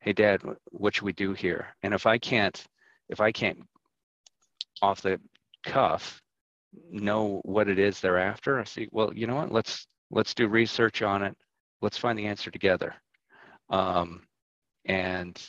hey 0.00 0.12
dad 0.12 0.42
what 0.70 0.94
should 0.94 1.04
we 1.04 1.12
do 1.12 1.32
here? 1.32 1.68
And 1.82 1.94
if 1.94 2.06
i 2.06 2.18
can't 2.18 2.62
if 3.08 3.20
i 3.20 3.32
can't 3.32 3.58
off 4.82 5.02
the 5.02 5.20
cuff 5.64 6.20
know 6.90 7.40
what 7.44 7.68
it 7.68 7.78
is 7.78 8.00
they're 8.00 8.18
after 8.18 8.60
i 8.60 8.64
see 8.64 8.88
well 8.92 9.12
you 9.14 9.26
know 9.26 9.36
what? 9.36 9.52
Let's 9.52 9.86
let's 10.10 10.34
do 10.34 10.48
research 10.48 11.02
on 11.02 11.22
it. 11.22 11.36
Let's 11.82 11.98
find 11.98 12.18
the 12.18 12.26
answer 12.26 12.50
together. 12.50 12.94
Um, 13.70 14.22
and 14.84 15.40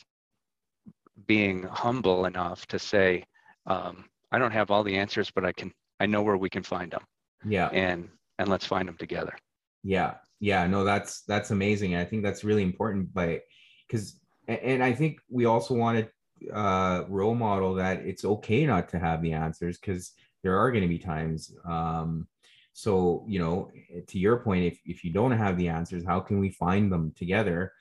being 1.26 1.64
humble 1.64 2.26
enough 2.26 2.66
to 2.66 2.78
say 2.78 3.24
um, 3.66 4.04
i 4.30 4.38
don't 4.38 4.52
have 4.52 4.70
all 4.70 4.82
the 4.82 4.96
answers 4.96 5.30
but 5.30 5.44
i 5.44 5.52
can 5.52 5.72
i 6.00 6.06
know 6.06 6.22
where 6.22 6.36
we 6.36 6.50
can 6.50 6.62
find 6.62 6.90
them 6.92 7.02
yeah. 7.44 7.68
And 7.68 8.08
and 8.42 8.50
let's 8.50 8.66
find 8.66 8.88
them 8.88 8.96
together 8.96 9.34
yeah 9.82 10.14
yeah 10.40 10.66
no 10.66 10.84
that's 10.84 11.22
that's 11.22 11.50
amazing 11.50 11.96
i 11.96 12.04
think 12.04 12.22
that's 12.22 12.44
really 12.44 12.62
important 12.62 13.12
but 13.12 13.40
because 13.86 14.18
and 14.48 14.82
i 14.82 14.92
think 14.92 15.18
we 15.30 15.44
also 15.44 15.74
want 15.74 15.98
to 15.98 16.52
uh 16.52 17.04
role 17.08 17.34
model 17.34 17.74
that 17.74 18.00
it's 18.00 18.24
okay 18.24 18.66
not 18.66 18.88
to 18.88 18.98
have 18.98 19.22
the 19.22 19.32
answers 19.32 19.78
because 19.78 20.12
there 20.42 20.58
are 20.58 20.70
going 20.70 20.82
to 20.82 20.88
be 20.88 20.98
times 20.98 21.54
um 21.68 22.26
so 22.72 23.24
you 23.28 23.38
know 23.38 23.70
to 24.08 24.18
your 24.18 24.38
point 24.38 24.64
if, 24.64 24.78
if 24.84 25.04
you 25.04 25.12
don't 25.12 25.32
have 25.32 25.56
the 25.56 25.68
answers 25.68 26.04
how 26.04 26.18
can 26.18 26.40
we 26.40 26.50
find 26.50 26.90
them 26.90 27.12
together 27.16 27.72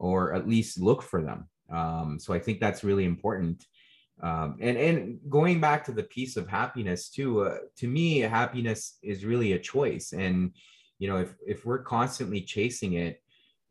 or 0.00 0.34
at 0.34 0.48
least 0.48 0.80
look 0.80 1.02
for 1.02 1.22
them. 1.22 1.46
Um, 1.70 2.18
so 2.18 2.32
I 2.32 2.40
think 2.40 2.58
that's 2.58 2.82
really 2.82 3.04
important. 3.04 3.64
Um, 4.22 4.56
and 4.60 4.76
and 4.76 5.18
going 5.28 5.60
back 5.60 5.84
to 5.84 5.92
the 5.92 6.02
piece 6.02 6.36
of 6.36 6.48
happiness 6.48 7.08
too, 7.08 7.42
uh, 7.42 7.58
to 7.76 7.88
me, 7.88 8.18
happiness 8.18 8.98
is 9.02 9.24
really 9.24 9.52
a 9.52 9.58
choice. 9.58 10.12
And 10.12 10.52
you 10.98 11.08
know, 11.08 11.16
if 11.18 11.34
if 11.46 11.64
we're 11.64 11.82
constantly 11.82 12.42
chasing 12.42 12.94
it, 12.94 13.22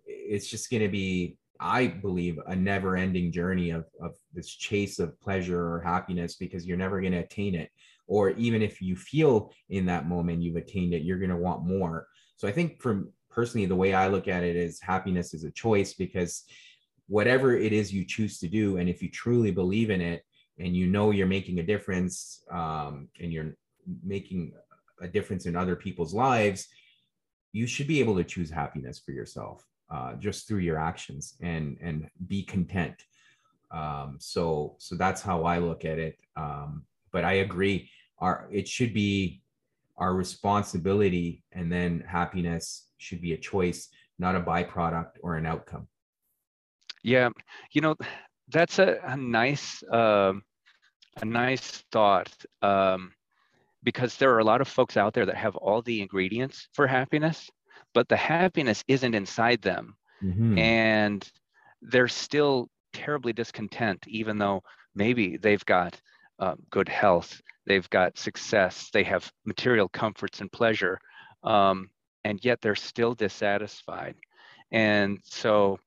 it's 0.05 0.47
just 0.47 0.69
going 0.71 0.81
to 0.81 0.89
be, 0.89 1.37
I 1.59 1.87
believe, 1.87 2.39
a 2.47 2.55
never-ending 2.55 3.31
journey 3.31 3.69
of 3.69 3.85
of 4.01 4.15
this 4.33 4.49
chase 4.49 4.99
of 4.99 5.19
pleasure 5.21 5.61
or 5.61 5.81
happiness 5.81 6.35
because 6.35 6.65
you're 6.65 6.77
never 6.77 6.99
going 6.99 7.13
to 7.13 7.19
attain 7.19 7.55
it. 7.55 7.69
Or 8.07 8.31
even 8.31 8.63
if 8.63 8.81
you 8.81 8.95
feel 8.95 9.53
in 9.69 9.85
that 9.85 10.07
moment 10.07 10.41
you've 10.41 10.55
attained 10.55 10.95
it, 10.95 11.03
you're 11.03 11.19
going 11.19 11.29
to 11.29 11.37
want 11.37 11.63
more. 11.63 12.07
So 12.37 12.47
I 12.47 12.51
think 12.51 12.81
from 12.81 13.11
personally 13.29 13.65
the 13.65 13.75
way 13.75 13.93
i 13.93 14.07
look 14.07 14.27
at 14.27 14.43
it 14.43 14.55
is 14.55 14.81
happiness 14.81 15.33
is 15.33 15.43
a 15.43 15.51
choice 15.51 15.93
because 15.93 16.43
whatever 17.07 17.55
it 17.55 17.73
is 17.73 17.93
you 17.93 18.05
choose 18.05 18.39
to 18.39 18.47
do 18.47 18.77
and 18.77 18.89
if 18.89 19.01
you 19.01 19.09
truly 19.09 19.51
believe 19.51 19.89
in 19.89 20.01
it 20.01 20.23
and 20.60 20.76
you 20.76 20.88
know 20.88 21.12
you're 21.12 21.28
making 21.28 21.60
a 21.60 21.64
difference 21.64 22.43
um, 22.51 23.07
and 23.20 23.32
you're 23.32 23.55
making 24.03 24.53
a 25.01 25.07
difference 25.07 25.45
in 25.45 25.55
other 25.55 25.76
people's 25.76 26.14
lives 26.14 26.68
you 27.51 27.66
should 27.66 27.88
be 27.88 27.99
able 27.99 28.16
to 28.16 28.24
choose 28.24 28.49
happiness 28.49 28.99
for 28.99 29.12
yourself 29.12 29.66
uh, 29.89 30.14
just 30.16 30.47
through 30.47 30.60
your 30.60 30.78
actions 30.78 31.36
and 31.41 31.78
and 31.82 32.07
be 32.28 32.43
content. 32.43 33.03
Um, 33.72 34.18
so 34.20 34.76
so 34.80 34.95
that's 34.95 35.22
how 35.22 35.43
i 35.45 35.60
look 35.60 35.86
at 35.86 35.99
it. 35.99 36.20
Um, 36.36 36.86
but 37.12 37.24
i 37.24 37.34
agree 37.34 37.89
our 38.20 38.47
it 38.51 38.68
should 38.68 38.93
be 38.93 39.41
our 39.97 40.14
responsibility 40.14 41.43
and 41.51 41.72
then 41.72 42.03
happiness 42.07 42.88
should 42.97 43.22
be 43.22 43.34
a 43.34 43.38
choice 43.38 43.89
not 44.18 44.36
a 44.36 44.41
byproduct 44.41 45.14
or 45.22 45.36
an 45.36 45.45
outcome. 45.45 45.88
Yeah 47.03 47.30
you 47.72 47.82
know 47.82 47.95
that's 48.49 48.80
a, 48.80 48.97
a 49.03 49.16
nice 49.16 49.84
uh, 49.84 50.34
a 51.18 51.26
nice 51.26 51.84
thought 51.91 52.32
um, 52.62 53.12
because 53.84 54.16
there 54.18 54.34
are 54.34 54.39
a 54.39 54.43
lot 54.43 54.62
of 54.62 54.68
folks 54.68 54.97
out 54.97 55.14
there 55.14 55.26
that 55.26 55.36
have 55.36 55.55
all 55.55 55.82
the 55.82 56.01
ingredients 56.01 56.68
for 56.74 56.88
happiness 56.88 57.49
but 57.93 58.07
the 58.07 58.18
happiness 58.18 58.84
isn't 58.88 59.16
inside 59.16 59.62
them 59.62 59.95
mm-hmm. 60.24 60.57
and 60.57 61.32
they're 61.82 62.07
still 62.07 62.70
terribly 62.93 63.34
discontent 63.34 64.03
even 64.07 64.38
though 64.38 64.62
maybe 64.95 65.38
they've 65.38 65.66
got 65.66 65.99
uh, 66.39 66.55
good 66.70 66.89
health, 66.89 67.41
they've 67.66 67.89
got 67.89 68.18
success, 68.18 68.89
they 68.93 69.03
have 69.03 69.32
material 69.45 69.89
comforts 69.89 70.41
and 70.41 70.51
pleasure, 70.51 70.99
um, 71.43 71.89
and 72.24 72.43
yet 72.43 72.62
they're 72.62 72.76
still 72.76 73.14
dissatisfied. 73.14 74.16
And 74.72 75.20
so, 75.24 75.80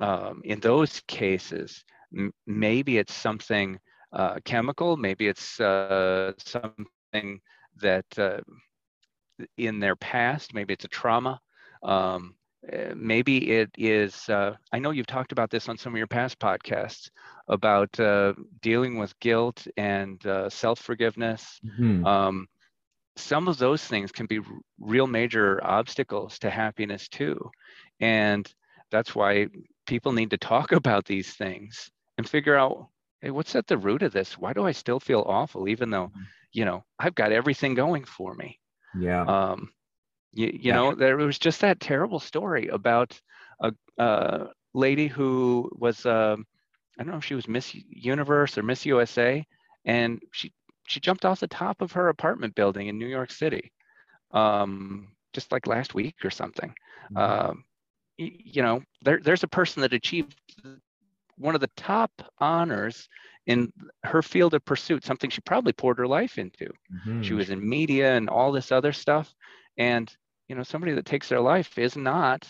um, 0.00 0.40
in 0.44 0.60
those 0.60 1.00
cases, 1.06 1.84
m- 2.16 2.32
maybe 2.46 2.98
it's 2.98 3.14
something 3.14 3.78
uh, 4.12 4.36
chemical, 4.44 4.96
maybe 4.96 5.28
it's 5.28 5.60
uh, 5.60 6.32
something 6.38 7.40
that 7.76 8.06
uh, 8.18 8.40
in 9.56 9.80
their 9.80 9.96
past, 9.96 10.54
maybe 10.54 10.74
it's 10.74 10.84
a 10.84 10.88
trauma. 10.88 11.40
Um, 11.82 12.34
uh, 12.70 12.92
maybe 12.94 13.52
it 13.52 13.70
is 13.78 14.28
uh, 14.28 14.54
i 14.70 14.78
know 14.78 14.90
you've 14.90 15.06
talked 15.06 15.32
about 15.32 15.48
this 15.48 15.66
on 15.66 15.78
some 15.78 15.94
of 15.94 15.96
your 15.96 16.06
past 16.06 16.38
podcasts 16.38 17.08
about 17.48 17.98
uh, 17.98 18.34
dealing 18.60 18.98
with 18.98 19.18
guilt 19.18 19.66
and 19.78 20.26
uh, 20.26 20.48
self-forgiveness 20.50 21.58
mm-hmm. 21.64 22.04
um, 22.04 22.46
some 23.16 23.48
of 23.48 23.56
those 23.56 23.82
things 23.82 24.12
can 24.12 24.26
be 24.26 24.40
real 24.78 25.06
major 25.06 25.58
obstacles 25.64 26.38
to 26.38 26.50
happiness 26.50 27.08
too 27.08 27.50
and 28.00 28.52
that's 28.90 29.14
why 29.14 29.46
people 29.86 30.12
need 30.12 30.28
to 30.28 30.36
talk 30.36 30.72
about 30.80 31.06
these 31.06 31.32
things 31.32 31.90
and 32.18 32.28
figure 32.28 32.56
out 32.56 32.88
hey 33.20 33.30
what's 33.30 33.54
at 33.54 33.66
the 33.66 33.78
root 33.78 34.02
of 34.02 34.12
this 34.12 34.38
why 34.38 34.52
do 34.52 34.66
i 34.66 34.72
still 34.72 35.00
feel 35.00 35.24
awful 35.26 35.68
even 35.68 35.90
though 35.90 36.06
mm-hmm. 36.06 36.22
you 36.52 36.64
know 36.64 36.84
i've 36.98 37.14
got 37.14 37.32
everything 37.32 37.74
going 37.74 38.04
for 38.04 38.34
me 38.34 38.58
yeah 38.98 39.24
um, 39.24 39.70
you, 40.32 40.46
you 40.46 40.58
yeah. 40.62 40.74
know, 40.74 40.94
there 40.94 41.16
was 41.16 41.38
just 41.38 41.60
that 41.60 41.80
terrible 41.80 42.20
story 42.20 42.68
about 42.68 43.20
a, 43.60 43.72
a 43.98 44.48
lady 44.74 45.08
who 45.08 45.70
was, 45.74 46.06
um, 46.06 46.46
I 46.98 47.02
don't 47.02 47.12
know 47.12 47.18
if 47.18 47.24
she 47.24 47.34
was 47.34 47.48
Miss 47.48 47.74
Universe 47.74 48.56
or 48.56 48.62
Miss 48.62 48.86
USA, 48.86 49.44
and 49.84 50.20
she 50.32 50.52
she 50.86 51.00
jumped 51.00 51.24
off 51.24 51.40
the 51.40 51.46
top 51.46 51.82
of 51.82 51.92
her 51.92 52.08
apartment 52.08 52.54
building 52.54 52.88
in 52.88 52.98
New 52.98 53.06
York 53.06 53.30
City, 53.30 53.72
um, 54.32 55.08
just 55.32 55.52
like 55.52 55.66
last 55.66 55.94
week 55.94 56.16
or 56.24 56.30
something. 56.30 56.74
mm-hmm. 57.12 57.50
Um, 57.50 57.64
you 58.18 58.60
know, 58.60 58.82
there, 59.02 59.18
there's 59.22 59.44
a 59.44 59.48
person 59.48 59.80
that 59.80 59.94
achieved 59.94 60.38
one 61.40 61.54
of 61.54 61.60
the 61.60 61.70
top 61.76 62.10
honors 62.38 63.08
in 63.46 63.72
her 64.04 64.22
field 64.22 64.54
of 64.54 64.64
pursuit, 64.64 65.04
something 65.04 65.30
she 65.30 65.40
probably 65.40 65.72
poured 65.72 65.98
her 65.98 66.06
life 66.06 66.38
into. 66.38 66.66
Mm-hmm. 66.66 67.22
She 67.22 67.34
was 67.34 67.50
in 67.50 67.66
media 67.66 68.14
and 68.14 68.28
all 68.28 68.52
this 68.52 68.70
other 68.70 68.92
stuff. 68.92 69.34
And, 69.76 70.14
you 70.48 70.54
know, 70.54 70.62
somebody 70.62 70.92
that 70.92 71.06
takes 71.06 71.28
their 71.28 71.40
life 71.40 71.78
is 71.78 71.96
not 71.96 72.46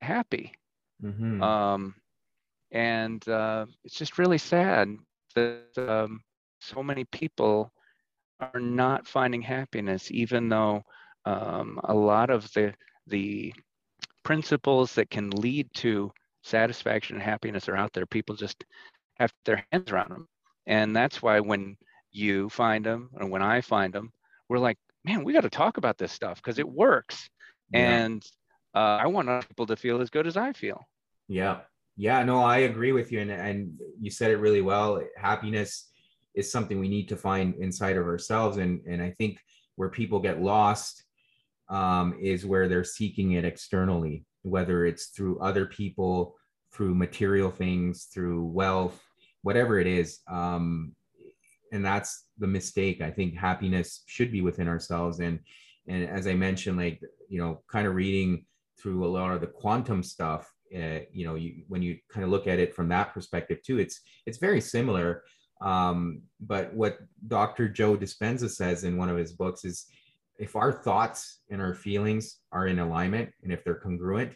happy. 0.00 0.52
Mm-hmm. 1.02 1.42
Um, 1.42 1.94
and 2.70 3.26
uh, 3.28 3.66
it's 3.84 3.96
just 3.96 4.18
really 4.18 4.38
sad 4.38 4.88
that 5.34 5.64
um, 5.76 6.22
so 6.60 6.82
many 6.82 7.04
people 7.04 7.72
are 8.40 8.60
not 8.60 9.08
finding 9.08 9.42
happiness, 9.42 10.10
even 10.10 10.48
though 10.48 10.82
um, 11.24 11.80
a 11.84 11.94
lot 11.94 12.30
of 12.30 12.50
the 12.52 12.72
the 13.06 13.52
principles 14.22 14.94
that 14.94 15.10
can 15.10 15.30
lead 15.30 15.68
to 15.74 16.12
satisfaction 16.42 17.16
and 17.16 17.22
happiness 17.22 17.68
are 17.68 17.76
out 17.76 17.92
there. 17.92 18.06
People 18.06 18.36
just 18.36 18.64
have 19.18 19.32
their 19.44 19.64
hands 19.72 19.90
around 19.90 20.10
them, 20.10 20.28
and 20.66 20.94
that's 20.94 21.22
why 21.22 21.40
when 21.40 21.76
you 22.12 22.48
find 22.48 22.84
them 22.84 23.10
and 23.18 23.30
when 23.30 23.42
I 23.42 23.60
find 23.60 23.92
them, 23.92 24.10
we're 24.48 24.58
like, 24.58 24.78
man, 25.04 25.24
we 25.24 25.32
got 25.32 25.42
to 25.42 25.50
talk 25.50 25.76
about 25.76 25.98
this 25.98 26.12
stuff 26.12 26.36
because 26.36 26.58
it 26.58 26.68
works, 26.68 27.28
yeah. 27.72 27.80
and 27.80 28.24
uh, 28.74 28.98
I 29.00 29.06
want 29.06 29.48
people 29.48 29.66
to 29.66 29.76
feel 29.76 30.00
as 30.00 30.10
good 30.10 30.26
as 30.26 30.36
I 30.36 30.52
feel. 30.52 30.82
Yeah, 31.28 31.60
yeah, 31.96 32.22
no, 32.24 32.42
I 32.42 32.58
agree 32.58 32.92
with 32.92 33.12
you, 33.12 33.20
and 33.20 33.30
and 33.30 33.78
you 34.00 34.10
said 34.10 34.30
it 34.30 34.38
really 34.38 34.62
well. 34.62 35.02
Happiness 35.16 35.90
is 36.34 36.50
something 36.50 36.78
we 36.78 36.88
need 36.88 37.08
to 37.08 37.16
find 37.16 37.54
inside 37.56 37.96
of 37.96 38.06
ourselves, 38.06 38.56
and 38.56 38.80
and 38.86 39.02
I 39.02 39.10
think 39.18 39.38
where 39.76 39.88
people 39.88 40.20
get 40.20 40.42
lost 40.42 41.04
um, 41.68 42.16
is 42.20 42.44
where 42.46 42.68
they're 42.68 42.84
seeking 42.84 43.32
it 43.32 43.44
externally, 43.44 44.24
whether 44.42 44.86
it's 44.86 45.06
through 45.06 45.38
other 45.40 45.66
people, 45.66 46.36
through 46.72 46.94
material 46.94 47.50
things, 47.50 48.04
through 48.12 48.44
wealth, 48.44 49.00
whatever 49.42 49.78
it 49.78 49.86
is. 49.86 50.20
Um, 50.28 50.94
and 51.72 51.84
that's 51.84 52.26
the 52.38 52.46
mistake. 52.46 53.00
I 53.00 53.10
think 53.10 53.36
happiness 53.36 54.02
should 54.06 54.32
be 54.32 54.40
within 54.40 54.68
ourselves. 54.68 55.20
And 55.20 55.40
and 55.86 56.08
as 56.08 56.26
I 56.26 56.34
mentioned, 56.34 56.76
like 56.76 57.00
you 57.28 57.40
know, 57.40 57.62
kind 57.70 57.86
of 57.86 57.94
reading 57.94 58.44
through 58.78 59.04
a 59.04 59.08
lot 59.08 59.32
of 59.32 59.40
the 59.40 59.46
quantum 59.46 60.02
stuff, 60.02 60.52
uh, 60.74 61.00
you 61.12 61.26
know, 61.26 61.34
you, 61.34 61.62
when 61.68 61.82
you 61.82 61.98
kind 62.10 62.24
of 62.24 62.30
look 62.30 62.46
at 62.46 62.58
it 62.58 62.74
from 62.74 62.88
that 62.88 63.12
perspective 63.12 63.62
too, 63.62 63.78
it's 63.78 64.00
it's 64.26 64.38
very 64.38 64.60
similar. 64.60 65.22
Um, 65.60 66.22
but 66.40 66.72
what 66.72 66.98
Dr. 67.28 67.68
Joe 67.68 67.96
Dispenza 67.96 68.48
says 68.48 68.84
in 68.84 68.96
one 68.96 69.10
of 69.10 69.18
his 69.18 69.32
books 69.32 69.64
is 69.64 69.86
if 70.40 70.56
our 70.56 70.72
thoughts 70.72 71.40
and 71.50 71.60
our 71.60 71.74
feelings 71.74 72.38
are 72.50 72.66
in 72.66 72.78
alignment 72.78 73.30
and 73.42 73.52
if 73.52 73.62
they're 73.62 73.74
congruent, 73.74 74.34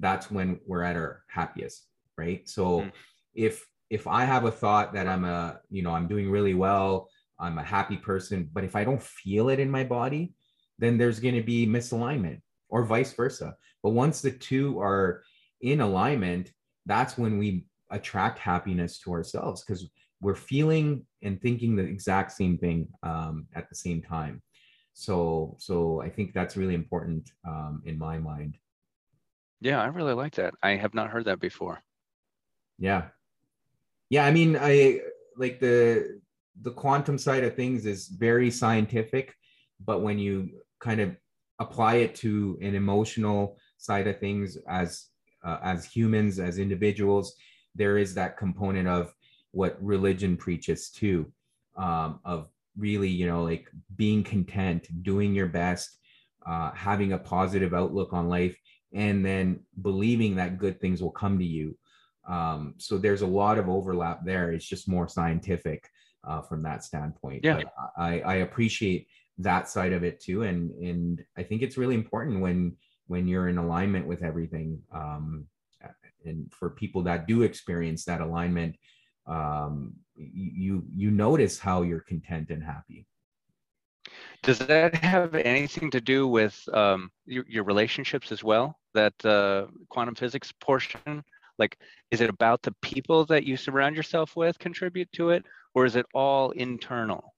that's 0.00 0.30
when 0.30 0.58
we're 0.66 0.82
at 0.82 0.96
our 0.96 1.22
happiest, 1.28 1.86
right? 2.18 2.46
So 2.48 2.80
mm. 2.80 2.92
if 3.34 3.64
if 3.88 4.08
I 4.08 4.24
have 4.24 4.44
a 4.44 4.50
thought 4.50 4.92
that 4.94 5.06
I'm 5.06 5.24
a, 5.24 5.60
you 5.70 5.82
know, 5.82 5.92
I'm 5.92 6.08
doing 6.08 6.28
really 6.28 6.54
well, 6.54 7.08
I'm 7.38 7.58
a 7.58 7.62
happy 7.62 7.96
person, 7.96 8.50
but 8.52 8.64
if 8.64 8.74
I 8.74 8.82
don't 8.82 9.02
feel 9.02 9.48
it 9.50 9.60
in 9.60 9.70
my 9.70 9.84
body, 9.84 10.34
then 10.78 10.98
there's 10.98 11.20
going 11.20 11.36
to 11.36 11.42
be 11.42 11.66
misalignment 11.66 12.40
or 12.68 12.84
vice 12.84 13.12
versa. 13.12 13.54
But 13.82 13.90
once 13.90 14.20
the 14.20 14.32
two 14.32 14.80
are 14.80 15.22
in 15.60 15.80
alignment, 15.80 16.50
that's 16.86 17.16
when 17.16 17.38
we 17.38 17.66
attract 17.90 18.40
happiness 18.40 18.98
to 19.00 19.12
ourselves 19.12 19.62
because 19.62 19.88
we're 20.20 20.34
feeling 20.34 21.06
and 21.22 21.40
thinking 21.40 21.76
the 21.76 21.84
exact 21.84 22.32
same 22.32 22.58
thing 22.58 22.88
um, 23.04 23.46
at 23.54 23.68
the 23.68 23.76
same 23.76 24.02
time. 24.02 24.42
So, 24.94 25.56
so 25.58 26.00
I 26.00 26.08
think 26.08 26.32
that's 26.32 26.56
really 26.56 26.74
important 26.74 27.30
um, 27.46 27.82
in 27.84 27.98
my 27.98 28.18
mind. 28.18 28.56
Yeah, 29.60 29.80
I 29.80 29.86
really 29.86 30.14
like 30.14 30.34
that. 30.36 30.54
I 30.62 30.70
have 30.76 30.94
not 30.94 31.10
heard 31.10 31.26
that 31.26 31.40
before. 31.40 31.80
Yeah, 32.78 33.08
yeah. 34.10 34.24
I 34.24 34.30
mean, 34.30 34.56
I 34.60 35.00
like 35.36 35.60
the 35.60 36.20
the 36.62 36.72
quantum 36.72 37.18
side 37.18 37.44
of 37.44 37.54
things 37.54 37.86
is 37.86 38.08
very 38.08 38.50
scientific, 38.50 39.34
but 39.84 40.02
when 40.02 40.18
you 40.18 40.50
kind 40.80 41.00
of 41.00 41.16
apply 41.58 41.96
it 41.96 42.14
to 42.16 42.58
an 42.60 42.74
emotional 42.74 43.58
side 43.78 44.06
of 44.06 44.18
things 44.18 44.58
as 44.68 45.06
uh, 45.44 45.58
as 45.62 45.84
humans 45.84 46.38
as 46.38 46.58
individuals 46.58 47.34
there 47.74 47.98
is 47.98 48.14
that 48.14 48.36
component 48.36 48.88
of 48.88 49.14
what 49.50 49.76
religion 49.82 50.36
preaches 50.36 50.90
too 50.90 51.30
um, 51.76 52.20
of 52.24 52.48
really 52.76 53.08
you 53.08 53.26
know 53.26 53.44
like 53.44 53.68
being 53.96 54.22
content 54.22 54.88
doing 55.02 55.34
your 55.34 55.46
best 55.46 55.98
uh, 56.46 56.70
having 56.72 57.12
a 57.12 57.18
positive 57.18 57.72
outlook 57.72 58.12
on 58.12 58.28
life 58.28 58.56
and 58.92 59.24
then 59.24 59.60
believing 59.82 60.36
that 60.36 60.58
good 60.58 60.80
things 60.80 61.02
will 61.02 61.10
come 61.10 61.38
to 61.38 61.44
you. 61.44 61.76
Um, 62.28 62.74
so 62.78 62.96
there's 62.96 63.22
a 63.22 63.26
lot 63.26 63.58
of 63.58 63.68
overlap 63.68 64.24
there. 64.24 64.52
It's 64.52 64.64
just 64.64 64.88
more 64.88 65.08
scientific 65.08 65.88
uh, 66.22 66.42
from 66.42 66.62
that 66.62 66.84
standpoint. 66.84 67.44
Yeah. 67.44 67.56
But 67.56 67.72
I, 67.96 68.20
I 68.20 68.34
appreciate 68.36 69.08
that 69.38 69.68
side 69.68 69.92
of 69.92 70.04
it 70.04 70.20
too 70.20 70.42
and 70.42 70.70
and 70.72 71.24
i 71.36 71.42
think 71.42 71.60
it's 71.60 71.76
really 71.76 71.94
important 71.94 72.40
when 72.40 72.76
when 73.06 73.26
you're 73.26 73.48
in 73.48 73.58
alignment 73.58 74.06
with 74.06 74.22
everything 74.22 74.80
um, 74.94 75.44
and 76.24 76.50
for 76.52 76.70
people 76.70 77.02
that 77.02 77.26
do 77.26 77.42
experience 77.42 78.04
that 78.04 78.20
alignment 78.20 78.76
um, 79.26 79.94
you 80.16 80.84
you 80.94 81.10
notice 81.10 81.58
how 81.58 81.82
you're 81.82 82.00
content 82.00 82.50
and 82.50 82.62
happy. 82.62 83.06
Does 84.42 84.58
that 84.58 84.94
have 84.96 85.34
anything 85.34 85.90
to 85.90 86.00
do 86.00 86.28
with 86.28 86.62
um, 86.72 87.10
your, 87.24 87.44
your, 87.48 87.64
relationships 87.64 88.30
as 88.30 88.44
well? 88.44 88.78
That 88.92 89.14
uh, 89.24 89.66
quantum 89.88 90.14
physics 90.14 90.52
portion? 90.60 91.24
Like 91.58 91.78
is 92.10 92.20
it 92.20 92.30
about 92.30 92.62
the 92.62 92.74
people 92.82 93.24
that 93.26 93.44
you 93.44 93.56
surround 93.56 93.96
yourself 93.96 94.36
with 94.36 94.58
contribute 94.58 95.10
to 95.12 95.30
it 95.30 95.44
or 95.74 95.84
is 95.84 95.96
it 95.96 96.06
all 96.14 96.50
internal? 96.52 97.34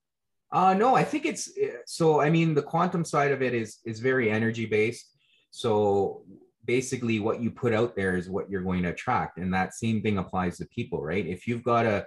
Uh, 0.51 0.73
no 0.73 0.95
i 0.95 1.03
think 1.03 1.25
it's 1.25 1.51
eh, 1.61 1.71
so 1.85 2.21
i 2.21 2.29
mean 2.29 2.53
the 2.53 2.61
quantum 2.61 3.03
side 3.03 3.33
of 3.33 3.41
it 3.41 3.53
is 3.53 3.79
is 3.83 3.99
very 3.99 4.31
energy 4.31 4.65
based 4.65 5.11
so 5.51 6.23
basically 6.67 7.19
what 7.19 7.41
you 7.41 7.49
put 7.49 7.73
out 7.73 7.95
there 7.95 8.15
is 8.15 8.29
what 8.29 8.49
you're 8.49 8.61
going 8.61 8.83
to 8.83 8.89
attract 8.89 9.39
and 9.39 9.53
that 9.53 9.73
same 9.73 10.01
thing 10.01 10.17
applies 10.19 10.57
to 10.57 10.65
people 10.67 11.01
right? 11.01 11.25
If 11.25 11.47
you've 11.47 11.63
got 11.63 11.85
a 11.85 12.05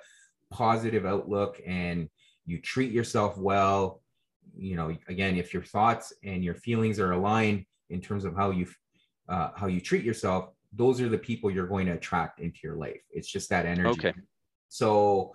positive 0.50 1.06
outlook 1.06 1.60
and 1.66 2.08
you 2.46 2.60
treat 2.60 2.92
yourself 2.92 3.38
well 3.38 4.02
you 4.56 4.76
know 4.76 4.96
again 5.08 5.36
if 5.36 5.54
your 5.54 5.62
thoughts 5.62 6.12
and 6.24 6.44
your 6.44 6.54
feelings 6.54 6.98
are 6.98 7.12
aligned 7.12 7.64
in 7.88 8.00
terms 8.00 8.24
of 8.24 8.34
how 8.36 8.50
you 8.50 8.66
uh, 9.28 9.50
how 9.54 9.68
you 9.68 9.80
treat 9.80 10.04
yourself 10.04 10.50
those 10.72 11.00
are 11.00 11.08
the 11.08 11.18
people 11.18 11.50
you're 11.50 11.66
going 11.66 11.86
to 11.86 11.92
attract 11.92 12.40
into 12.40 12.60
your 12.62 12.76
life. 12.76 13.00
It's 13.10 13.30
just 13.30 13.48
that 13.50 13.66
energy. 13.66 13.88
Okay. 13.88 14.14
So 14.68 15.32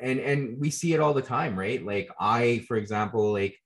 and 0.00 0.18
and 0.20 0.58
we 0.58 0.70
see 0.70 0.94
it 0.94 1.00
all 1.00 1.12
the 1.14 1.22
time 1.22 1.58
right? 1.58 1.84
Like 1.84 2.08
i 2.20 2.64
for 2.68 2.76
example 2.76 3.32
like 3.32 3.58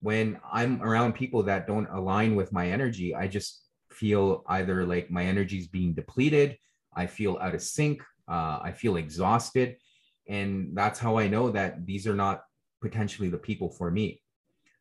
when 0.00 0.38
i'm 0.52 0.82
around 0.82 1.14
people 1.14 1.42
that 1.44 1.66
don't 1.66 1.88
align 1.88 2.36
with 2.36 2.52
my 2.52 2.70
energy 2.70 3.14
i 3.14 3.26
just 3.26 3.62
feel 3.96 4.44
either 4.48 4.84
like 4.84 5.10
my 5.10 5.24
energy 5.24 5.58
is 5.58 5.68
being 5.68 5.94
depleted, 5.94 6.58
I 6.94 7.06
feel 7.06 7.38
out 7.40 7.54
of 7.54 7.62
sync, 7.62 8.02
uh, 8.28 8.58
I 8.62 8.72
feel 8.72 8.96
exhausted. 8.96 9.76
And 10.28 10.70
that's 10.74 10.98
how 10.98 11.18
I 11.18 11.28
know 11.28 11.50
that 11.50 11.86
these 11.86 12.06
are 12.06 12.14
not 12.14 12.42
potentially 12.80 13.28
the 13.28 13.38
people 13.38 13.70
for 13.70 13.90
me. 13.90 14.20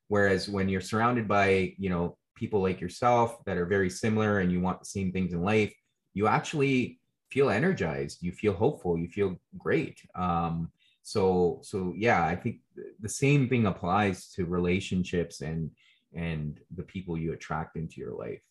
Whereas 0.07 0.49
when 0.49 0.69
you're 0.69 0.81
surrounded 0.81 1.27
by, 1.27 1.73
you 1.77 1.89
know, 1.89 2.17
people 2.35 2.61
like 2.61 2.81
yourself 2.81 3.43
that 3.45 3.57
are 3.57 3.65
very 3.65 3.89
similar 3.89 4.39
and 4.39 4.51
you 4.51 4.59
want 4.59 4.79
the 4.79 4.85
same 4.85 5.11
things 5.11 5.33
in 5.33 5.41
life, 5.41 5.73
you 6.13 6.27
actually 6.27 6.99
feel 7.29 7.49
energized, 7.49 8.21
you 8.21 8.31
feel 8.31 8.53
hopeful, 8.53 8.97
you 8.97 9.07
feel 9.07 9.39
great. 9.57 10.01
Um, 10.15 10.71
so, 11.03 11.59
so 11.63 11.93
yeah, 11.95 12.25
I 12.25 12.35
think 12.35 12.57
the 12.99 13.09
same 13.09 13.47
thing 13.47 13.65
applies 13.67 14.29
to 14.31 14.45
relationships 14.45 15.41
and 15.41 15.71
and 16.13 16.61
the 16.77 16.83
people 16.83 17.17
you 17.17 17.33
attract 17.33 17.75
into 17.75 17.99
your 17.99 18.13
life. 18.13 18.41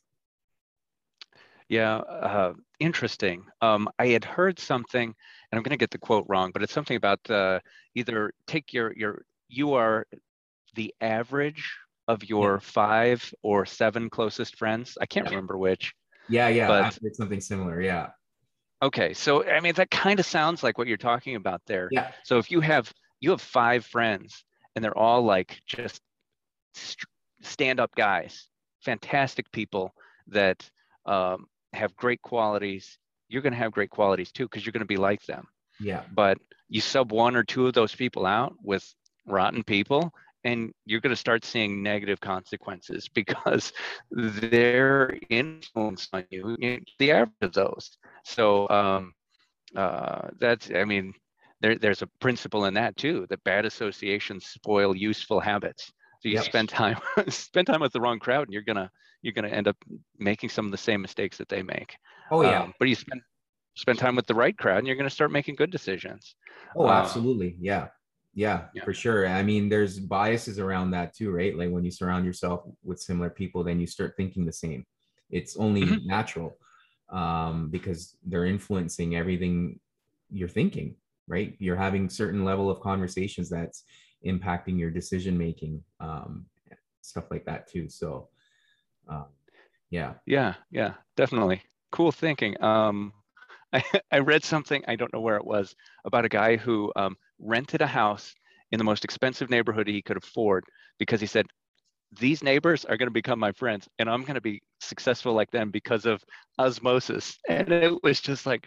Yeah, 1.68 1.96
uh, 1.96 2.52
interesting. 2.78 3.46
Um, 3.60 3.88
I 3.98 4.08
had 4.08 4.24
heard 4.24 4.58
something, 4.58 5.08
and 5.08 5.58
I'm 5.58 5.62
going 5.62 5.70
to 5.70 5.76
get 5.76 5.90
the 5.90 5.98
quote 5.98 6.26
wrong, 6.28 6.50
but 6.52 6.62
it's 6.62 6.72
something 6.72 6.96
about 6.96 7.28
uh, 7.30 7.60
either 7.94 8.32
take 8.46 8.72
your 8.72 8.92
your 8.94 9.24
you 9.48 9.74
are 9.74 10.06
the 10.74 10.94
average 11.00 11.74
of 12.06 12.24
your 12.24 12.54
yeah. 12.54 12.58
five 12.60 13.34
or 13.42 13.64
seven 13.64 14.10
closest 14.10 14.56
friends. 14.56 14.98
I 15.00 15.06
can't 15.06 15.26
yeah. 15.26 15.30
remember 15.30 15.56
which. 15.56 15.94
Yeah, 16.28 16.48
yeah, 16.48 16.68
but, 16.68 16.98
it's 17.02 17.16
something 17.16 17.40
similar. 17.40 17.80
Yeah. 17.80 18.08
Okay, 18.82 19.14
so 19.14 19.44
I 19.44 19.60
mean 19.60 19.74
that 19.74 19.90
kind 19.90 20.20
of 20.20 20.26
sounds 20.26 20.62
like 20.62 20.76
what 20.76 20.86
you're 20.86 20.96
talking 20.96 21.36
about 21.36 21.62
there. 21.66 21.88
Yeah. 21.90 22.10
So 22.24 22.38
if 22.38 22.50
you 22.50 22.60
have 22.60 22.92
you 23.20 23.30
have 23.30 23.40
five 23.40 23.86
friends 23.86 24.44
and 24.74 24.84
they're 24.84 24.96
all 24.96 25.22
like 25.22 25.60
just 25.66 26.00
stand-up 27.40 27.94
guys, 27.94 28.48
fantastic 28.82 29.50
people 29.52 29.94
that 30.28 30.68
um, 31.06 31.46
have 31.74 31.96
great 31.96 32.22
qualities, 32.22 32.98
you're 33.28 33.42
going 33.42 33.52
to 33.52 33.58
have 33.58 33.72
great 33.72 33.90
qualities 33.90 34.32
too 34.32 34.44
because 34.44 34.64
you're 34.64 34.72
going 34.72 34.80
to 34.80 34.86
be 34.86 34.96
like 34.96 35.24
them. 35.26 35.46
Yeah. 35.80 36.02
But 36.12 36.38
you 36.68 36.80
sub 36.80 37.12
one 37.12 37.36
or 37.36 37.44
two 37.44 37.66
of 37.66 37.74
those 37.74 37.94
people 37.94 38.26
out 38.26 38.54
with 38.62 38.84
rotten 39.26 39.62
people, 39.62 40.12
and 40.44 40.72
you're 40.84 41.00
going 41.00 41.10
to 41.10 41.16
start 41.16 41.44
seeing 41.44 41.82
negative 41.82 42.20
consequences 42.20 43.08
because 43.14 43.72
their 44.10 45.18
influence 45.30 46.08
on 46.12 46.24
you, 46.30 46.56
the 46.98 47.12
average 47.12 47.32
of 47.42 47.52
those. 47.52 47.96
So 48.24 48.68
um, 48.68 49.12
uh, 49.74 50.28
that's, 50.38 50.70
I 50.74 50.84
mean, 50.84 51.14
there, 51.60 51.76
there's 51.76 52.02
a 52.02 52.08
principle 52.20 52.66
in 52.66 52.74
that 52.74 52.96
too, 52.96 53.26
that 53.30 53.42
bad 53.44 53.64
associations 53.64 54.46
spoil 54.46 54.94
useful 54.94 55.40
habits. 55.40 55.92
So 56.24 56.30
you 56.30 56.36
yep. 56.36 56.44
spend 56.44 56.70
time 56.70 56.96
spend 57.28 57.66
time 57.66 57.82
with 57.82 57.92
the 57.92 58.00
wrong 58.00 58.18
crowd, 58.18 58.46
and 58.48 58.52
you're 58.54 58.62
gonna 58.62 58.90
you're 59.20 59.34
gonna 59.34 59.48
end 59.48 59.68
up 59.68 59.76
making 60.18 60.48
some 60.48 60.64
of 60.64 60.72
the 60.72 60.78
same 60.78 61.02
mistakes 61.02 61.36
that 61.36 61.50
they 61.50 61.62
make. 61.62 61.96
Oh 62.30 62.40
yeah. 62.40 62.62
Um, 62.62 62.72
but 62.78 62.88
you 62.88 62.94
spend 62.94 63.20
spend 63.74 63.98
time 63.98 64.16
with 64.16 64.26
the 64.26 64.34
right 64.34 64.56
crowd, 64.56 64.78
and 64.78 64.86
you're 64.86 64.96
gonna 64.96 65.10
start 65.10 65.30
making 65.30 65.56
good 65.56 65.70
decisions. 65.70 66.34
Oh, 66.74 66.86
um, 66.86 66.92
absolutely. 66.92 67.56
Yeah. 67.60 67.88
yeah. 68.32 68.68
Yeah, 68.72 68.84
for 68.84 68.94
sure. 68.94 69.28
I 69.28 69.42
mean, 69.42 69.68
there's 69.68 70.00
biases 70.00 70.58
around 70.58 70.92
that 70.92 71.14
too, 71.14 71.30
right? 71.30 71.54
Like 71.58 71.70
when 71.70 71.84
you 71.84 71.90
surround 71.90 72.24
yourself 72.24 72.62
with 72.82 73.00
similar 73.00 73.28
people, 73.28 73.62
then 73.62 73.78
you 73.78 73.86
start 73.86 74.14
thinking 74.16 74.46
the 74.46 74.52
same. 74.52 74.86
It's 75.28 75.58
only 75.58 75.82
mm-hmm. 75.82 76.06
natural 76.06 76.56
um, 77.10 77.68
because 77.68 78.16
they're 78.24 78.46
influencing 78.46 79.14
everything 79.14 79.78
you're 80.30 80.48
thinking, 80.48 80.96
right? 81.28 81.54
You're 81.58 81.76
having 81.76 82.08
certain 82.08 82.46
level 82.46 82.70
of 82.70 82.80
conversations 82.80 83.50
that's 83.50 83.84
impacting 84.26 84.78
your 84.78 84.90
decision 84.90 85.36
making, 85.36 85.82
um, 86.00 86.46
stuff 87.00 87.24
like 87.30 87.44
that 87.44 87.68
too. 87.68 87.88
So, 87.88 88.28
um, 89.08 89.26
yeah, 89.90 90.14
yeah, 90.26 90.54
yeah, 90.70 90.94
definitely. 91.16 91.62
Cool 91.92 92.12
thinking. 92.12 92.60
Um, 92.62 93.12
I, 93.72 93.82
I 94.12 94.18
read 94.20 94.44
something 94.44 94.82
I 94.88 94.96
don't 94.96 95.12
know 95.12 95.20
where 95.20 95.36
it 95.36 95.44
was 95.44 95.74
about 96.04 96.24
a 96.24 96.30
guy 96.30 96.56
who 96.56 96.92
um, 96.96 97.16
rented 97.38 97.82
a 97.82 97.86
house 97.86 98.34
in 98.72 98.78
the 98.78 98.84
most 98.84 99.04
expensive 99.04 99.50
neighborhood 99.50 99.86
he 99.86 100.02
could 100.02 100.16
afford 100.16 100.64
because 100.98 101.20
he 101.20 101.26
said 101.26 101.46
these 102.18 102.42
neighbors 102.42 102.84
are 102.84 102.96
going 102.96 103.08
to 103.08 103.12
become 103.12 103.40
my 103.40 103.50
friends 103.52 103.88
and 103.98 104.08
i'm 104.08 104.22
going 104.22 104.34
to 104.34 104.40
be 104.40 104.60
successful 104.80 105.32
like 105.32 105.50
them 105.50 105.70
because 105.70 106.06
of 106.06 106.22
osmosis. 106.58 107.38
And 107.48 107.68
it 107.72 108.02
was 108.02 108.20
just 108.20 108.46
like 108.46 108.66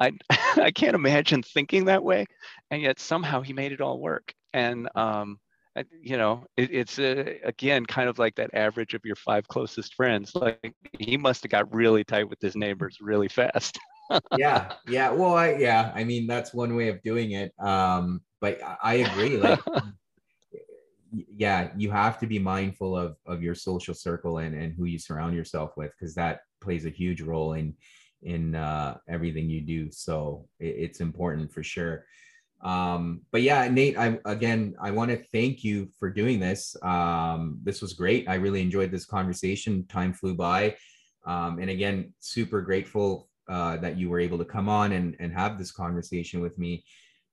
i 0.00 0.12
i 0.56 0.70
can't 0.70 0.94
imagine 0.94 1.42
thinking 1.42 1.86
that 1.86 2.04
way. 2.04 2.26
And 2.70 2.82
yet 2.82 3.00
somehow 3.00 3.40
he 3.40 3.52
made 3.52 3.72
it 3.72 3.80
all 3.80 3.98
work 4.00 4.34
and 4.52 4.88
um 4.94 5.38
you 6.00 6.16
know 6.16 6.44
it, 6.56 6.70
it's 6.70 6.98
a, 6.98 7.40
again 7.44 7.84
kind 7.86 8.08
of 8.08 8.18
like 8.18 8.34
that 8.34 8.50
average 8.54 8.94
of 8.94 9.00
your 9.04 9.16
five 9.16 9.48
closest 9.48 9.94
friends 9.94 10.34
like 10.34 10.74
he 10.98 11.16
must 11.16 11.42
have 11.42 11.50
got 11.50 11.72
really 11.74 12.04
tight 12.04 12.28
with 12.28 12.40
his 12.40 12.54
neighbors 12.56 12.98
really 13.00 13.28
fast. 13.28 13.78
Yeah 14.36 14.72
yeah 14.86 15.10
well 15.10 15.36
I, 15.36 15.54
yeah 15.54 15.90
i 15.94 16.04
mean 16.04 16.26
that's 16.26 16.52
one 16.52 16.76
way 16.76 16.88
of 16.88 17.00
doing 17.02 17.30
it 17.30 17.54
um 17.58 18.20
but 18.42 18.60
i 18.82 18.94
agree 18.96 19.38
like 19.38 19.58
yeah 21.12 21.70
you 21.76 21.90
have 21.90 22.18
to 22.18 22.26
be 22.26 22.38
mindful 22.38 22.96
of 22.96 23.16
of 23.26 23.42
your 23.42 23.54
social 23.54 23.94
circle 23.94 24.38
and 24.38 24.54
and 24.54 24.74
who 24.74 24.84
you 24.84 24.98
surround 24.98 25.34
yourself 25.34 25.78
with 25.78 25.92
because 25.98 26.14
that 26.14 26.40
plays 26.60 26.84
a 26.84 26.90
huge 26.90 27.22
role 27.22 27.54
in 27.54 27.74
in 28.22 28.54
uh, 28.54 28.96
everything 29.08 29.48
you 29.50 29.60
do 29.60 29.90
so 29.90 30.46
it, 30.60 30.74
it's 30.78 31.00
important 31.00 31.50
for 31.52 31.62
sure 31.62 32.04
um 32.62 33.20
but 33.32 33.42
yeah 33.42 33.66
nate 33.66 33.98
i 33.98 34.16
again 34.24 34.74
i 34.80 34.90
want 34.90 35.10
to 35.10 35.16
thank 35.32 35.64
you 35.64 35.88
for 35.98 36.08
doing 36.10 36.38
this. 36.38 36.76
Um 36.82 37.58
this 37.62 37.82
was 37.82 37.92
great. 37.92 38.28
I 38.28 38.34
really 38.34 38.62
enjoyed 38.62 38.90
this 38.90 39.04
conversation. 39.04 39.86
Time 39.86 40.12
flew 40.12 40.34
by. 40.34 40.76
Um 41.26 41.58
and 41.58 41.70
again 41.70 42.14
super 42.20 42.60
grateful 42.60 43.28
uh 43.48 43.76
that 43.78 43.98
you 43.98 44.08
were 44.08 44.20
able 44.20 44.38
to 44.38 44.44
come 44.44 44.68
on 44.68 44.92
and 44.92 45.16
and 45.18 45.32
have 45.32 45.58
this 45.58 45.72
conversation 45.72 46.40
with 46.40 46.56
me. 46.58 46.84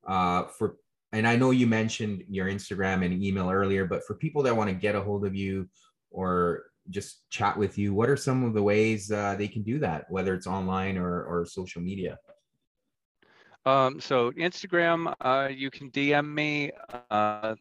Uh 0.08 0.46
for 0.46 0.78
and 1.12 1.28
I 1.28 1.36
know 1.36 1.52
you 1.52 1.68
mentioned 1.68 2.24
your 2.30 2.48
Instagram 2.48 3.04
and 3.04 3.24
email 3.24 3.50
earlier, 3.50 3.86
but 3.86 4.04
for 4.06 4.14
people 4.16 4.44
that 4.44 4.56
want 4.56 4.70
to 4.70 4.76
get 4.76 4.96
a 4.96 5.02
hold 5.02 5.26
of 5.26 5.36
you 5.36 5.68
or 6.12 6.66
just 6.90 7.30
chat 7.30 7.58
with 7.58 7.78
you, 7.78 7.94
what 7.94 8.10
are 8.10 8.18
some 8.18 8.44
of 8.44 8.54
the 8.54 8.62
ways 8.62 9.12
uh, 9.12 9.36
they 9.36 9.48
can 9.48 9.64
do 9.64 9.80
that, 9.80 10.06
whether 10.10 10.34
it's 10.34 10.48
online 10.48 10.98
or, 10.98 11.24
or 11.24 11.46
social 11.46 11.82
media? 11.82 12.18
Um, 13.66 14.00
so 14.00 14.32
Instagram, 14.32 15.14
uh, 15.22 15.50
you 15.52 15.70
can 15.70 15.92
DM 15.92 16.34
me 16.34 16.72
uh, 17.12 17.56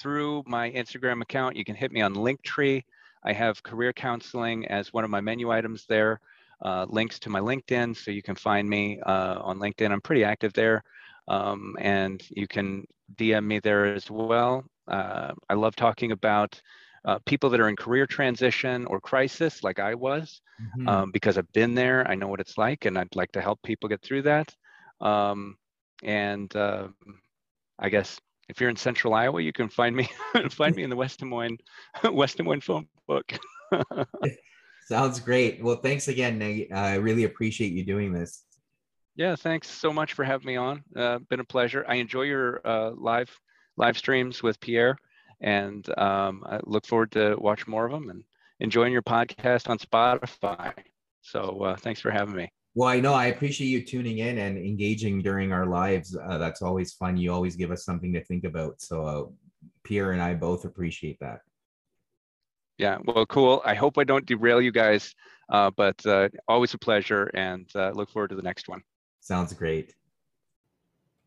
through 0.00 0.44
my 0.46 0.70
Instagram 0.70 1.22
account. 1.22 1.56
You 1.56 1.64
can 1.64 1.74
hit 1.74 1.92
me 1.92 2.00
on 2.00 2.14
Linktree. 2.14 2.84
I 3.22 3.32
have 3.32 3.62
career 3.62 3.92
counseling 3.92 4.66
as 4.68 4.92
one 4.92 5.04
of 5.04 5.10
my 5.10 5.20
menu 5.20 5.50
items 5.50 5.86
there. 5.86 6.20
Uh, 6.62 6.84
links 6.90 7.18
to 7.18 7.30
my 7.30 7.40
LinkedIn, 7.40 7.96
so 7.96 8.10
you 8.10 8.22
can 8.22 8.34
find 8.34 8.68
me 8.68 9.00
uh, 9.00 9.40
on 9.40 9.58
LinkedIn. 9.58 9.90
I'm 9.90 10.02
pretty 10.02 10.24
active 10.24 10.52
there 10.52 10.84
um, 11.30 11.76
and 11.78 12.22
you 12.30 12.46
can 12.46 12.86
DM 13.14 13.44
me 13.44 13.60
there 13.60 13.86
as 13.86 14.10
well. 14.10 14.64
Uh, 14.88 15.32
I 15.48 15.54
love 15.54 15.76
talking 15.76 16.12
about 16.12 16.60
uh, 17.04 17.18
people 17.24 17.48
that 17.50 17.60
are 17.60 17.68
in 17.68 17.76
career 17.76 18.06
transition 18.06 18.84
or 18.86 19.00
crisis, 19.00 19.62
like 19.62 19.78
I 19.78 19.94
was, 19.94 20.42
mm-hmm. 20.60 20.88
um, 20.88 21.10
because 21.12 21.38
I've 21.38 21.50
been 21.52 21.74
there. 21.74 22.06
I 22.06 22.16
know 22.16 22.26
what 22.26 22.40
it's 22.40 22.58
like, 22.58 22.84
and 22.84 22.98
I'd 22.98 23.14
like 23.14 23.32
to 23.32 23.40
help 23.40 23.62
people 23.62 23.88
get 23.88 24.02
through 24.02 24.22
that. 24.22 24.54
Um, 25.00 25.56
and 26.02 26.54
uh, 26.54 26.88
I 27.78 27.88
guess 27.88 28.20
if 28.48 28.60
you're 28.60 28.70
in 28.70 28.76
Central 28.76 29.14
Iowa, 29.14 29.40
you 29.40 29.52
can 29.52 29.68
find 29.68 29.94
me 29.94 30.08
find 30.50 30.74
me 30.74 30.82
in 30.82 30.90
the 30.90 30.96
West 30.96 31.20
Des 31.20 31.26
Moines 31.26 31.58
West 32.12 32.36
Des 32.36 32.42
Moines 32.42 32.64
phone 32.64 32.88
book. 33.06 33.32
Sounds 34.86 35.20
great. 35.20 35.62
Well, 35.62 35.76
thanks 35.76 36.08
again, 36.08 36.36
Nate. 36.38 36.72
I 36.72 36.96
really 36.96 37.24
appreciate 37.24 37.72
you 37.72 37.84
doing 37.84 38.12
this. 38.12 38.44
Yeah, 39.14 39.36
thanks 39.36 39.68
so 39.68 39.92
much 39.92 40.14
for 40.14 40.24
having 40.24 40.46
me 40.46 40.56
on. 40.56 40.82
Uh, 40.96 41.18
been 41.28 41.40
a 41.40 41.44
pleasure. 41.44 41.84
I 41.86 41.96
enjoy 41.96 42.22
your 42.22 42.60
uh, 42.66 42.90
live 42.96 43.30
live 43.76 43.96
streams 43.96 44.42
with 44.42 44.58
Pierre, 44.60 44.96
and 45.40 45.86
um, 45.98 46.42
I 46.46 46.58
look 46.64 46.86
forward 46.86 47.12
to 47.12 47.36
watch 47.38 47.66
more 47.66 47.86
of 47.86 47.92
them 47.92 48.10
and 48.10 48.24
enjoying 48.58 48.92
your 48.92 49.02
podcast 49.02 49.70
on 49.70 49.78
Spotify. 49.78 50.72
So 51.22 51.62
uh, 51.62 51.76
thanks 51.76 52.00
for 52.00 52.10
having 52.10 52.34
me. 52.34 52.50
Well, 52.74 52.88
I 52.88 53.00
know 53.00 53.14
I 53.14 53.26
appreciate 53.26 53.66
you 53.66 53.84
tuning 53.84 54.18
in 54.18 54.38
and 54.38 54.56
engaging 54.56 55.22
during 55.22 55.52
our 55.52 55.66
lives. 55.66 56.16
Uh, 56.16 56.38
that's 56.38 56.62
always 56.62 56.92
fun. 56.92 57.16
You 57.16 57.32
always 57.32 57.56
give 57.56 57.70
us 57.72 57.84
something 57.84 58.12
to 58.12 58.24
think 58.24 58.44
about. 58.44 58.80
So 58.80 59.04
uh, 59.04 59.24
Pierre 59.82 60.12
and 60.12 60.22
I 60.22 60.34
both 60.34 60.64
appreciate 60.64 61.18
that. 61.20 61.40
Yeah, 62.78 62.98
well, 63.04 63.26
cool. 63.26 63.60
I 63.64 63.74
hope 63.74 63.98
I 63.98 64.04
don't 64.04 64.24
derail 64.24 64.62
you 64.62 64.72
guys, 64.72 65.14
uh, 65.50 65.70
but 65.70 66.00
always 66.48 66.72
a 66.72 66.78
pleasure, 66.78 67.30
and 67.34 67.68
look 67.74 68.08
forward 68.08 68.28
to 68.28 68.36
the 68.36 68.42
next 68.42 68.68
one. 68.68 68.82
Sounds 69.20 69.52
great. 69.52 69.94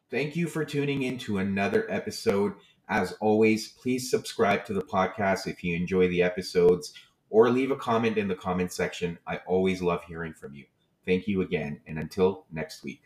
Thank 0.10 0.36
you 0.36 0.48
for 0.48 0.66
tuning 0.66 1.04
in 1.04 1.18
to 1.20 1.40
another 1.40 1.86
episode. 1.92 2.54
As 2.90 3.14
always, 3.20 3.68
please 3.68 4.10
subscribe 4.10 4.66
to 4.66 4.74
the 4.74 4.82
podcast 4.82 5.46
if 5.46 5.64
you 5.64 5.76
enjoy 5.76 6.08
the 6.08 6.24
episodes 6.24 6.94
or 7.30 7.50
leave 7.50 7.72
a 7.72 7.76
comment 7.76 8.18
in 8.18 8.28
the 8.28 8.36
comment 8.36 8.72
section. 8.72 9.20
I 9.28 9.38
always 9.46 9.82
love 9.82 10.04
hearing 10.06 10.34
from 10.34 10.56
you. 10.56 10.66
Thank 11.06 11.28
you 11.28 11.42
again, 11.42 11.82
and 11.88 12.00
until 12.00 12.46
next 12.52 12.84
week. 12.84 13.02